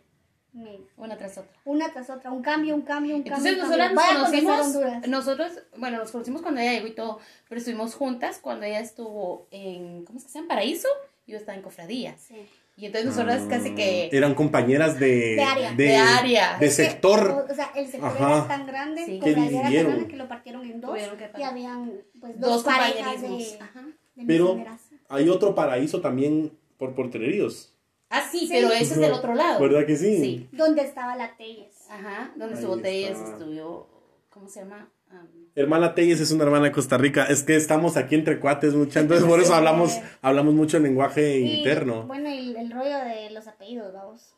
Una 0.97 1.17
tras 1.17 1.37
otra. 1.37 1.51
una 1.65 1.91
tras 1.93 2.09
otra, 2.09 2.31
un 2.31 2.41
cambio, 2.41 2.73
un 2.75 2.81
cambio, 2.81 3.15
un 3.15 3.21
Entonces 3.21 3.55
cambio. 3.57 3.63
nosotras 3.63 3.87
cambio. 3.93 4.13
nos 4.19 4.29
conocimos, 4.29 4.65
Honduras. 4.67 5.07
nosotros, 5.07 5.51
bueno, 5.77 5.97
nos 5.99 6.11
conocimos 6.11 6.41
cuando 6.41 6.61
ella 6.61 6.73
llegó 6.73 6.87
y 6.87 6.91
todo, 6.95 7.19
pero 7.47 7.59
estuvimos 7.59 7.93
juntas 7.95 8.39
cuando 8.41 8.65
ella 8.65 8.79
estuvo 8.79 9.47
en, 9.51 10.05
¿cómo 10.05 10.17
es 10.17 10.25
que 10.25 10.31
se 10.31 10.39
llama? 10.39 10.49
Paraíso, 10.49 10.87
y 11.27 11.33
yo 11.33 11.37
estaba 11.37 11.55
en 11.55 11.61
Cofradía. 11.63 12.15
Sí. 12.17 12.35
Y 12.77 12.85
entonces 12.85 13.09
nosotras 13.11 13.43
casi 13.49 13.75
que... 13.75 14.09
Eran 14.11 14.33
compañeras 14.35 14.97
de, 14.99 15.35
De 15.35 15.43
área. 15.43 15.71
de, 15.73 15.83
De 15.83 15.97
área. 15.97 16.57
de 16.59 16.69
sector. 16.71 17.45
o, 17.47 17.51
o 17.51 17.55
sea, 17.55 17.71
el 17.75 17.87
sector 17.87 18.09
Ajá. 18.09 18.37
era 18.37 18.47
tan 18.47 18.65
grande, 18.67 19.05
Sí. 19.05 19.19
Que 19.19 19.31
la 19.31 19.37
era 19.37 19.41
tan 19.41 19.49
dividieron. 19.49 19.91
grande 19.91 20.07
que 20.09 20.17
lo 20.17 20.27
partieron 20.29 20.65
en 20.65 20.79
dos. 20.81 20.97
Y 21.37 21.43
habían 21.43 21.91
pues 22.21 22.39
dos, 22.39 22.49
Dos 22.51 22.63
parejas 22.63 23.21
de. 23.21 23.57
Ajá. 23.61 23.83
de 24.15 24.25
Pero 24.25 24.63
hay 25.09 25.27
otro 25.27 25.53
paraíso 25.55 25.99
también 25.99 26.53
por 26.77 26.95
porteríos. 26.95 27.73
Ah, 28.09 28.27
sí, 28.31 28.39
Sí. 28.39 28.47
pero 28.49 28.71
ese 28.71 28.93
es 28.95 28.99
del 28.99 29.13
otro 29.13 29.35
lado. 29.35 29.59
¿Verdad 29.59 29.85
que 29.85 29.95
sí? 29.95 30.17
Sí. 30.17 30.49
Donde 30.51 30.81
estaba 30.81 31.15
la 31.15 31.35
Telles. 31.37 31.75
Ajá, 31.89 32.31
donde 32.35 32.55
estuvo 32.55 32.77
Telles, 32.77 33.17
estuvo, 33.17 33.87
¿cómo 34.29 34.47
se 34.49 34.61
llama? 34.61 34.89
Am, 35.11 35.27
Hermana 35.55 35.95
Telles 35.95 36.19
es 36.19 36.31
una 36.31 36.43
hermana 36.43 36.65
de 36.65 36.71
Costa 36.71 36.97
Rica. 36.97 37.25
Es 37.25 37.43
que 37.43 37.55
estamos 37.55 37.97
aquí 37.97 38.15
entre 38.15 38.39
cuates 38.39 38.73
mucho, 38.75 38.99
entonces 38.99 39.25
por 39.27 39.39
eso 39.39 39.53
hablamos, 39.55 39.97
hablamos 40.21 40.53
mucho 40.53 40.77
en 40.77 40.83
lenguaje 40.83 41.39
Y, 41.39 41.57
interno. 41.59 42.03
Bueno, 42.03 42.29
y 42.29 42.55
el 42.55 42.71
rollo 42.71 42.97
de 42.99 43.29
los 43.31 43.47
apellidos, 43.47 43.93
vamos. 43.93 44.33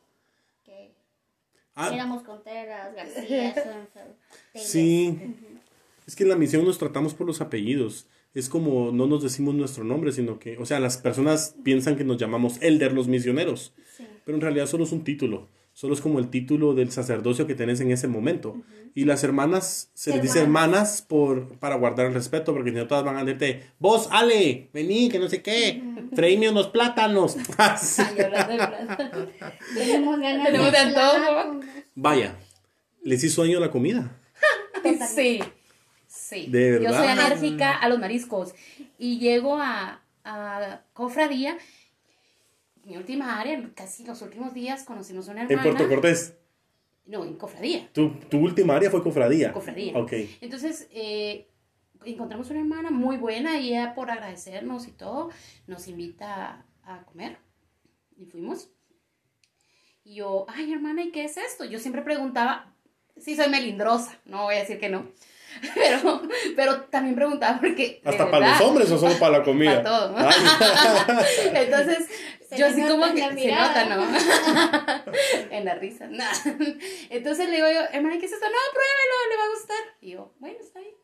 Que 0.64 0.94
Ah, 1.74 1.90
éramos 1.94 2.22
Contreras, 2.22 2.94
García, 2.94 3.54
sí. 4.54 5.36
Es 6.06 6.16
que 6.16 6.24
en 6.24 6.28
la 6.30 6.36
misión 6.36 6.64
nos 6.64 6.78
tratamos 6.78 7.14
por 7.14 7.26
los 7.26 7.40
apellidos. 7.40 8.06
Es 8.34 8.48
como 8.48 8.92
no 8.92 9.06
nos 9.06 9.22
decimos 9.22 9.54
nuestro 9.54 9.84
nombre, 9.84 10.12
sino 10.12 10.38
que, 10.38 10.56
o 10.58 10.64
sea, 10.66 10.80
las 10.80 10.96
personas 10.98 11.54
piensan 11.62 11.96
que 11.96 12.04
nos 12.04 12.16
llamamos 12.16 12.56
Elder 12.62 12.92
los 12.92 13.08
misioneros, 13.08 13.74
Sí. 13.96 14.06
pero 14.24 14.36
en 14.36 14.42
realidad 14.42 14.66
solo 14.66 14.84
es 14.84 14.92
un 14.92 15.04
título. 15.04 15.48
Solo 15.74 15.94
es 15.94 16.02
como 16.02 16.18
el 16.18 16.28
título 16.28 16.74
del 16.74 16.90
sacerdocio 16.90 17.46
que 17.46 17.54
tenés 17.54 17.80
en 17.80 17.90
ese 17.90 18.06
momento. 18.06 18.60
Y 18.94 19.06
las 19.06 19.24
hermanas, 19.24 19.90
se 19.94 20.10
les 20.12 20.20
dice 20.20 20.40
hermanas 20.40 21.00
por, 21.00 21.58
para 21.58 21.76
guardar 21.76 22.04
el 22.06 22.12
respeto, 22.12 22.52
porque 22.52 22.70
si 22.70 22.76
no 22.76 22.86
todas 22.86 23.04
van 23.04 23.16
a 23.16 23.24
decirte, 23.24 23.62
vos, 23.78 24.06
Ale, 24.10 24.68
vení, 24.74 25.08
que 25.08 25.18
no 25.18 25.30
sé 25.30 25.40
qué, 25.42 25.82
unos 26.50 26.68
plátanos. 26.68 27.36
Así. 27.56 28.02
ay, 28.06 28.20
hablando 28.22 28.52
de 28.52 28.56
plata. 28.58 29.58
Tenemos 29.74 30.20
ganas 30.20 30.46
Tenemos 30.46 30.72
de 30.72 30.78
antojo. 30.78 31.16
plátanos. 31.16 31.64
Vaya, 31.94 32.36
les 33.02 33.24
hizo 33.24 33.42
daño 33.42 33.58
la 33.58 33.70
comida. 33.70 34.18
Sí, 35.14 35.40
sí. 36.32 36.46
De 36.50 36.80
Yo 36.82 36.92
soy 36.92 37.06
alérgica 37.06 37.76
a 37.76 37.88
los 37.88 37.98
mariscos. 37.98 38.54
Y 38.98 39.18
llego 39.18 39.58
a, 39.58 40.00
a 40.24 40.82
Cofradía, 40.92 41.56
mi 42.84 42.96
última 42.96 43.40
área, 43.40 43.70
casi 43.74 44.04
los 44.04 44.22
últimos 44.22 44.54
días 44.54 44.84
conocimos 44.84 45.28
una 45.28 45.42
En 45.42 45.50
hermana. 45.50 45.62
Puerto 45.62 45.88
Cortés. 45.88 46.34
No, 47.04 47.24
en 47.24 47.34
cofradía. 47.34 47.88
Tu, 47.92 48.10
tu 48.30 48.38
última 48.38 48.76
área 48.76 48.88
fue 48.88 49.02
cofradía. 49.02 49.52
Cofradía. 49.52 49.98
Ok. 49.98 50.12
Entonces, 50.40 50.88
eh, 50.92 51.48
encontramos 52.04 52.48
una 52.50 52.60
hermana 52.60 52.90
muy 52.90 53.16
buena 53.16 53.58
y 53.58 53.70
ella 53.70 53.94
por 53.94 54.10
agradecernos 54.10 54.86
y 54.86 54.92
todo, 54.92 55.30
nos 55.66 55.88
invita 55.88 56.64
a 56.84 57.02
comer. 57.04 57.38
Y 58.16 58.26
fuimos. 58.26 58.68
Y 60.04 60.16
yo, 60.16 60.46
ay 60.48 60.72
hermana, 60.72 61.02
¿y 61.02 61.10
qué 61.10 61.24
es 61.24 61.36
esto? 61.36 61.64
Yo 61.64 61.78
siempre 61.78 62.02
preguntaba, 62.02 62.72
sí 63.16 63.36
soy 63.36 63.48
melindrosa, 63.48 64.18
no 64.24 64.44
voy 64.44 64.56
a 64.56 64.60
decir 64.60 64.78
que 64.78 64.88
no. 64.88 65.06
Pero, 65.74 66.22
pero 66.56 66.80
también 66.82 67.14
preguntaba 67.14 67.60
porque... 67.60 68.00
¿Hasta 68.04 68.30
para 68.30 68.50
los 68.50 68.60
hombres 68.60 68.90
o 68.90 68.98
solo 68.98 69.18
para 69.18 69.38
la 69.38 69.44
comida? 69.44 69.82
Para 69.82 69.98
todo. 69.98 70.14
Ay. 70.16 71.50
Entonces, 71.54 72.08
Se 72.48 72.56
yo 72.56 72.66
le 72.68 72.72
así 72.72 72.82
como 72.90 73.12
que 73.12 73.20
se 73.20 73.52
nota, 73.52 73.84
¿no? 73.86 74.06
en 75.50 75.64
la 75.64 75.74
risa. 75.74 76.06
nah. 76.08 76.32
Entonces 77.10 77.48
le 77.48 77.56
digo 77.56 77.68
yo, 77.72 77.80
hermana, 77.92 78.18
¿qué 78.18 78.26
es 78.26 78.32
esto? 78.32 78.46
No, 78.46 78.58
pruébelo, 78.72 79.30
le 79.30 79.36
va 79.36 79.44
a 79.44 79.48
gustar. 79.48 79.96
Y 80.00 80.10
yo, 80.10 80.34
bueno, 80.38 80.58
está 80.60 80.80
bien. 80.80 80.94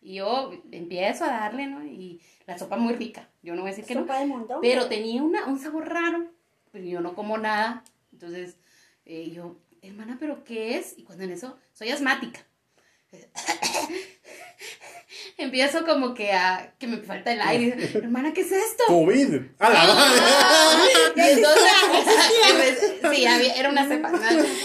Y 0.00 0.14
yo 0.16 0.52
empiezo 0.70 1.24
a 1.24 1.28
darle, 1.28 1.66
¿no? 1.66 1.82
Y 1.84 2.20
la 2.46 2.58
sopa 2.58 2.76
muy 2.76 2.94
rica. 2.94 3.30
Yo 3.42 3.54
no 3.54 3.62
voy 3.62 3.70
a 3.70 3.72
decir 3.72 3.86
que 3.86 3.94
no. 3.94 4.02
Sopa 4.02 4.20
de 4.20 4.26
montón. 4.26 4.58
Pero 4.60 4.86
tenía 4.86 5.22
una, 5.22 5.46
un 5.46 5.58
sabor 5.58 5.88
raro. 5.88 6.26
Pero 6.70 6.84
yo 6.84 7.00
no 7.00 7.14
como 7.14 7.38
nada. 7.38 7.84
Entonces, 8.12 8.58
eh, 9.06 9.30
yo, 9.30 9.56
hermana, 9.80 10.18
¿pero 10.20 10.44
qué 10.44 10.76
es? 10.76 10.98
Y 10.98 11.04
cuando 11.04 11.24
en 11.24 11.30
eso, 11.30 11.56
soy 11.72 11.90
asmática. 11.90 12.46
Empiezo 15.36 15.84
como 15.84 16.14
que 16.14 16.32
a, 16.32 16.74
que 16.78 16.86
me 16.86 16.98
falta 16.98 17.32
el 17.32 17.40
aire. 17.40 17.90
Hermana, 17.94 18.32
¿qué 18.32 18.42
es 18.42 18.52
esto? 18.52 18.84
COVID. 18.86 19.34
A 19.58 19.70
la 19.70 19.94
madre. 19.94 20.20
Entonces, 21.32 21.72
pues, 23.00 23.16
sí, 23.16 23.26
había- 23.26 23.54
era 23.54 23.70
una 23.70 23.88
cepa. 23.88 24.12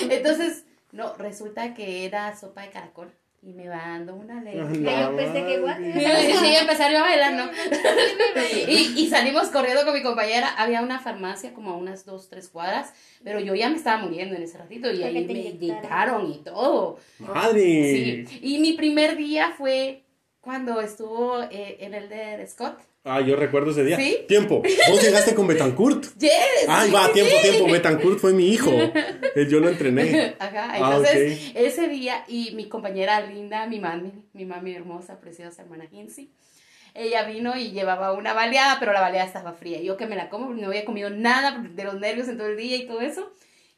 Entonces, 0.10 0.66
no, 0.92 1.16
resulta 1.16 1.74
que 1.74 2.06
era 2.06 2.38
sopa 2.38 2.62
de 2.62 2.70
caracol. 2.70 3.12
Y 3.42 3.54
me 3.54 3.70
va 3.70 3.78
dando 3.78 4.16
una. 4.16 4.44
Ay, 4.46 4.58
yo 4.58 5.16
pensé 5.16 5.46
que 5.46 5.54
igual. 5.56 5.78
Sí, 5.82 6.56
empezar 6.56 6.92
yo 6.92 7.00
a 7.00 7.02
bailar, 7.02 7.34
¿no? 7.34 7.50
Y, 8.68 9.02
y 9.02 9.08
salimos 9.08 9.48
corriendo 9.48 9.86
con 9.86 9.94
mi 9.94 10.04
compañera. 10.04 10.50
Había 10.58 10.82
una 10.82 11.00
farmacia 11.00 11.54
como 11.54 11.72
a 11.72 11.78
unas 11.78 12.06
dos, 12.06 12.28
tres 12.28 12.50
cuadras, 12.50 12.94
pero 13.24 13.40
yo 13.40 13.56
ya 13.56 13.70
me 13.70 13.78
estaba 13.78 14.02
muriendo 14.04 14.36
en 14.36 14.44
ese 14.44 14.58
ratito 14.58 14.92
y 14.92 15.04
ahí 15.04 15.26
me 15.26 15.34
inyectaron 15.34 16.30
y 16.32 16.40
todo. 16.40 17.00
Madre. 17.20 18.26
Sí. 18.28 18.40
Y 18.42 18.60
mi 18.60 18.74
primer 18.74 19.16
día 19.16 19.54
fue 19.58 20.04
cuando 20.42 20.82
estuvo 20.82 21.42
eh, 21.44 21.78
en 21.80 21.94
el 21.94 22.10
de 22.10 22.46
Scott. 22.48 22.80
Ah, 23.10 23.22
yo 23.22 23.36
recuerdo 23.36 23.72
ese 23.72 23.84
día. 23.84 23.98
¿Sí? 23.98 24.18
Tiempo. 24.28 24.62
Vos 24.90 25.02
llegaste 25.02 25.34
con 25.36 25.48
Betancourt. 25.48 26.06
Yes. 26.20 26.32
Ay, 26.68 26.92
va, 26.92 27.12
tiempo, 27.12 27.34
tiempo. 27.42 27.72
Betancourt 27.72 28.20
fue 28.20 28.34
mi 28.34 28.50
hijo. 28.50 28.72
Eh, 28.72 29.48
Yo 29.50 29.60
lo 29.60 29.70
entrené. 29.70 30.36
Ajá, 30.40 30.72
Ah, 30.74 30.78
entonces 30.78 31.50
ok. 31.50 31.56
ese 31.56 31.88
día 31.88 32.24
y 32.28 32.52
mi 32.56 32.68
compañera 32.70 33.22
linda, 33.22 33.66
mi 33.68 33.80
mami, 33.80 34.12
mi 34.34 34.46
mami 34.46 34.74
hermosa, 34.76 35.20
preciosa 35.20 35.62
hermana 35.64 35.88
Kinsey, 35.88 36.30
ella 36.94 37.24
vino 37.24 37.56
y 37.58 37.72
llevaba 37.72 38.14
una 38.14 38.34
baleada, 38.34 38.78
pero 38.80 38.94
la 38.94 39.02
baleada 39.02 39.26
estaba 39.28 39.54
fría. 39.54 39.82
Yo 39.82 39.96
que 39.98 40.06
me 40.08 40.16
la 40.16 40.30
como, 40.30 40.54
no 40.54 40.68
había 40.68 40.86
comido 40.86 41.10
nada 41.10 41.64
de 41.70 41.84
los 41.84 41.96
nervios 42.00 42.28
en 42.28 42.38
todo 42.38 42.48
el 42.48 42.58
día 42.58 42.78
y 42.78 42.88
todo 42.88 43.02
eso. 43.02 43.32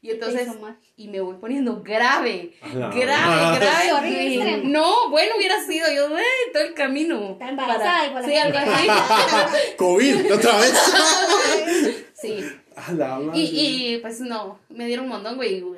Y 0.04 0.10
entonces, 0.10 0.48
y 0.96 1.06
me 1.06 1.20
voy 1.20 1.36
poniendo 1.36 1.80
grave, 1.80 2.54
grave, 2.72 3.58
grave. 3.58 3.92
Horrible, 3.92 4.58
Y-. 4.64 4.66
No, 4.66 5.08
bueno, 5.10 5.36
hubiera 5.38 5.64
sido 5.64 5.86
yo 5.94 6.18
eh, 6.18 6.24
todo 6.52 6.64
el 6.64 6.74
camino. 6.74 7.30
Está 7.30 7.50
embarazada 7.50 8.06
igual 8.08 8.24
Sí, 8.24 8.34
la 8.34 8.42
algo 8.42 8.58
así. 8.58 9.76
COVID, 9.76 10.34
otra 10.34 10.58
vez. 10.58 12.06
sí. 12.14 12.44
A 12.74 12.92
la 12.94 13.20
madre. 13.20 13.38
Y, 13.38 13.94
y 13.94 13.98
pues 13.98 14.20
no, 14.20 14.58
me 14.70 14.86
dieron 14.86 15.04
un 15.04 15.12
montón, 15.12 15.36
güey. 15.36 15.62
Ugh, 15.62 15.76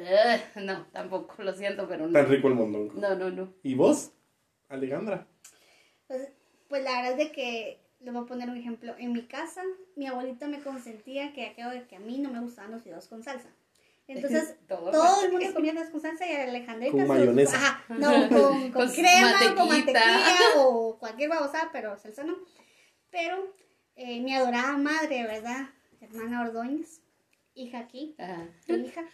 No, 0.56 0.86
tampoco, 0.90 1.42
lo 1.42 1.52
siento, 1.52 1.86
pero 1.86 2.06
no. 2.06 2.12
Tan 2.14 2.26
rico 2.26 2.48
el 2.48 2.54
mondongo. 2.54 2.94
No, 2.94 3.14
no, 3.16 3.30
no. 3.30 3.52
¿Y 3.62 3.74
vos, 3.74 4.12
Alejandra? 4.70 5.26
Pues, 6.06 6.28
pues 6.68 6.82
la 6.82 6.92
verdad 6.92 7.12
es 7.12 7.18
de 7.18 7.30
que 7.30 7.78
les 8.00 8.14
voy 8.14 8.22
a 8.22 8.26
poner 8.26 8.48
un 8.48 8.56
ejemplo. 8.56 8.94
En 8.98 9.12
mi 9.12 9.26
casa, 9.26 9.62
mi 9.96 10.06
abuelita 10.06 10.46
me 10.46 10.62
consentía 10.62 11.34
que 11.34 11.44
aquello 11.44 11.68
de 11.68 11.86
que 11.86 11.96
a 11.96 12.00
mí 12.00 12.20
no 12.20 12.30
me 12.30 12.40
gustaban 12.40 12.70
los 12.70 12.82
fideos 12.82 13.06
con 13.06 13.22
salsa. 13.22 13.50
Entonces, 14.06 14.56
Todo. 14.68 14.90
todo 14.90 15.24
el 15.24 15.32
mundo 15.32 15.54
comía 15.54 15.74
salsa 16.00 16.26
y 16.26 16.32
Alejandrita 16.32 16.92
Con 16.92 17.08
mayonesa. 17.08 17.56
Ajá, 17.56 17.84
no, 17.94 18.28
con, 18.28 18.70
con 18.70 18.72
Con 18.72 18.90
crema, 18.92 19.54
con 19.56 19.68
mantequilla 19.68 20.36
o 20.58 20.98
cualquier 20.98 21.30
babosada, 21.30 21.70
pero 21.72 21.96
salsa 21.98 22.24
no. 22.24 22.36
Pero 23.10 23.54
eh, 23.96 24.20
mi 24.20 24.34
adorada 24.34 24.76
madre, 24.76 25.22
¿verdad? 25.24 25.68
Hermana 26.00 26.42
Ordóñez, 26.42 27.00
hija 27.54 27.78
aquí, 27.78 28.14
Ajá. 28.18 28.46
tu 28.66 28.74
hija, 28.74 29.04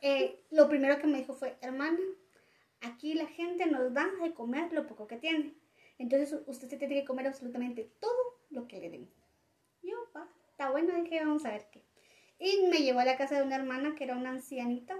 eh, 0.00 0.40
lo 0.50 0.68
primero 0.68 0.98
que 0.98 1.06
me 1.06 1.18
dijo 1.18 1.34
fue, 1.34 1.56
hermana, 1.60 1.98
aquí 2.80 3.14
la 3.14 3.26
gente 3.26 3.66
nos 3.66 3.92
da 3.92 4.08
de 4.22 4.32
comer 4.32 4.72
lo 4.72 4.86
poco 4.86 5.06
que 5.06 5.16
tiene. 5.16 5.54
Entonces 5.98 6.40
usted 6.46 6.68
se 6.68 6.76
tiene 6.76 6.94
que 6.94 7.04
comer 7.04 7.26
absolutamente 7.26 7.92
todo 8.00 8.40
lo 8.50 8.66
que 8.66 8.80
le 8.80 8.90
den. 8.90 9.10
Yo, 9.82 9.96
va, 10.16 10.28
está 10.50 10.70
bueno, 10.70 10.94
dije, 11.02 11.20
vamos 11.20 11.44
a 11.44 11.50
ver 11.50 11.68
qué. 11.70 11.84
Y 12.42 12.66
me 12.66 12.78
llevó 12.78 12.98
a 12.98 13.04
la 13.04 13.16
casa 13.16 13.36
de 13.36 13.42
una 13.42 13.54
hermana 13.54 13.94
que 13.94 14.02
era 14.02 14.16
una 14.16 14.30
ancianita, 14.30 14.96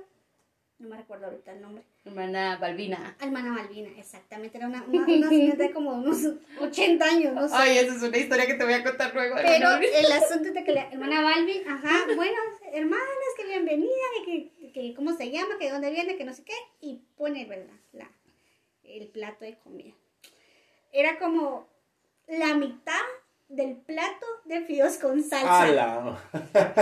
no 0.78 0.88
me 0.88 0.96
recuerdo 0.96 1.26
ahorita 1.26 1.52
el 1.52 1.60
nombre. 1.60 1.82
Hermana 2.04 2.56
Balbina. 2.56 3.16
Hermana 3.20 3.50
Malvina, 3.50 3.90
exactamente, 3.98 4.58
era 4.58 4.68
una, 4.68 4.84
una, 4.84 5.04
una 5.04 5.28
señora 5.28 5.56
de 5.56 5.72
como 5.72 5.92
unos 5.92 6.18
80 6.60 7.04
años, 7.04 7.34
no 7.34 7.48
sé. 7.48 7.54
Ay, 7.58 7.78
esa 7.78 7.96
es 7.96 8.02
una 8.02 8.16
historia 8.16 8.46
que 8.46 8.54
te 8.54 8.64
voy 8.64 8.74
a 8.74 8.84
contar 8.84 9.12
luego. 9.12 9.34
Pero 9.42 9.70
el 9.76 10.12
asunto 10.12 10.48
es 10.48 10.54
de 10.54 10.62
que 10.62 10.72
la 10.72 10.82
hermana 10.82 11.20
Balbi, 11.20 11.64
ajá, 11.68 12.06
bueno, 12.16 12.38
hermanas, 12.72 13.08
que 13.36 13.44
bienvenida, 13.44 13.90
que, 14.24 14.50
que, 14.50 14.72
que 14.72 14.94
cómo 14.94 15.16
se 15.16 15.32
llama, 15.32 15.58
que 15.58 15.64
de 15.64 15.72
dónde 15.72 15.90
viene, 15.90 16.14
que 16.14 16.24
no 16.24 16.34
sé 16.34 16.44
qué, 16.44 16.54
y 16.80 17.00
pone, 17.16 17.44
¿verdad? 17.46 17.74
La, 17.92 18.08
el 18.84 19.08
plato 19.08 19.44
de 19.44 19.58
comida. 19.58 19.94
Era 20.92 21.18
como 21.18 21.66
la 22.28 22.54
mitad 22.54 23.02
del 23.54 23.76
plato 23.76 24.26
de 24.44 24.62
fideos 24.62 24.96
con 24.98 25.22
salsa. 25.22 25.62
A 25.62 25.66
la. 25.68 26.18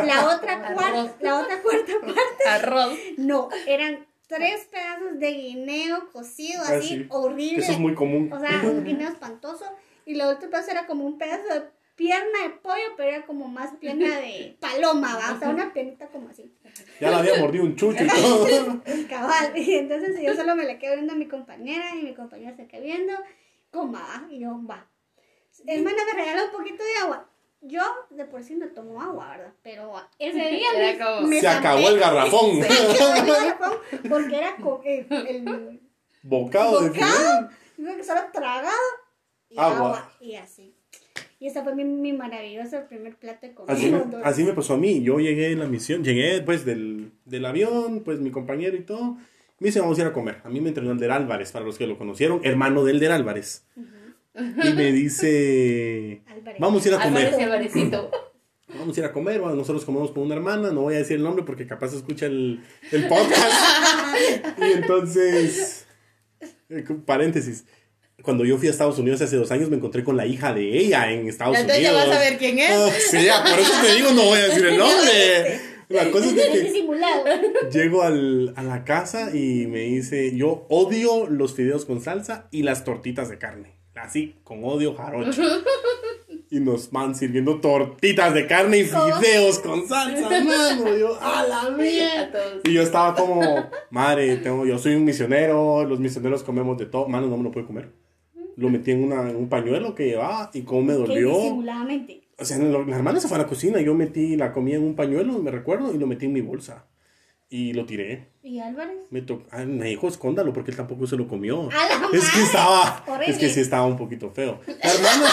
La 0.05 0.35
otra 0.37 0.73
cuarta, 0.75 1.17
la 1.21 1.41
otra 1.41 1.63
cuarta 1.63 1.93
parte, 2.01 2.49
Arroz. 2.49 2.99
no, 3.19 3.49
eran 3.67 4.07
tres 4.27 4.67
pedazos 4.71 5.19
de 5.19 5.31
guineo 5.33 6.09
cocido 6.13 6.63
Ah, 6.65 6.77
así, 6.77 6.89
sí. 6.89 7.07
horrible. 7.11 7.63
Eso 7.63 7.73
es 7.73 7.79
muy 7.79 7.95
común. 7.95 8.33
O 8.33 8.39
sea, 8.41 8.61
un 8.65 8.85
guineo 8.85 9.09
espantoso. 9.09 9.65
Y 10.07 10.15
lo 10.15 10.29
otro 10.29 10.49
pedazo 10.51 10.71
era 10.71 10.87
como 10.87 11.05
un 11.07 11.19
pedazo 11.19 11.53
de 11.53 11.63
pierna 11.97 12.45
de 12.45 12.51
pollo, 12.51 12.95
pero 12.97 13.11
era 13.11 13.27
como 13.27 13.47
más 13.49 13.75
pierna 13.79 14.07
de 14.21 14.57
paloma, 14.59 15.19
¿va? 15.19 15.35
O 15.35 15.39
sea, 15.39 15.51
una 15.51 15.73
piernita 15.73 16.07
como 16.09 16.29
así. 16.31 16.51
Ya 17.01 17.11
la 17.11 17.19
había 17.19 17.39
mordido 17.39 17.65
un 17.65 17.77
chucho 17.77 18.03
y 18.05 18.07
todo. 18.49 18.81
Cabal. 19.09 19.53
Y 19.57 19.75
entonces 19.75 20.19
yo 20.23 20.35
solo 20.35 20.57
me 20.57 20.65
le 20.65 20.79
quedo 20.79 20.95
viendo 20.95 21.13
a 21.13 21.17
mi 21.17 21.27
compañera 21.27 21.95
y 21.95 22.03
mi 22.05 22.15
compañera 22.15 22.57
se 22.57 22.67
queda 22.67 22.81
viendo. 22.81 23.13
Coma, 23.71 24.01
¿va? 24.01 24.33
Y 24.33 24.41
yo, 24.41 24.59
va. 24.67 24.89
Hermana, 25.67 25.97
me 26.07 26.21
regala 26.21 26.45
un 26.45 26.51
poquito 26.53 26.83
de 26.85 26.95
agua. 27.03 27.27
Yo 27.63 27.83
de 28.11 28.25
por 28.25 28.43
sí 28.43 28.55
no 28.55 28.67
tomo 28.69 29.01
agua, 29.03 29.37
¿verdad? 29.37 29.53
Pero 29.63 29.93
ese 30.19 30.49
día 30.51 30.69
me, 30.77 30.99
como- 30.99 31.27
me 31.29 31.41
Se 31.41 31.49
acabó 31.49 31.89
el 31.89 31.99
garrafón. 31.99 32.61
garrafón 32.61 33.73
porque 34.09 34.37
era 34.37 34.57
el 35.29 35.81
Bocado 36.23 36.81
de 36.83 36.89
bocado, 36.91 37.49
digo 37.79 37.97
que 37.97 38.05
solo 38.05 38.21
tragado 38.33 38.69
y 39.49 39.59
Agua. 39.59 39.77
agua. 39.77 40.13
y 40.21 40.35
así. 40.37 40.75
Y 41.39 41.47
ese 41.47 41.63
fue 41.63 41.75
mi, 41.75 41.85
mi 41.85 42.13
maravilloso 42.13 42.85
primer 42.87 43.17
plato 43.17 43.47
de 43.47 43.55
comida. 43.55 43.73
Así 43.73 43.93
así 44.25 44.45
me 44.45 44.53
pasó 44.53 44.75
a 44.75 44.77
mí. 44.77 45.03
Yo 45.03 45.19
llegué 45.19 45.53
en 45.53 45.59
la 45.61 45.67
misión, 45.67 46.05
llegué 46.05 46.43
pues 46.43 46.67
del, 46.67 47.13
del 47.25 47.45
avión, 47.47 48.01
pues 48.05 48.21
mi 48.21 48.31
compañero 48.31 48.77
y 48.77 48.83
todo. 48.83 49.17
Me 49.59 49.67
dice, 49.67 49.81
vamos 49.81 49.99
a 49.99 50.03
ir 50.03 50.07
a 50.09 50.13
comer. 50.13 50.41
A 50.45 50.49
mí 50.51 50.61
me 50.61 50.69
entrenó 50.69 50.93
Elder 50.93 51.11
Álvarez, 51.11 51.53
para 51.53 51.65
los 51.65 51.77
que 51.79 51.87
lo 51.87 51.97
conocieron, 51.99 52.41
hermano 52.45 52.85
de 52.85 52.93
Elder 52.93 53.13
Álvarez. 53.13 53.67
Y 54.65 54.73
me 54.75 54.93
dice, 54.93 56.23
vamos 56.59 56.85
a 56.85 56.89
ir 56.89 56.95
a 56.95 57.03
comer. 57.03 57.35
Vamos 58.79 58.97
a 58.97 59.01
ir 59.01 59.05
a 59.07 59.13
comer, 59.13 59.41
bueno, 59.41 59.57
nosotros 59.57 59.85
comemos 59.85 60.13
con 60.13 60.23
una 60.23 60.37
hermana, 60.37 60.71
no 60.71 60.83
voy 60.83 60.95
a 60.95 60.99
decir 60.99 61.17
el 61.17 61.25
nombre 61.25 61.45
porque 61.45 61.67
capaz 61.67 61.93
escucha 61.93 62.27
el, 62.27 62.61
el 62.93 63.09
podcast. 63.09 63.53
y 64.59 64.73
entonces, 64.75 65.87
eh, 66.69 66.85
paréntesis, 67.05 67.65
cuando 68.23 68.45
yo 68.45 68.59
fui 68.59 68.69
a 68.69 68.71
Estados 68.71 68.97
Unidos 69.01 69.21
hace 69.23 69.35
dos 69.35 69.51
años 69.51 69.71
me 69.71 69.77
encontré 69.77 70.05
con 70.05 70.17
la 70.17 70.25
hija 70.25 70.55
de 70.55 70.79
ella 70.79 71.11
en 71.11 71.27
Estados 71.29 71.55
Ya 71.57 71.63
entonces 71.63 71.83
ya 71.83 71.91
Unidos. 71.91 72.09
vas 72.11 72.17
a 72.17 72.21
ver 72.21 72.39
quién 72.39 72.59
es. 72.61 72.71
Ah, 72.71 72.91
sí, 73.11 73.25
ya, 73.25 73.43
por 73.43 73.59
eso 73.59 73.73
te 73.85 73.95
digo, 73.97 74.11
no 74.13 74.23
voy 74.27 74.39
a 74.39 74.45
decir 74.47 74.65
el 74.67 74.77
nombre. 74.79 75.61
La 75.89 76.09
cosa 76.13 76.27
es 76.27 76.37
de 76.37 76.43
que 76.53 76.61
Disimulado. 76.61 77.25
llego 77.73 78.03
al- 78.05 78.53
a 78.55 78.63
la 78.63 78.85
casa 78.85 79.35
y 79.37 79.67
me 79.67 79.81
dice, 79.81 80.37
yo 80.37 80.65
odio 80.69 81.27
los 81.27 81.55
fideos 81.55 81.85
con 81.87 82.01
salsa 82.01 82.47
y 82.53 82.63
las 82.63 82.85
tortitas 82.85 83.29
de 83.31 83.39
carne. 83.39 83.80
Así, 84.03 84.37
con 84.45 84.65
odio 84.65 84.95
jarocho. 84.95 85.43
Y 86.51 86.59
nos 86.61 86.91
van 86.91 87.15
sirviendo 87.15 87.61
tortitas 87.61 88.35
de 88.35 88.47
carne 88.47 88.79
y 88.79 88.85
fideos 88.85 89.59
con 89.61 89.87
salsa, 89.87 90.29
mano. 90.45 90.97
Yo, 90.97 91.17
a 91.21 91.45
la 91.47 91.71
mierda. 91.71 92.41
Y 92.65 92.73
yo 92.73 92.83
estaba 92.83 93.15
como, 93.15 93.41
madre, 93.91 94.37
tengo, 94.39 94.67
yo 94.67 94.79
soy 94.79 94.95
un 94.95 95.05
misionero, 95.05 95.85
los 95.85 96.01
misioneros 96.01 96.43
comemos 96.43 96.77
de 96.79 96.87
todo. 96.87 97.07
Mano, 97.09 97.29
no 97.29 97.37
me 97.37 97.45
lo 97.45 97.51
puedo 97.53 97.67
comer. 97.67 97.91
Lo 98.57 98.69
metí 98.69 98.91
en, 98.91 99.05
una- 99.05 99.31
en 99.31 99.37
un 99.37 99.49
pañuelo 99.49 99.95
que 99.95 100.07
llevaba 100.07 100.51
y 100.53 100.63
como 100.63 100.83
me 100.83 100.93
dolió. 100.95 101.33
O 102.39 102.45
sea, 102.45 102.59
la 102.59 102.97
hermana 102.97 103.21
se 103.21 103.29
fue 103.29 103.37
a 103.37 103.43
la 103.43 103.47
cocina, 103.47 103.81
yo 103.81 103.95
metí 103.95 104.35
la 104.37 104.53
comida 104.53 104.77
en 104.77 104.83
un 104.85 104.97
pañuelo, 104.97 105.39
me 105.39 105.51
recuerdo, 105.51 105.95
y 105.95 105.99
lo 105.99 106.07
metí 106.07 106.27
en 106.27 106.33
mi 106.33 106.41
bolsa. 106.41 106.87
Y 107.53 107.73
lo 107.73 107.85
tiré. 107.85 108.29
¿Y 108.45 108.61
Álvarez? 108.61 108.97
Me, 109.11 109.23
to- 109.23 109.43
ah, 109.51 109.65
me 109.65 109.87
dijo, 109.87 110.07
escóndalo 110.09 110.53
porque 110.53 110.71
él 110.71 110.77
tampoco 110.77 111.07
se 111.07 111.17
lo 111.17 111.27
comió. 111.29 111.69
¡A 111.73 111.75
la 111.75 112.09
Es 112.17 112.31
que 112.31 112.43
estaba, 112.43 113.05
Horrible. 113.07 113.27
es 113.35 113.39
que 113.39 113.49
sí 113.51 113.61
estaba 113.61 113.85
un 113.87 113.97
poquito 113.97 114.31
feo. 114.31 114.61
La 114.67 114.91
hermana, 114.95 115.27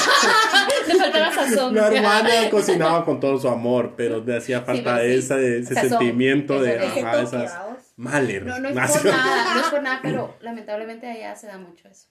faltaba 0.99 1.33
sazón. 1.33 1.75
la 1.75 1.87
hermana 1.87 2.49
cocinaba 2.49 3.05
con 3.05 3.19
todo 3.19 3.37
su 3.39 3.47
amor, 3.47 3.93
pero 3.95 4.23
le 4.23 4.35
hacía 4.37 4.61
falta 4.61 4.99
sí. 4.99 5.05
ese, 5.13 5.59
ese 5.59 5.73
Sazón. 5.75 5.89
sentimiento 5.91 6.61
de, 6.61 6.75
ese 6.77 7.01
ajá, 7.01 7.21
esas 7.21 7.57
maler. 7.95 8.45
No, 8.45 8.59
no 8.59 8.69
es 8.69 8.75
por 8.91 9.05
nada, 9.05 9.53
no 9.55 9.61
es 9.61 9.67
por 9.67 9.81
nada, 9.83 9.99
pero 10.01 10.35
lamentablemente 10.41 11.07
allá 11.07 11.35
se 11.35 11.47
da 11.47 11.57
mucho 11.57 11.87
eso. 11.87 12.07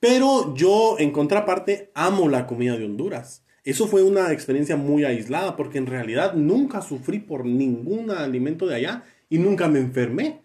Pero 0.00 0.54
yo, 0.54 0.96
en 0.98 1.10
contraparte, 1.10 1.90
amo 1.94 2.28
la 2.28 2.46
comida 2.46 2.76
de 2.76 2.84
Honduras. 2.84 3.44
Eso 3.64 3.86
fue 3.86 4.02
una 4.02 4.32
experiencia 4.32 4.76
muy 4.76 5.04
aislada 5.04 5.56
porque 5.56 5.78
en 5.78 5.86
realidad 5.86 6.34
nunca 6.34 6.82
sufrí 6.82 7.20
por 7.20 7.44
ningún 7.44 8.10
alimento 8.10 8.66
de 8.66 8.74
allá 8.74 9.04
y 9.34 9.38
nunca 9.38 9.68
me 9.68 9.78
enfermé. 9.78 10.42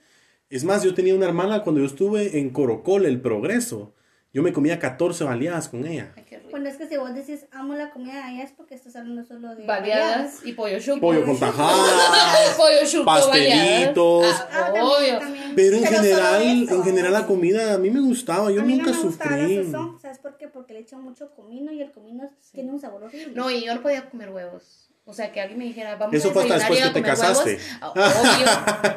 Es 0.49 0.63
más, 0.63 0.83
yo 0.83 0.93
tenía 0.93 1.13
una 1.15 1.25
hermana 1.25 1.61
cuando 1.63 1.81
yo 1.81 1.87
estuve 1.87 2.39
en 2.39 2.49
Corocol, 2.51 3.05
el 3.05 3.19
Progreso. 3.19 3.93
Yo 4.33 4.43
me 4.43 4.53
comía 4.53 4.77
14 4.77 5.23
baleadas 5.23 5.67
con 5.69 5.85
ella. 5.85 6.13
Ay, 6.15 6.23
qué 6.27 6.37
rico. 6.37 6.51
Bueno, 6.51 6.69
es 6.69 6.75
que 6.77 6.85
si 6.87 6.95
vos 6.97 7.13
decís 7.15 7.45
amo 7.51 7.73
la 7.73 7.89
comida 7.89 8.13
de 8.13 8.21
allá 8.21 8.43
es 8.43 8.51
porque 8.51 8.75
estás 8.75 8.95
hablando 8.95 9.23
solo 9.23 9.55
de 9.55 9.65
Baleadas 9.65 10.45
y 10.45 10.53
pollo 10.53 10.79
chuco. 10.79 10.99
Pollo 10.99 11.25
con 11.25 11.39
tajadas. 11.39 12.55
pollo 12.57 12.85
chuco, 12.85 13.05
pastelitos. 13.05 14.21
baleadas. 14.23 14.41
Ah, 14.41 14.47
Ah, 14.51 14.63
también, 14.73 14.83
obvio. 14.85 15.19
también. 15.19 15.53
Pero 15.55 15.77
en 15.77 15.83
general, 15.85 16.41
en 16.69 16.83
general 16.83 17.13
la 17.13 17.25
comida 17.25 17.73
a 17.73 17.77
mí 17.77 17.89
me 17.89 18.01
gustaba. 18.01 18.51
Yo 18.51 18.61
A 18.61 18.63
mí 18.65 18.75
nunca 18.75 18.91
no 18.91 18.97
me 18.97 19.01
sufrí. 19.03 19.65
sazón, 19.65 19.99
¿sabes 19.99 20.19
por 20.19 20.37
qué? 20.37 20.47
Porque 20.49 20.73
le 20.73 20.79
echan 20.79 21.01
mucho 21.01 21.33
comino 21.33 21.71
y 21.71 21.81
el 21.81 21.91
comino 21.91 22.29
tiene 22.53 22.71
un 22.71 22.79
sabor 22.79 23.03
horrible. 23.05 23.33
No, 23.33 23.49
y 23.49 23.65
yo 23.65 23.73
no 23.75 23.81
podía 23.81 24.09
comer 24.09 24.29
huevos. 24.29 24.86
O 25.09 25.13
sea, 25.13 25.31
que 25.31 25.39
alguien 25.39 25.57
me 25.57 25.63
dijera, 25.65 25.95
vamos 25.95 26.13
Eso 26.13 26.29
a 26.29 26.33
fue 26.33 26.41
hasta 26.43 26.55
después 26.55 26.79
que 26.83 26.89
te 26.89 26.99
huevos. 26.99 27.45
Ah, 27.79 27.93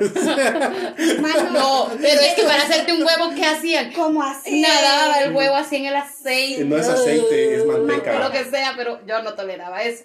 Obvio. 0.01 1.21
Mano, 1.23 1.51
No, 1.53 1.89
pero 2.01 2.21
es 2.21 2.35
que 2.35 2.43
para 2.43 2.65
hacerte 2.65 2.93
un 2.93 3.03
huevo, 3.05 3.31
¿qué 3.37 3.45
hacían? 3.45 3.93
¿Cómo 3.93 4.21
así? 4.21 4.61
Nadaba 4.61 5.21
el 5.23 5.33
huevo 5.33 5.55
así 5.55 5.77
en 5.77 5.87
el 5.87 5.95
aceite. 5.95 6.65
No 6.65 6.77
es 6.77 6.89
aceite, 6.89 7.55
es 7.55 7.65
manteca. 7.65 8.19
Lo 8.19 8.33
que 8.33 8.45
sea, 8.45 8.75
pero 8.77 8.99
yo 9.07 9.23
no 9.23 9.35
toleraba 9.35 9.85
eso. 9.85 10.03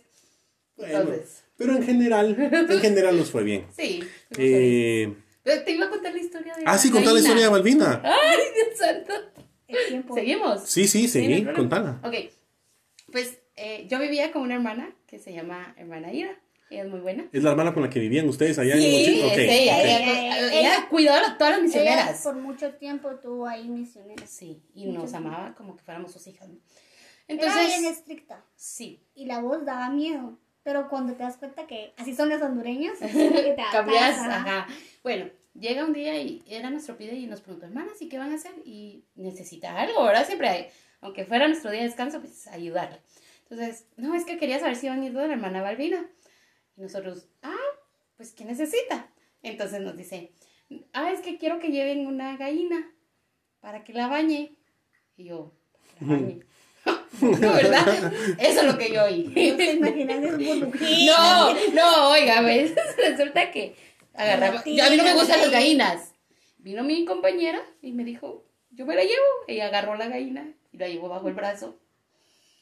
Bueno, 0.78 1.00
Entonces, 1.00 1.44
pero 1.58 1.76
en 1.76 1.84
general, 1.84 2.36
en 2.70 2.80
general 2.82 3.18
nos 3.18 3.32
fue 3.32 3.44
bien. 3.44 3.65
sí. 3.76 4.04
Eh, 4.38 5.12
Te 5.44 5.72
iba 5.72 5.88
a 5.88 5.89
contar 5.89 6.13
la 6.13 6.20
historia 6.22 6.54
de 6.56 6.63
ah, 6.68 6.78
sí, 6.78 6.91
contá 6.91 7.13
la 7.13 7.20
historia 7.20 7.44
de 7.46 7.50
Balbina. 7.50 8.02
Ay, 8.04 8.38
Dios 8.54 8.78
santo. 8.78 9.13
El 9.68 9.88
tiempo. 9.88 10.13
¿Seguimos? 10.13 10.62
Sí, 10.65 10.88
sí, 10.88 11.00
Sí, 11.00 11.06
no 11.08 11.12
seguí, 11.13 11.34
hay 11.34 11.41
problema. 11.46 11.58
contala. 11.58 12.00
Ok, 12.04 12.30
pues 13.12 13.39
eh, 13.56 13.88
yo 13.89 13.98
vivía 14.00 14.32
con 14.32 14.44
una 14.44 14.54
hermana 14.56 14.94
que 15.15 15.19
se 15.23 15.32
llama 15.32 15.73
hermana 15.78 16.12
Ida. 16.12 16.32
Ella 16.69 16.84
es 16.84 16.89
muy 16.89 16.99
buena. 16.99 17.25
Es 17.32 17.41
la 17.41 17.51
hermana 17.51 17.73
con 17.73 17.84
la 17.84 17.89
que 17.89 17.99
vivían 18.01 18.28
ustedes 18.28 18.60
allá 18.60 18.75
Sí, 18.75 18.86
en 18.86 18.91
Mochito. 18.91 19.25
es 19.28 19.32
Ok, 19.32 19.38
ella. 19.38 19.75
ok. 19.78 19.84
Ella, 19.86 19.99
Ella- 19.99 20.47
ella 20.51 20.60
ella- 20.60 20.88
cuidó 20.89 21.13
a 21.13 21.38
todas 21.38 21.39
las 21.39 21.60
Ella 21.60 21.62
misioneras. 21.62 22.21
por 22.21 22.36
mucho 22.36 22.73
tiempo 22.73 23.15
tuvo 23.15 23.47
ahí 23.47 23.69
misioneras. 23.69 24.30
Sí, 24.30 24.62
y 24.73 24.88
nos 24.88 25.13
amaba 25.13 25.56
como 25.56 25.78
que 25.78 25.84
fuéramos 25.84 26.12
sus 26.12 26.28
hijas. 26.28 26.49
¿no? 26.49 26.56
Era 27.30 27.45
bien 27.45 27.65
Entonces, 27.71 27.97
estricta 27.97 28.43
sí, 28.56 29.01
y 29.15 29.25
la 29.25 29.39
voz 29.39 29.63
daba 29.65 29.89
miedo. 29.89 30.38
Pero 30.63 30.89
cuando 30.89 31.13
te 31.13 31.23
das 31.23 31.38
cuenta 31.38 31.65
que 31.67 31.93
así 31.95 32.13
son 32.13 32.28
los 32.28 32.41
hondureños, 32.41 32.97
te 32.99 33.56
cambias, 33.71 34.17
ajá. 34.19 34.67
Bueno, 35.01 35.30
llega 35.54 35.86
un 35.86 35.93
día 35.93 36.19
y 36.19 36.43
era 36.49 36.69
nuestro 36.71 36.97
pide 36.97 37.15
y 37.15 37.25
nos 37.28 37.39
preguntó, 37.39 37.67
hermanas, 37.67 38.01
¿y 38.01 38.10
qué 38.10 38.17
van 38.17 38.32
a 38.34 38.36
hacer? 38.36 38.51
Y 38.65 39.06
necesita 39.15 39.80
algo, 39.80 40.04
¿verdad? 40.04 40.25
Siempre 40.25 40.49
hay, 40.49 40.67
aunque 40.99 41.23
fuera 41.23 41.47
nuestro 41.47 41.71
día 41.71 41.82
de 41.82 41.88
descanso, 41.88 42.19
pues 42.19 42.47
ayudarle. 42.47 42.99
Entonces, 43.49 43.86
no, 43.95 44.15
es 44.15 44.25
que 44.25 44.38
quería 44.38 44.60
saber 44.60 44.75
si 44.75 44.88
iban 44.88 45.01
a 45.01 45.05
ir 45.05 45.13
de 45.13 45.27
la 45.27 45.34
hermana 45.34 45.62
Balbina. 45.62 46.10
Y 46.77 46.81
nosotros, 46.81 47.27
ah, 47.43 47.55
pues, 48.17 48.34
¿qué 48.34 48.43
necesita? 48.45 49.12
Entonces 49.43 49.81
nos 49.81 49.95
dice, 49.95 50.31
ah, 50.93 51.12
es 51.12 51.19
que 51.19 51.38
quiero 51.38 51.60
que 51.60 51.71
lleven 51.71 52.08
una 52.08 52.38
gallina 52.38 52.91
para 53.60 53.84
que 53.84 53.93
la 53.93 54.08
bañe. 54.08 54.58
Y 55.15 55.25
yo, 55.25 55.53
¿la 56.01 56.08
bañe? 56.08 56.39
no, 57.21 57.53
¿verdad? 57.53 58.13
Eso 58.39 58.62
es 58.62 58.65
lo 58.65 58.77
que 58.77 58.91
yo 58.91 59.05
oí. 59.05 59.31
¿Te 59.34 59.73
imaginas? 59.73 60.19
No, 60.19 61.53
no, 61.73 62.10
oiga, 62.10 62.41
¿ves? 62.41 62.73
Resulta 62.97 63.51
que 63.51 63.75
agarramos. 64.13 64.63
Yo, 64.65 64.84
a 64.84 64.89
mí 64.89 64.97
no 64.97 65.03
me 65.03 65.13
gustan 65.13 65.39
las 65.39 65.51
gallinas. 65.51 66.13
Vino 66.58 66.84
mi 66.84 67.05
compañera 67.05 67.62
y 67.81 67.93
me 67.93 68.03
dijo, 68.03 68.45
yo 68.71 68.86
me 68.86 68.95
la 68.95 69.03
llevo. 69.03 69.25
Ella 69.47 69.67
agarró 69.67 69.95
la 69.95 70.08
gallina 70.08 70.51
y 70.71 70.77
la 70.77 70.88
llevó 70.88 71.10
bajo 71.10 71.27
el 71.27 71.36
brazo. 71.36 71.79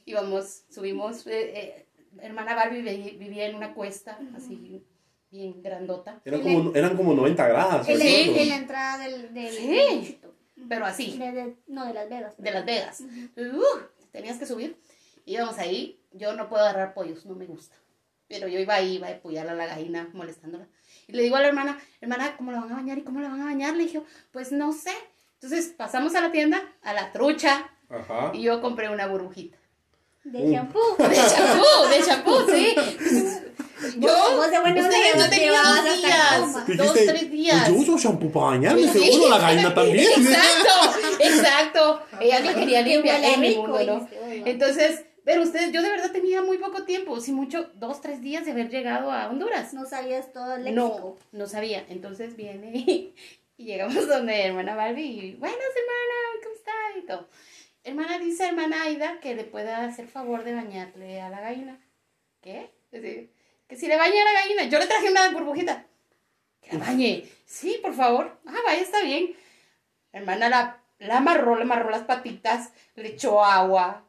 Íbamos, 0.05 0.63
subimos. 0.69 1.25
eh, 1.27 1.31
eh, 1.55 1.87
hermana 2.21 2.55
Barbie 2.55 2.81
vi- 2.81 3.17
vivía 3.17 3.45
en 3.47 3.55
una 3.55 3.73
cuesta 3.73 4.19
así, 4.35 4.83
bien 5.31 5.61
grandota. 5.63 6.21
Eran 6.25 6.41
como, 6.41 6.75
eran 6.75 6.97
como 6.97 7.13
90 7.13 7.47
grados. 7.47 7.87
Sí. 7.87 8.33
en 8.35 8.49
la 8.49 8.55
entrada 8.57 8.97
del... 9.07 9.33
del 9.33 9.53
Sí. 9.53 9.67
del. 9.67 10.19
Pero 10.69 10.85
así, 10.85 11.17
De- 11.17 11.31
de- 11.31 11.55
no, 11.67 11.85
de 11.85 11.93
Las 11.93 12.09
Vegas. 12.09 12.35
de 12.37 12.51
Las 12.51 12.65
Vegas. 12.65 13.01
Uh, 13.01 13.63
tenías 14.11 14.37
que 14.37 14.45
subir. 14.45 14.77
Íbamos 15.25 15.57
ahí. 15.57 15.99
Yo 16.11 16.33
no 16.35 16.47
puedo 16.49 16.63
agarrar 16.63 16.93
pollos, 16.93 17.25
no 17.25 17.35
me 17.35 17.45
gusta. 17.47 17.75
Pero 18.27 18.47
yo 18.47 18.59
iba 18.59 18.75
ahí, 18.75 18.95
iba 18.95 19.07
a 19.07 19.11
apoyar 19.11 19.47
a 19.49 19.55
la 19.55 19.65
gallina, 19.65 20.09
molestándola. 20.13 20.67
Y 21.07 21.13
le 21.13 21.23
digo 21.23 21.35
a 21.35 21.41
la 21.41 21.47
hermana, 21.47 21.79
hermana, 22.01 22.37
¿cómo 22.37 22.51
la 22.51 22.59
van 22.61 22.71
a 22.71 22.75
bañar? 22.75 22.97
¿Y 22.97 23.01
cómo 23.03 23.19
la 23.19 23.29
van 23.29 23.41
a 23.41 23.45
bañar? 23.45 23.75
Le 23.75 23.83
dije, 23.83 24.01
pues 24.31 24.51
no 24.51 24.71
sé. 24.73 24.91
Entonces 25.41 25.73
pasamos 25.75 26.15
a 26.15 26.21
la 26.21 26.31
tienda, 26.31 26.61
a 26.83 26.93
la 26.93 27.11
trucha, 27.11 27.69
Ajá. 27.89 28.31
y 28.33 28.43
yo 28.43 28.61
compré 28.61 28.89
una 28.89 29.07
burbujita. 29.07 29.57
De 30.23 30.39
Uh. 30.39 30.51
shampoo. 30.53 30.95
De 30.97 31.15
champú, 31.15 31.89
de 31.89 32.03
champú, 32.05 32.51
sí. 32.51 32.75
Yo, 33.99 34.09
vos 34.37 34.49
de 34.49 34.59
buena 34.61 34.89
llevabas 34.89 35.83
dos 35.83 36.01
días, 36.01 36.77
dos, 36.77 36.93
tres 36.93 37.29
días. 37.31 37.67
Yo 37.67 37.73
uso 37.75 37.97
shampoo 37.97 38.31
para 38.31 38.45
bañarme, 38.47 38.87
Sí. 38.87 39.11
seguro 39.11 39.29
la 39.29 39.37
gallina 39.39 39.73
también. 39.73 40.07
Exacto, 40.09 40.99
exacto. 41.19 42.01
Ella 42.21 42.39
le 42.39 42.53
quería 42.53 42.83
Que 42.83 42.89
limpiar 42.91 43.39
rico, 43.41 43.67
mundo, 43.67 43.83
¿no? 43.83 44.07
Entonces, 44.45 45.03
pero 45.25 45.41
ustedes, 45.43 45.73
yo 45.73 45.81
de 45.81 45.89
verdad 45.89 46.11
tenía 46.11 46.41
muy 46.41 46.57
poco 46.59 46.83
tiempo, 46.83 47.19
si 47.19 47.33
mucho, 47.33 47.69
dos, 47.75 47.99
tres 47.99 48.21
días 48.21 48.45
de 48.45 48.51
haber 48.51 48.69
llegado 48.69 49.11
a 49.11 49.27
Honduras. 49.29 49.73
No 49.73 49.85
sabías 49.85 50.31
todo 50.31 50.55
el 50.55 50.73
No, 50.73 51.17
no 51.33 51.47
sabía. 51.47 51.85
Entonces 51.89 52.37
viene 52.37 52.71
y, 52.73 53.13
y 53.57 53.65
llegamos 53.65 54.07
donde 54.07 54.45
hermana 54.45 54.75
Barbie 54.75 55.03
y, 55.05 55.35
buenas 55.35 55.57
hermana, 55.59 56.41
¿cómo 56.41 56.55
está? 56.55 56.71
Y 56.99 57.05
todo. 57.05 57.27
Hermana 57.83 58.17
dice, 58.19 58.45
hermana 58.47 58.83
Aida, 58.83 59.19
que 59.21 59.35
le 59.35 59.43
pueda 59.43 59.85
hacer 59.85 60.07
favor 60.07 60.43
de 60.43 60.53
bañarle 60.55 61.21
a 61.21 61.29
la 61.29 61.41
gallina. 61.41 61.79
¿Qué? 62.41 62.69
Es 62.91 63.01
decir, 63.01 63.29
que 63.67 63.75
si 63.75 63.87
le 63.87 63.97
bañe 63.97 64.19
a 64.21 64.23
la 64.23 64.33
gallina, 64.41 64.63
yo 64.63 64.79
le 64.79 64.87
traje 64.87 65.09
una 65.11 65.29
burbujita. 65.31 65.85
Que 66.61 66.77
la 66.77 66.85
bañe. 66.85 67.25
Sí, 67.45 67.79
por 67.81 67.93
favor. 67.93 68.39
Ah, 68.45 68.55
vaya, 68.65 68.81
está 68.81 69.01
bien. 69.01 69.35
Hermana 70.13 70.47
la, 70.49 70.79
la 70.99 71.17
amarró, 71.17 71.55
le 71.55 71.63
amarró 71.63 71.89
las 71.89 72.03
patitas, 72.03 72.71
le 72.95 73.09
echó 73.09 73.43
agua, 73.43 74.05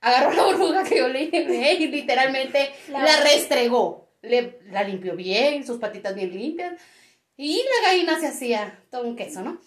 agarró 0.00 0.32
la 0.32 0.44
burbuja 0.46 0.84
que 0.84 0.98
yo 0.98 1.08
le 1.08 1.26
llevé 1.30 1.74
y 1.74 1.88
literalmente 1.88 2.72
La- 2.88 3.02
la, 3.02 3.20
restregó. 3.22 4.06
Le, 4.22 4.60
la 4.70 4.82
limpió 4.84 5.14
bien, 5.16 5.66
sus 5.66 5.78
patitas 5.78 6.14
bien 6.14 6.30
limpias. 6.30 6.80
Y 7.36 7.56
la 7.82 7.88
gallina 7.90 8.18
se 8.20 8.28
hacía 8.28 8.78
todo 8.90 9.02
un 9.02 9.16
queso, 9.16 9.42
¿no? 9.42 9.58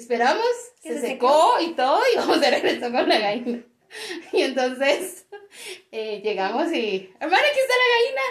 Esperamos, 0.00 0.46
se 0.80 0.98
secó 0.98 1.60
y 1.60 1.72
todo, 1.74 2.00
y 2.10 2.16
vamos 2.16 2.40
de 2.40 2.50
regreso 2.50 2.90
con 2.90 3.06
la 3.06 3.18
gallina. 3.18 3.62
Y 4.32 4.42
entonces 4.42 5.26
eh, 5.92 6.22
llegamos 6.24 6.72
y, 6.72 7.12
hermana, 7.20 7.42
aquí 7.50 7.60
está 7.60 7.74
la 7.74 7.96
gallina. 7.96 8.22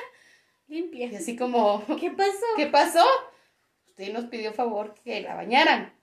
Limpia. 0.68 1.06
Y 1.12 1.16
así 1.16 1.36
como, 1.36 1.86
¿Qué 2.00 2.10
pasó? 2.10 2.46
¿Qué 2.56 2.66
pasó? 2.66 3.06
Usted 3.88 4.12
nos 4.14 4.26
pidió 4.26 4.52
favor 4.52 4.96
que 5.04 5.22
la 5.22 5.36
bañaran, 5.36 5.94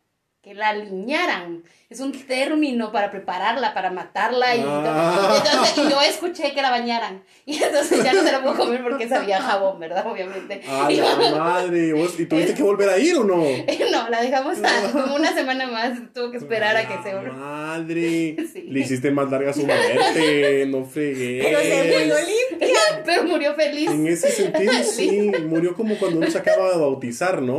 que 0.41 0.55
la 0.55 0.69
aliñaran. 0.69 1.65
Es 1.89 2.01
un 2.01 2.11
término 2.11 2.91
para 2.91 3.13
prepararla, 3.13 3.73
para 3.73 3.93
matarla. 3.93 4.57
Y, 4.57 4.65
Ah. 4.67 5.35
entonces, 5.37 5.79
y 5.79 5.89
yo 5.89 6.01
escuché 6.03 6.53
que 6.53 6.61
la 6.61 6.71
bañaran. 6.71 7.23
Y 7.45 7.63
entonces 7.63 8.03
ya 8.03 8.13
no 8.13 8.23
se 8.25 8.33
la 8.33 8.43
puedo 8.43 8.57
comer 8.57 8.83
porque 8.83 9.09
sabía 9.09 9.41
jabón, 9.41 9.79
¿verdad? 9.79 10.05
Obviamente. 10.05 10.63
A 10.69 10.91
Y- 10.91 10.97
la 10.97 11.15
madre. 11.39 11.93
¿vos- 11.93 12.19
¿Y 12.19 12.27
tuviste 12.27 12.55
que 12.55 12.63
volver 12.65 12.89
a 12.89 12.99
ir 12.99 13.17
o 13.19 13.23
no? 13.23 13.37
no, 13.93 14.09
la 14.09 14.21
dejamos 14.21 14.59
a- 14.65 14.91
como 14.91 15.15
una 15.15 15.33
semana 15.33 15.69
más. 15.69 15.93
Tuvo 16.13 16.33
que 16.33 16.39
esperar 16.39 16.77
a 16.77 16.89
que 16.89 16.95
se 17.05 17.11
La 17.13 17.15
volviera. 17.21 17.37
Madre. 17.37 18.37
Sí. 18.53 18.63
Le 18.63 18.81
hiciste 18.81 19.11
más 19.13 19.31
larga 19.31 19.53
su 19.53 19.65
muerte. 19.65 20.67
No 20.67 20.85
fregué. 20.87 21.41
Pero 21.45 21.61
se 21.61 21.85
murió 21.85 22.15
limpia. 22.19 22.79
Pero 23.05 23.23
murió 23.25 23.55
feliz. 23.55 23.91
En 23.91 24.07
ese 24.09 24.31
sentido, 24.33 24.73
sí. 24.83 25.31
Murió 25.47 25.75
como 25.75 25.97
cuando 25.99 26.19
uno 26.19 26.29
se 26.31 26.39
acaba 26.39 26.71
de 26.71 26.79
bautizar, 26.79 27.43
¿no? 27.43 27.59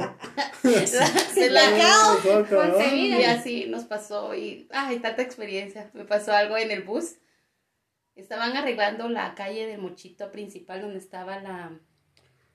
Se 0.63 1.49
la 1.49 1.61
Pecado 1.69 2.17
Exacto, 2.17 2.65
¿no? 2.65 2.79
Sí, 2.89 3.15
y 3.19 3.23
así 3.23 3.65
nos 3.69 3.83
pasó 3.85 4.16
y 4.36 4.67
ay, 4.71 4.99
tanta 4.99 5.21
experiencia. 5.21 5.91
Me 5.93 6.06
pasó 6.06 6.34
algo 6.34 6.58
en 6.58 6.71
el 6.71 6.84
bus. 6.84 7.17
Estaban 8.15 8.56
arreglando 8.58 9.10
la 9.10 9.36
calle 9.36 9.67
del 9.67 9.80
Mochito 9.80 10.32
principal 10.32 10.82
donde 10.82 10.99
estaba 10.99 11.39
la, 11.39 11.80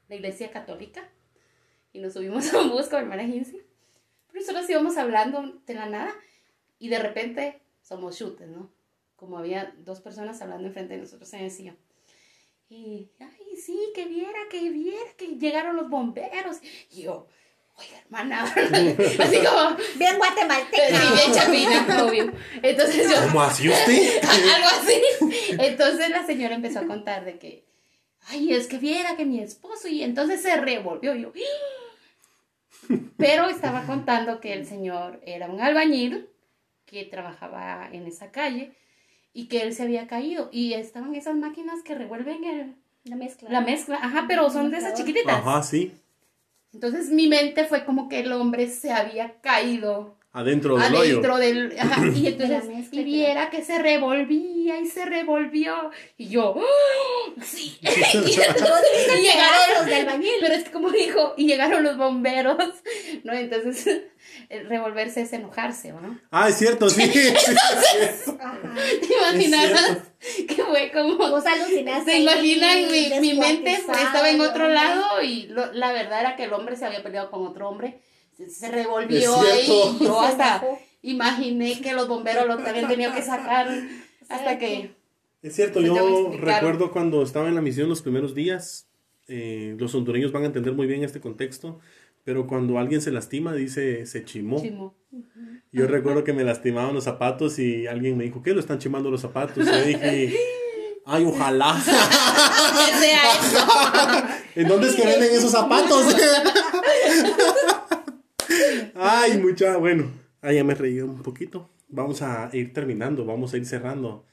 la 0.08 0.14
iglesia 0.14 0.50
católica 0.50 1.08
y 1.92 2.00
nos 2.00 2.14
subimos 2.14 2.52
a 2.52 2.60
un 2.60 2.70
bus 2.70 2.88
con 2.88 2.98
mi 2.98 3.02
hermana 3.04 3.22
Hinsi. 3.22 3.60
Pero 4.28 4.40
nosotros 4.40 4.68
íbamos 4.68 4.96
hablando 4.96 5.60
de 5.66 5.74
la 5.74 5.86
nada 5.86 6.12
y 6.78 6.88
de 6.88 6.98
repente 6.98 7.60
somos 7.82 8.16
chutes, 8.16 8.48
¿no? 8.48 8.72
Como 9.16 9.38
había 9.38 9.74
dos 9.78 10.00
personas 10.00 10.40
hablando 10.42 10.66
enfrente 10.66 10.94
de 10.94 11.00
nosotros 11.00 11.32
en 11.34 11.40
el 11.44 11.50
sillón. 11.50 11.78
Y, 12.68 13.10
ay, 13.20 13.56
sí, 13.56 13.78
que 13.94 14.06
viera, 14.06 14.38
que 14.50 14.70
viera, 14.70 15.12
que 15.18 15.36
llegaron 15.36 15.76
los 15.76 15.90
bomberos. 15.90 16.58
Y 16.90 17.02
yo, 17.02 17.28
oiga, 17.74 17.98
hermana, 18.04 18.44
así 18.44 19.36
como, 19.38 19.76
Bien 19.96 20.16
guatemalteca. 20.18 21.00
sí, 21.00 21.14
bien 21.14 21.32
chapina, 21.32 22.04
obvio. 22.04 22.32
Entonces 22.62 23.10
yo, 23.10 23.16
¿Cómo 23.28 23.42
así 23.42 23.68
usted? 23.68 24.22
algo 24.54 24.68
así. 24.80 25.02
Entonces 25.58 26.10
la 26.10 26.24
señora 26.26 26.54
empezó 26.54 26.80
a 26.80 26.86
contar 26.86 27.24
de 27.24 27.38
que, 27.38 27.64
ay, 28.28 28.52
es 28.54 28.66
que 28.66 28.78
viera 28.78 29.16
que 29.16 29.24
mi 29.24 29.40
esposo, 29.40 29.88
y 29.88 30.02
entonces 30.02 30.42
se 30.42 30.56
revolvió 30.56 31.14
yo. 31.14 31.32
Pero 33.16 33.48
estaba 33.48 33.84
contando 33.86 34.40
que 34.40 34.52
el 34.52 34.66
señor 34.66 35.20
era 35.24 35.48
un 35.48 35.60
albañil 35.60 36.28
que 36.84 37.04
trabajaba 37.04 37.88
en 37.92 38.06
esa 38.06 38.30
calle 38.32 38.72
y 39.32 39.46
que 39.46 39.62
él 39.62 39.72
se 39.74 39.84
había 39.84 40.06
caído 40.08 40.48
y 40.52 40.74
estaban 40.74 41.14
esas 41.14 41.36
máquinas 41.36 41.82
que 41.84 41.94
revuelven 41.94 42.44
el, 42.44 42.74
La 43.04 43.16
mezcla. 43.16 43.48
la 43.50 43.60
mezcla, 43.60 43.98
ajá, 44.02 44.24
pero 44.28 44.50
son 44.50 44.70
de 44.70 44.78
esas 44.78 44.94
chiquititas. 44.94 45.38
Ajá, 45.38 45.62
sí. 45.62 45.92
Entonces 46.72 47.10
mi 47.10 47.28
mente 47.28 47.64
fue 47.64 47.84
como 47.84 48.08
que 48.08 48.20
el 48.20 48.32
hombre 48.32 48.68
se 48.68 48.92
había 48.92 49.40
caído 49.40 50.16
Adentro 50.34 50.76
del 50.78 50.94
hoyo. 50.94 51.10
adentro 51.18 51.36
del 51.38 51.78
ajá, 51.78 52.02
y 52.14 52.26
entonces 52.28 52.64
y 52.90 53.04
viera 53.04 53.50
que 53.50 53.62
se 53.62 53.78
revolvía 53.78 54.78
y 54.80 54.86
se 54.86 55.04
revolvió 55.04 55.90
y 56.16 56.28
yo 56.28 56.54
¡oh! 56.56 57.34
sí 57.42 57.76
y, 57.82 57.88
y 58.18 58.30
llegaron 58.30 59.74
los 59.76 59.86
del 59.86 60.06
bañil. 60.06 60.32
pero 60.40 60.54
es 60.54 60.64
que 60.64 60.70
como 60.70 60.90
dijo 60.90 61.34
y 61.36 61.46
llegaron 61.46 61.82
los 61.82 61.96
bomberos 61.98 62.56
no 63.24 63.32
entonces 63.34 64.04
el 64.48 64.68
revolverse 64.68 65.20
es 65.20 65.32
enojarse 65.34 65.92
¿no? 65.92 66.18
Ah, 66.30 66.48
es 66.48 66.56
cierto, 66.56 66.88
sí. 66.88 67.02
sí, 67.02 67.18
es 67.28 67.40
cierto. 67.44 68.38
Ajá. 68.40 68.58
¿Te 69.00 69.14
imaginas 69.14 69.70
cierto. 69.70 70.02
que 70.56 70.62
fue 70.64 70.90
como 70.92 71.16
Vos 71.28 71.44
alucinaste. 71.44 72.10
se 72.12 72.18
imaginan 72.20 72.90
mi, 72.90 73.10
mi 73.20 73.34
mente 73.38 73.72
estaba 73.74 74.30
en 74.30 74.40
otro 74.40 74.68
lado 74.68 75.20
y 75.22 75.48
lo- 75.48 75.72
la 75.72 75.92
verdad 75.92 76.20
era 76.20 76.36
que 76.36 76.44
el 76.44 76.52
hombre 76.54 76.76
se 76.76 76.86
había 76.86 77.02
peleado 77.02 77.30
con 77.30 77.46
otro 77.46 77.68
hombre 77.68 78.00
se, 78.48 78.70
revolvió 78.70 79.40
ahí 79.40 79.66
yo 80.00 80.20
hasta 80.20 80.62
imaginé 81.02 81.80
que 81.80 81.92
los 81.92 82.08
bomberos 82.08 82.46
lo 82.46 82.54
habían 82.54 82.88
tenido 82.88 83.12
que 83.12 83.22
sacar 83.22 83.68
hasta 84.28 84.58
que 84.58 84.94
Es 85.42 85.54
cierto, 85.54 85.80
yo 85.80 86.32
recuerdo 86.38 86.92
cuando 86.92 87.22
estaba 87.22 87.48
en 87.48 87.54
la 87.54 87.60
misión 87.60 87.88
los 87.88 88.02
primeros 88.02 88.34
días, 88.34 88.86
eh, 89.28 89.76
los 89.78 89.94
hondureños 89.94 90.32
van 90.32 90.44
a 90.44 90.46
entender 90.46 90.72
muy 90.72 90.86
bien 90.86 91.02
este 91.02 91.20
contexto, 91.20 91.80
pero 92.24 92.46
cuando 92.46 92.78
alguien 92.78 93.00
se 93.00 93.10
lastima 93.10 93.52
dice 93.52 94.06
se 94.06 94.24
chimó. 94.24 94.94
Yo 95.72 95.86
recuerdo 95.86 96.22
que 96.22 96.32
me 96.32 96.44
lastimaban 96.44 96.94
los 96.94 97.04
zapatos 97.04 97.58
y 97.58 97.86
alguien 97.86 98.16
me 98.16 98.24
dijo, 98.24 98.42
¿qué? 98.42 98.52
Lo 98.52 98.60
están 98.60 98.78
chimando 98.78 99.10
los 99.10 99.22
zapatos. 99.22 99.66
Y 99.66 99.70
yo 99.70 99.84
dije, 99.84 100.36
ay, 101.06 101.24
ojalá. 101.24 101.82
Que 101.82 102.92
sea 102.98 103.22
eso. 103.32 103.66
¿En 104.54 104.68
dónde 104.68 104.88
es 104.88 104.94
que 104.94 105.06
venden 105.06 105.30
esos 105.32 105.50
zapatos? 105.50 106.14
Ay, 108.94 109.38
mucha, 109.38 109.76
bueno, 109.78 110.10
ahí 110.42 110.56
ya 110.56 110.64
me 110.64 110.74
reí 110.74 111.00
un 111.00 111.22
poquito. 111.22 111.70
Vamos 111.88 112.22
a 112.22 112.50
ir 112.52 112.72
terminando, 112.72 113.24
vamos 113.24 113.54
a 113.54 113.56
ir 113.56 113.66
cerrando. 113.66 114.26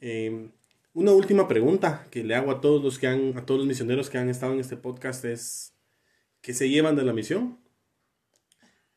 Eh, 0.00 0.50
una 0.92 1.12
última 1.12 1.46
pregunta 1.46 2.06
que 2.10 2.24
le 2.24 2.34
hago 2.34 2.50
a 2.50 2.60
todos 2.60 2.82
los 2.82 2.98
que 2.98 3.06
han, 3.06 3.36
a 3.38 3.46
todos 3.46 3.60
los 3.60 3.68
misioneros 3.68 4.10
que 4.10 4.18
han 4.18 4.28
estado 4.28 4.52
en 4.52 4.60
este 4.60 4.76
podcast 4.76 5.24
es 5.24 5.74
¿qué 6.40 6.52
se 6.52 6.68
llevan 6.68 6.96
de 6.96 7.04
la 7.04 7.12
misión? 7.12 7.58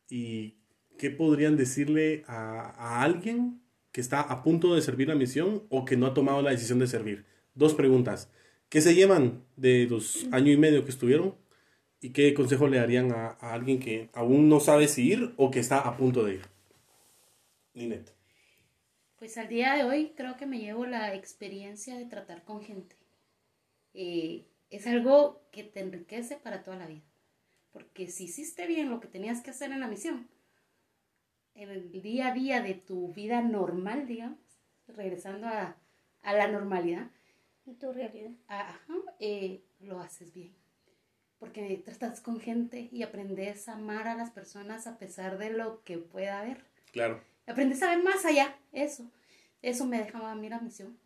¿Y 0.09 0.57
qué 0.97 1.11
podrían 1.11 1.57
decirle 1.57 2.23
a, 2.27 2.71
a 2.77 3.03
alguien 3.03 3.61
que 3.91 4.01
está 4.01 4.21
a 4.21 4.43
punto 4.43 4.73
de 4.73 4.81
servir 4.81 5.07
la 5.07 5.15
misión 5.15 5.63
o 5.69 5.85
que 5.85 5.97
no 5.97 6.07
ha 6.07 6.13
tomado 6.13 6.41
la 6.41 6.51
decisión 6.51 6.79
de 6.79 6.87
servir? 6.87 7.25
Dos 7.53 7.75
preguntas. 7.75 8.31
¿Qué 8.69 8.81
se 8.81 8.95
llevan 8.95 9.43
de 9.55 9.85
los 9.87 10.25
año 10.31 10.51
y 10.51 10.57
medio 10.57 10.83
que 10.83 10.89
estuvieron? 10.91 11.35
¿Y 12.03 12.11
qué 12.11 12.35
consejo 12.35 12.67
le 12.67 12.77
darían 12.77 13.11
a, 13.11 13.29
a 13.39 13.53
alguien 13.53 13.79
que 13.79 14.09
aún 14.13 14.47
no 14.47 14.59
sabe 14.59 14.87
si 14.87 15.11
ir 15.11 15.33
o 15.37 15.49
que 15.49 15.59
está 15.59 15.79
a 15.79 15.97
punto 15.97 16.23
de 16.23 16.35
ir? 16.35 16.41
Ninette. 17.75 18.11
Pues 19.17 19.37
al 19.39 19.47
día 19.47 19.73
de 19.73 19.83
hoy 19.85 20.13
creo 20.15 20.37
que 20.37 20.45
me 20.45 20.59
llevo 20.59 20.85
la 20.85 21.15
experiencia 21.15 21.97
de 21.97 22.05
tratar 22.05 22.43
con 22.43 22.61
gente. 22.61 22.95
Eh, 23.93 24.45
es 24.69 24.87
algo 24.87 25.41
que 25.51 25.63
te 25.63 25.81
enriquece 25.81 26.37
para 26.37 26.63
toda 26.63 26.77
la 26.77 26.87
vida. 26.87 27.03
Porque 27.71 28.07
si 28.09 28.25
hiciste 28.25 28.67
bien 28.67 28.89
lo 28.89 28.99
que 28.99 29.07
tenías 29.07 29.41
que 29.41 29.51
hacer 29.51 29.71
en 29.71 29.79
la 29.81 29.87
misión, 29.87 30.27
en 31.55 31.69
el 31.69 32.01
día 32.01 32.27
a 32.27 32.33
día 32.33 32.61
de 32.61 32.73
tu 32.75 33.13
vida 33.13 33.41
normal, 33.41 34.05
digamos, 34.07 34.39
regresando 34.87 35.47
a, 35.47 35.77
a 36.21 36.33
la 36.33 36.47
normalidad, 36.47 37.09
En 37.65 37.77
tu 37.79 37.91
realidad. 37.93 38.31
ajá, 38.47 38.77
eh, 39.19 39.63
lo 39.79 39.99
haces 39.99 40.33
bien. 40.33 40.53
Porque 41.43 41.81
tratas 41.83 42.21
con 42.21 42.39
gente 42.39 42.87
y 42.89 43.03
aprendes 43.03 43.67
a 43.67 43.73
amar 43.73 44.07
a 44.07 44.15
las 44.15 44.31
personas 44.31 44.87
a 44.87 44.97
pesar 44.97 45.37
de 45.37 45.49
lo 45.49 45.83
que 45.83 45.97
pueda 45.97 46.39
haber. 46.39 46.63
Claro. 46.93 47.21
Aprendes 47.45 47.83
a 47.83 47.89
ver 47.89 48.01
más 48.01 48.23
allá, 48.23 48.55
eso. 48.71 49.11
Eso 49.61 49.85
me 49.85 49.97
dejaba 49.97 50.31
a 50.31 50.35
mí 50.35 50.47
la 50.47 50.61
misión. 50.61 50.97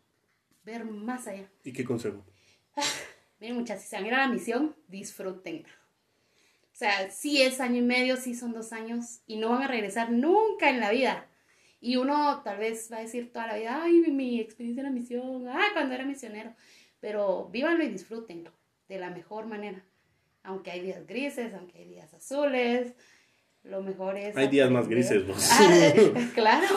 Ver 0.63 0.85
más 0.85 1.25
allá. 1.25 1.49
¿Y 1.63 1.73
qué 1.73 1.83
consejo? 1.83 2.23
Miren, 3.39 3.57
muchachos, 3.57 3.81
si 3.81 3.89
se 3.89 3.95
van 3.95 4.05
a 4.05 4.07
ir 4.09 4.13
a 4.13 4.27
la 4.27 4.27
misión, 4.27 4.75
disfrútenla. 4.87 5.69
O 5.69 6.75
sea, 6.75 7.09
sí 7.09 7.41
es 7.41 7.59
año 7.59 7.77
y 7.77 7.81
medio, 7.81 8.15
sí 8.15 8.35
son 8.35 8.53
dos 8.53 8.73
años, 8.73 9.21
y 9.25 9.37
no 9.37 9.49
van 9.49 9.63
a 9.63 9.67
regresar 9.67 10.11
nunca 10.11 10.69
en 10.69 10.79
la 10.79 10.91
vida. 10.91 11.27
Y 11.81 11.95
uno 11.95 12.43
tal 12.43 12.59
vez 12.59 12.91
va 12.91 12.97
a 12.97 13.01
decir 13.01 13.33
toda 13.33 13.47
la 13.47 13.57
vida, 13.57 13.81
ay, 13.81 14.01
mi, 14.01 14.11
mi 14.11 14.39
experiencia 14.39 14.81
en 14.81 14.85
la 14.85 14.93
misión, 14.93 15.47
ay, 15.47 15.71
cuando 15.73 15.95
era 15.95 16.05
misionero. 16.05 16.53
Pero 16.99 17.49
vívanlo 17.49 17.83
y 17.83 17.89
disfrútenlo 17.89 18.51
de 18.87 18.99
la 18.99 19.09
mejor 19.09 19.47
manera. 19.47 19.83
Aunque 20.47 20.71
hay 20.71 20.79
días 20.79 21.05
grises, 21.05 21.53
aunque 21.53 21.79
hay 21.79 21.85
días 21.89 22.13
azules, 22.13 22.93
lo 23.63 23.81
mejor 23.81 24.15
es... 24.17 24.37
Hay 24.37 24.47
días 24.47 24.71
más 24.71 24.87
grises, 24.87 25.25
¿no? 25.27 25.33
Ah, 25.51 26.29
claro, 26.33 26.67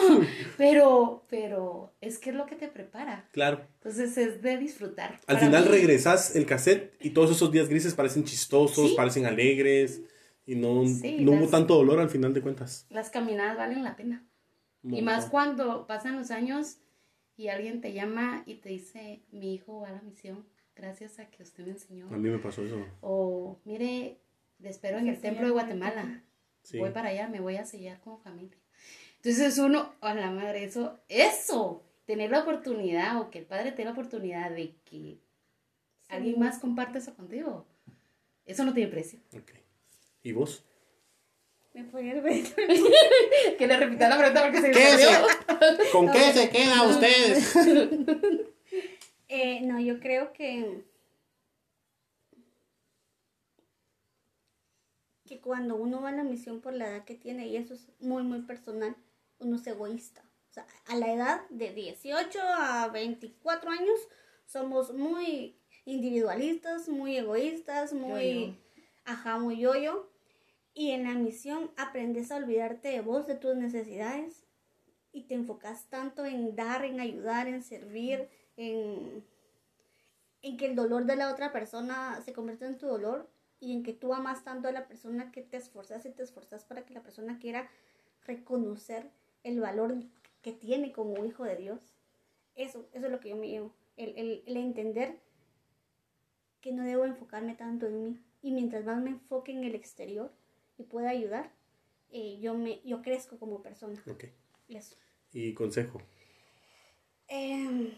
pero, 0.58 1.24
pero 1.28 1.94
es 2.00 2.18
que 2.18 2.30
es 2.30 2.36
lo 2.36 2.46
que 2.46 2.56
te 2.56 2.66
prepara. 2.66 3.28
Claro. 3.30 3.64
Entonces 3.74 4.18
es 4.18 4.42
de 4.42 4.56
disfrutar. 4.58 5.20
Al 5.28 5.38
final 5.38 5.64
mí, 5.66 5.70
regresas 5.70 6.34
el 6.34 6.46
cassette 6.46 6.94
y 7.00 7.10
todos 7.10 7.30
esos 7.30 7.52
días 7.52 7.68
grises 7.68 7.94
parecen 7.94 8.24
chistosos, 8.24 8.90
Sí. 8.90 8.96
parecen 8.96 9.24
alegres 9.24 10.00
y 10.46 10.56
no, 10.56 10.84
Sí, 10.88 11.18
no 11.20 11.30
hubo 11.30 11.42
las- 11.42 11.50
tanto 11.52 11.76
dolor 11.76 12.00
al 12.00 12.10
final 12.10 12.34
de 12.34 12.42
cuentas. 12.42 12.86
Las 12.90 13.10
caminadas 13.10 13.56
valen 13.56 13.84
la 13.84 13.94
pena. 13.94 14.26
Y 14.82 15.00
más 15.02 15.26
cuando 15.26 15.86
pasan 15.86 16.16
los 16.16 16.32
años 16.32 16.78
y 17.36 17.48
alguien 17.48 17.80
te 17.80 17.92
llama 17.92 18.42
y 18.46 18.56
te 18.56 18.70
dice, 18.70 19.22
mi 19.30 19.54
hijo 19.54 19.80
va 19.82 19.90
a 19.90 19.92
la 19.92 20.02
misión, 20.02 20.44
gracias 20.80 21.18
a 21.18 21.26
que 21.30 21.42
usted 21.42 21.64
me 21.64 21.72
enseñó. 21.72 22.06
A 22.06 22.16
mí 22.16 22.28
me 22.30 22.38
pasó 22.38 22.64
eso. 22.64 22.82
O, 23.00 23.58
mire, 23.64 24.18
te 24.60 24.68
espero 24.68 24.98
en 24.98 25.08
el 25.08 25.16
Sí, 25.16 25.22
templo 25.22 25.46
de 25.46 25.52
Guatemala. 25.52 26.22
Sí. 26.62 26.78
Voy 26.78 26.90
para 26.90 27.10
allá, 27.10 27.28
me 27.28 27.40
voy 27.40 27.56
a 27.56 27.64
sellar 27.64 28.00
como 28.00 28.18
familia. 28.18 28.56
Entonces 29.16 29.58
uno, 29.58 29.94
a 30.00 30.14
la 30.14 30.30
madre, 30.30 30.64
eso, 30.64 31.00
eso, 31.08 31.82
tener 32.06 32.30
la 32.30 32.40
oportunidad 32.40 33.20
o 33.20 33.30
que 33.30 33.40
el 33.40 33.44
padre 33.44 33.72
tenga 33.72 33.90
la 33.90 33.92
oportunidad 33.92 34.50
de 34.50 34.74
que 34.84 35.18
alguien 36.08 36.38
más 36.38 36.58
comparte 36.58 36.98
eso 36.98 37.14
contigo, 37.14 37.66
eso 38.46 38.64
no 38.64 38.72
tiene 38.72 38.90
precio. 38.90 39.20
Ok. 39.34 39.52
¿Y 40.22 40.32
vos? 40.32 40.64
Me 41.74 41.84
podía 41.84 42.20
ver. 42.20 42.42
Que 43.58 43.66
le 43.66 43.76
repita 43.76 44.08
la 44.08 44.16
pregunta 44.16 44.42
porque 44.42 44.60
se 44.60 44.68
me 44.68 44.74
¿Qué 44.74 44.80
perdió. 44.80 45.90
¿Con 45.92 46.10
qué 46.10 46.32
se 46.32 46.48
quedan 46.48 46.88
ustedes? 46.88 47.54
Eh, 49.30 49.60
no, 49.62 49.78
yo 49.80 50.00
creo 50.00 50.32
que. 50.32 50.84
Que 55.24 55.40
cuando 55.40 55.76
uno 55.76 56.02
va 56.02 56.08
a 56.08 56.12
la 56.12 56.24
misión 56.24 56.60
por 56.60 56.74
la 56.74 56.88
edad 56.88 57.04
que 57.04 57.14
tiene, 57.14 57.46
y 57.46 57.56
eso 57.56 57.74
es 57.74 57.92
muy, 58.00 58.24
muy 58.24 58.42
personal, 58.42 58.96
uno 59.38 59.54
es 59.54 59.66
egoísta. 59.68 60.24
O 60.50 60.52
sea, 60.52 60.66
a 60.86 60.96
la 60.96 61.12
edad 61.12 61.48
de 61.48 61.72
18 61.72 62.40
a 62.42 62.88
24 62.88 63.70
años, 63.70 64.00
somos 64.46 64.92
muy 64.92 65.56
individualistas, 65.84 66.88
muy 66.88 67.16
egoístas, 67.16 67.92
muy. 67.92 68.46
Yo-yo. 68.46 68.54
Ajá, 69.04 69.38
muy 69.38 69.60
yo-yo. 69.60 70.10
Y 70.74 70.90
en 70.90 71.04
la 71.04 71.14
misión 71.14 71.70
aprendes 71.76 72.32
a 72.32 72.36
olvidarte 72.36 72.88
de 72.88 73.00
vos, 73.00 73.28
de 73.28 73.36
tus 73.36 73.54
necesidades, 73.54 74.44
y 75.12 75.28
te 75.28 75.34
enfocas 75.34 75.88
tanto 75.88 76.24
en 76.24 76.56
dar, 76.56 76.84
en 76.84 76.98
ayudar, 76.98 77.46
en 77.46 77.62
servir, 77.62 78.28
en, 78.56 79.24
en 80.42 80.56
que 80.56 80.66
el 80.66 80.76
dolor 80.76 81.04
de 81.04 81.16
la 81.16 81.32
otra 81.32 81.52
persona 81.52 82.20
se 82.22 82.32
convierta 82.32 82.66
en 82.66 82.78
tu 82.78 82.86
dolor 82.86 83.28
y 83.60 83.72
en 83.72 83.82
que 83.82 83.92
tú 83.92 84.14
amas 84.14 84.44
tanto 84.44 84.68
a 84.68 84.72
la 84.72 84.86
persona 84.86 85.32
que 85.32 85.42
te 85.42 85.56
esforzas 85.56 86.04
y 86.06 86.10
te 86.10 86.22
esforzas 86.22 86.64
para 86.64 86.84
que 86.84 86.94
la 86.94 87.02
persona 87.02 87.38
quiera 87.38 87.68
reconocer 88.24 89.10
el 89.42 89.60
valor 89.60 89.96
que 90.42 90.52
tiene 90.52 90.92
como 90.92 91.24
hijo 91.24 91.44
de 91.44 91.56
Dios. 91.56 91.80
Eso, 92.54 92.88
eso 92.92 93.06
es 93.06 93.12
lo 93.12 93.20
que 93.20 93.30
yo 93.30 93.36
me 93.36 93.48
llevo. 93.48 93.74
El, 93.96 94.16
el, 94.16 94.42
el 94.46 94.56
entender 94.56 95.18
que 96.60 96.72
no 96.72 96.84
debo 96.84 97.04
enfocarme 97.04 97.54
tanto 97.54 97.86
en 97.86 98.04
mí. 98.04 98.20
Y 98.42 98.52
mientras 98.52 98.84
más 98.84 99.02
me 99.02 99.10
enfoque 99.10 99.52
en 99.52 99.64
el 99.64 99.74
exterior 99.74 100.32
y 100.78 100.84
pueda 100.84 101.10
ayudar, 101.10 101.52
eh, 102.10 102.38
yo, 102.40 102.54
me, 102.54 102.80
yo 102.84 103.02
crezco 103.02 103.38
como 103.38 103.62
persona. 103.62 104.02
Ok. 104.10 104.24
Eso. 104.68 104.96
¿Y 105.32 105.54
consejo? 105.54 106.00
Em, 107.28 107.92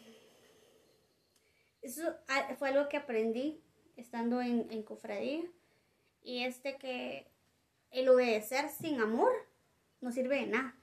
eso 1.82 2.16
fue 2.58 2.70
algo 2.70 2.88
que 2.88 2.96
aprendí 2.96 3.60
estando 3.96 4.40
en, 4.40 4.66
en 4.70 4.82
cofradía. 4.82 5.42
Y 6.22 6.44
este 6.44 6.76
que 6.76 7.26
el 7.90 8.08
obedecer 8.08 8.68
sin 8.68 9.00
amor 9.00 9.32
no 10.00 10.12
sirve 10.12 10.36
de 10.36 10.46
nada. 10.46 10.74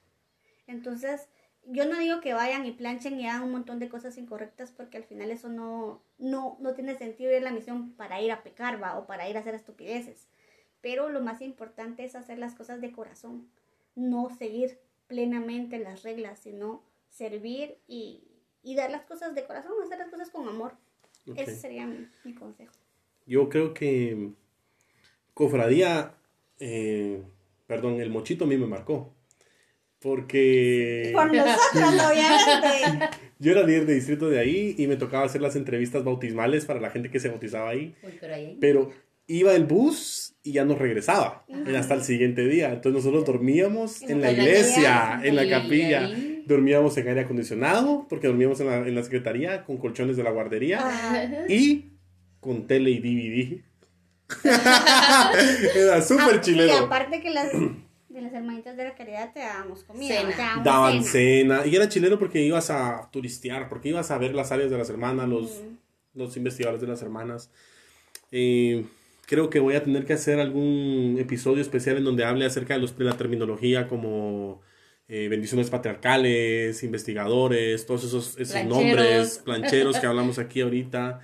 Entonces, 0.68 1.28
yo 1.66 1.86
no 1.86 2.00
digo 2.00 2.22
que 2.22 2.34
vayan 2.34 2.66
y 2.66 2.72
planchen 2.72 3.20
y 3.20 3.28
hagan 3.28 3.44
un 3.44 3.52
montón 3.52 3.80
de 3.80 3.90
cosas 3.90 4.18
incorrectas 4.18 4.72
porque 4.72 4.98
al 4.98 5.04
final 5.04 5.32
eso 5.32 5.50
no, 5.50 6.02
no, 6.18 6.58
no 6.60 6.74
tiene 6.74 6.98
sentido 6.98 7.36
ir 7.36 7.42
la 7.44 7.52
misión 7.52 7.94
para 7.94 8.22
ir 8.22 8.32
a 8.32 8.44
pecar, 8.44 8.82
va, 8.82 8.98
o 8.98 9.06
para 9.06 9.30
ir 9.30 9.38
a 9.38 9.42
hacer 9.42 9.56
estupideces. 9.56 10.28
Pero 10.82 11.10
lo 11.10 11.22
más 11.22 11.42
importante 11.42 12.06
es 12.06 12.16
hacer 12.16 12.38
las 12.38 12.56
cosas 12.56 12.82
de 12.82 12.92
corazón, 12.92 13.50
no 13.96 14.30
seguir 14.30 14.80
plenamente 15.08 15.80
las 15.80 16.04
reglas, 16.04 16.40
sino 16.40 16.84
servir 17.10 17.78
y, 17.88 18.24
y 18.64 18.76
dar 18.76 18.92
las 18.92 19.04
cosas 19.04 19.36
de 19.36 19.46
corazón, 19.46 19.74
hacer 19.84 20.00
las 20.00 20.10
cosas 20.10 20.30
con 20.30 20.48
amor. 20.48 20.78
Ese 21.36 21.56
sería 21.56 21.86
mi, 21.86 22.08
mi 22.24 22.34
consejo. 22.34 22.74
Yo 23.26 23.50
creo 23.50 23.74
que 23.74 24.30
Cofradía, 25.34 26.16
eh, 26.60 27.22
perdón, 27.68 28.02
el 28.02 28.10
mochito 28.10 28.46
a 28.46 28.48
mí 28.48 28.58
me 28.58 28.68
marcó. 28.68 29.14
Porque 30.02 31.12
Por 31.14 31.28
nosotros, 31.34 32.12
obviamente. 32.12 33.10
yo 33.40 33.52
era 33.52 33.64
líder 33.64 33.86
de 33.86 33.96
distrito 33.96 34.30
de 34.30 34.40
ahí 34.40 34.76
y 34.78 34.88
me 34.88 34.96
tocaba 34.96 35.26
hacer 35.26 35.42
las 35.42 35.56
entrevistas 35.56 36.04
bautismales 36.04 36.66
para 36.66 36.80
la 36.80 36.90
gente 36.90 37.10
que 37.12 37.20
se 37.20 37.30
bautizaba 37.30 37.70
ahí. 37.70 37.96
Uy, 38.04 38.14
pero 38.20 38.36
ahí. 38.36 38.58
Pero 38.60 38.92
iba 39.28 39.54
el 39.56 39.66
bus 39.66 40.34
y 40.44 40.54
ya 40.54 40.66
nos 40.66 40.80
regresaba 40.80 41.46
hasta 41.78 41.94
el 41.94 42.04
siguiente 42.04 42.48
día. 42.48 42.70
Entonces 42.74 43.04
nosotros 43.04 43.26
dormíamos 43.26 44.02
en 44.02 44.22
la 44.22 44.32
En 44.32 44.38
la 44.38 44.44
iglesia, 44.44 45.20
iglesia. 45.20 45.22
en 45.24 45.36
la 45.36 45.50
capilla. 45.50 46.10
Dormíamos 46.50 46.98
en 46.98 47.08
aire 47.08 47.22
acondicionado, 47.22 48.06
porque 48.10 48.28
dormíamos 48.28 48.60
en 48.60 48.68
la, 48.68 48.78
en 48.78 48.96
la 48.96 49.04
secretaría 49.04 49.64
con 49.64 49.78
colchones 49.78 50.18
de 50.18 50.24
la 50.24 50.32
guardería 50.32 50.80
Ajá. 50.86 51.24
y 51.48 51.94
con 52.40 52.68
tele 52.68 52.90
y 52.92 53.00
DVD. 53.00 53.62
Era 55.76 56.02
súper 56.02 56.36
Ah, 56.36 56.38
Y 56.38 56.42
chileno. 56.42 56.78
aparte 56.78 57.22
que 57.22 57.30
las, 57.30 57.52
de 57.52 58.22
las 58.22 58.34
hermanitas 58.34 58.76
de 58.78 58.84
la 58.84 58.96
caridad 58.96 59.34
te 59.34 59.40
dábamos 59.40 59.84
comida, 59.84 60.16
Cena. 60.16 60.32
te 60.32 60.38
dábamos 60.38 60.64
Daban 60.66 61.04
cena. 61.04 61.58
cena. 61.60 61.68
Y 61.68 61.76
era 61.76 61.90
chileno 61.90 62.20
porque 62.20 62.42
ibas 62.42 62.70
a 62.70 63.10
turistear, 63.12 63.70
porque 63.70 63.90
ibas 63.90 64.12
a 64.12 64.18
ver 64.18 64.34
las 64.36 64.52
áreas 64.52 64.70
de 64.72 64.78
las 64.78 64.90
hermanas, 64.90 65.28
los, 65.28 65.62
los 66.14 66.36
investigadores 66.38 66.82
de 66.82 66.88
las 66.88 67.02
hermanas. 67.02 67.50
Eh, 68.32 68.86
creo 69.26 69.50
que 69.50 69.60
voy 69.60 69.76
a 69.76 69.84
tener 69.84 70.06
que 70.06 70.14
hacer 70.14 70.40
algún 70.40 71.18
episodio 71.20 71.62
especial 71.62 71.98
en 71.98 72.04
donde 72.04 72.26
hable 72.26 72.46
acerca 72.46 72.74
de, 72.76 72.80
los, 72.82 72.98
de 72.98 73.06
la 73.06 73.18
terminología 73.18 73.88
como 73.88 74.62
eh, 75.10 75.28
bendiciones 75.28 75.70
patriarcales, 75.72 76.84
investigadores, 76.84 77.86
todos 77.86 78.04
esos, 78.04 78.38
esos 78.38 78.54
Plancheros. 78.54 78.70
nombres, 78.78 79.42
plancheros 79.44 80.00
que 80.00 80.08
hablamos 80.08 80.38
aquí 80.38 80.62
ahorita. 80.62 81.20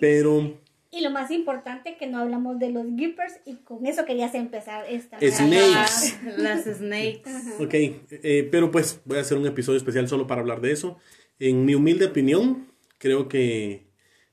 Pero 0.00 0.60
Y 0.90 1.00
lo 1.02 1.10
más 1.10 1.30
importante 1.30 1.96
que 1.96 2.06
no 2.08 2.18
hablamos 2.18 2.58
de 2.58 2.70
los 2.70 2.84
gippers 2.96 3.34
y 3.46 3.56
con 3.58 3.86
eso 3.86 4.04
querías 4.04 4.34
empezar 4.34 4.84
esta. 4.88 5.18
Snakes. 5.20 6.18
Las 6.36 6.64
snakes. 6.78 7.30
Ok, 7.60 7.74
eh, 7.74 8.48
pero 8.50 8.70
pues 8.72 9.00
voy 9.04 9.18
a 9.18 9.20
hacer 9.20 9.38
un 9.38 9.46
episodio 9.46 9.78
especial 9.78 10.08
solo 10.08 10.26
para 10.26 10.40
hablar 10.40 10.60
de 10.60 10.72
eso. 10.72 10.98
En 11.38 11.64
mi 11.64 11.74
humilde 11.76 12.06
opinión, 12.06 12.66
creo 12.98 13.28
que 13.28 13.86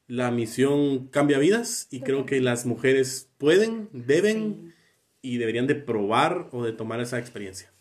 la 0.07 0.31
misión 0.31 1.07
cambia 1.09 1.37
vidas 1.37 1.87
y 1.91 2.01
creo 2.01 2.25
que 2.25 2.41
las 2.41 2.65
mujeres 2.65 3.29
pueden, 3.37 3.87
deben 3.93 4.73
y 5.21 5.37
deberían 5.37 5.67
de 5.67 5.75
probar 5.75 6.49
o 6.51 6.63
de 6.65 6.73
tomar 6.73 6.99
esa 6.99 7.19
experiencia. 7.19 7.71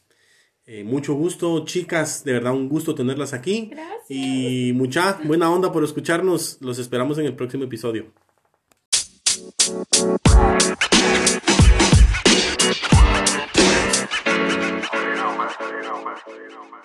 Eh, 0.70 0.84
mucho 0.84 1.14
gusto, 1.14 1.64
chicas, 1.64 2.24
de 2.24 2.34
verdad 2.34 2.52
un 2.52 2.68
gusto 2.68 2.94
tenerlas 2.94 3.32
aquí. 3.32 3.70
Gracias. 3.70 4.04
Y 4.10 4.74
mucha 4.74 5.18
buena 5.24 5.50
onda 5.50 5.72
por 5.72 5.82
escucharnos. 5.82 6.58
Los 6.60 6.78
esperamos 6.78 7.16
en 7.16 7.24
el 7.24 7.34
próximo 7.34 7.64
episodio. 7.64 8.12
You 15.68 15.84
know, 16.50 16.64
man. 16.68 16.82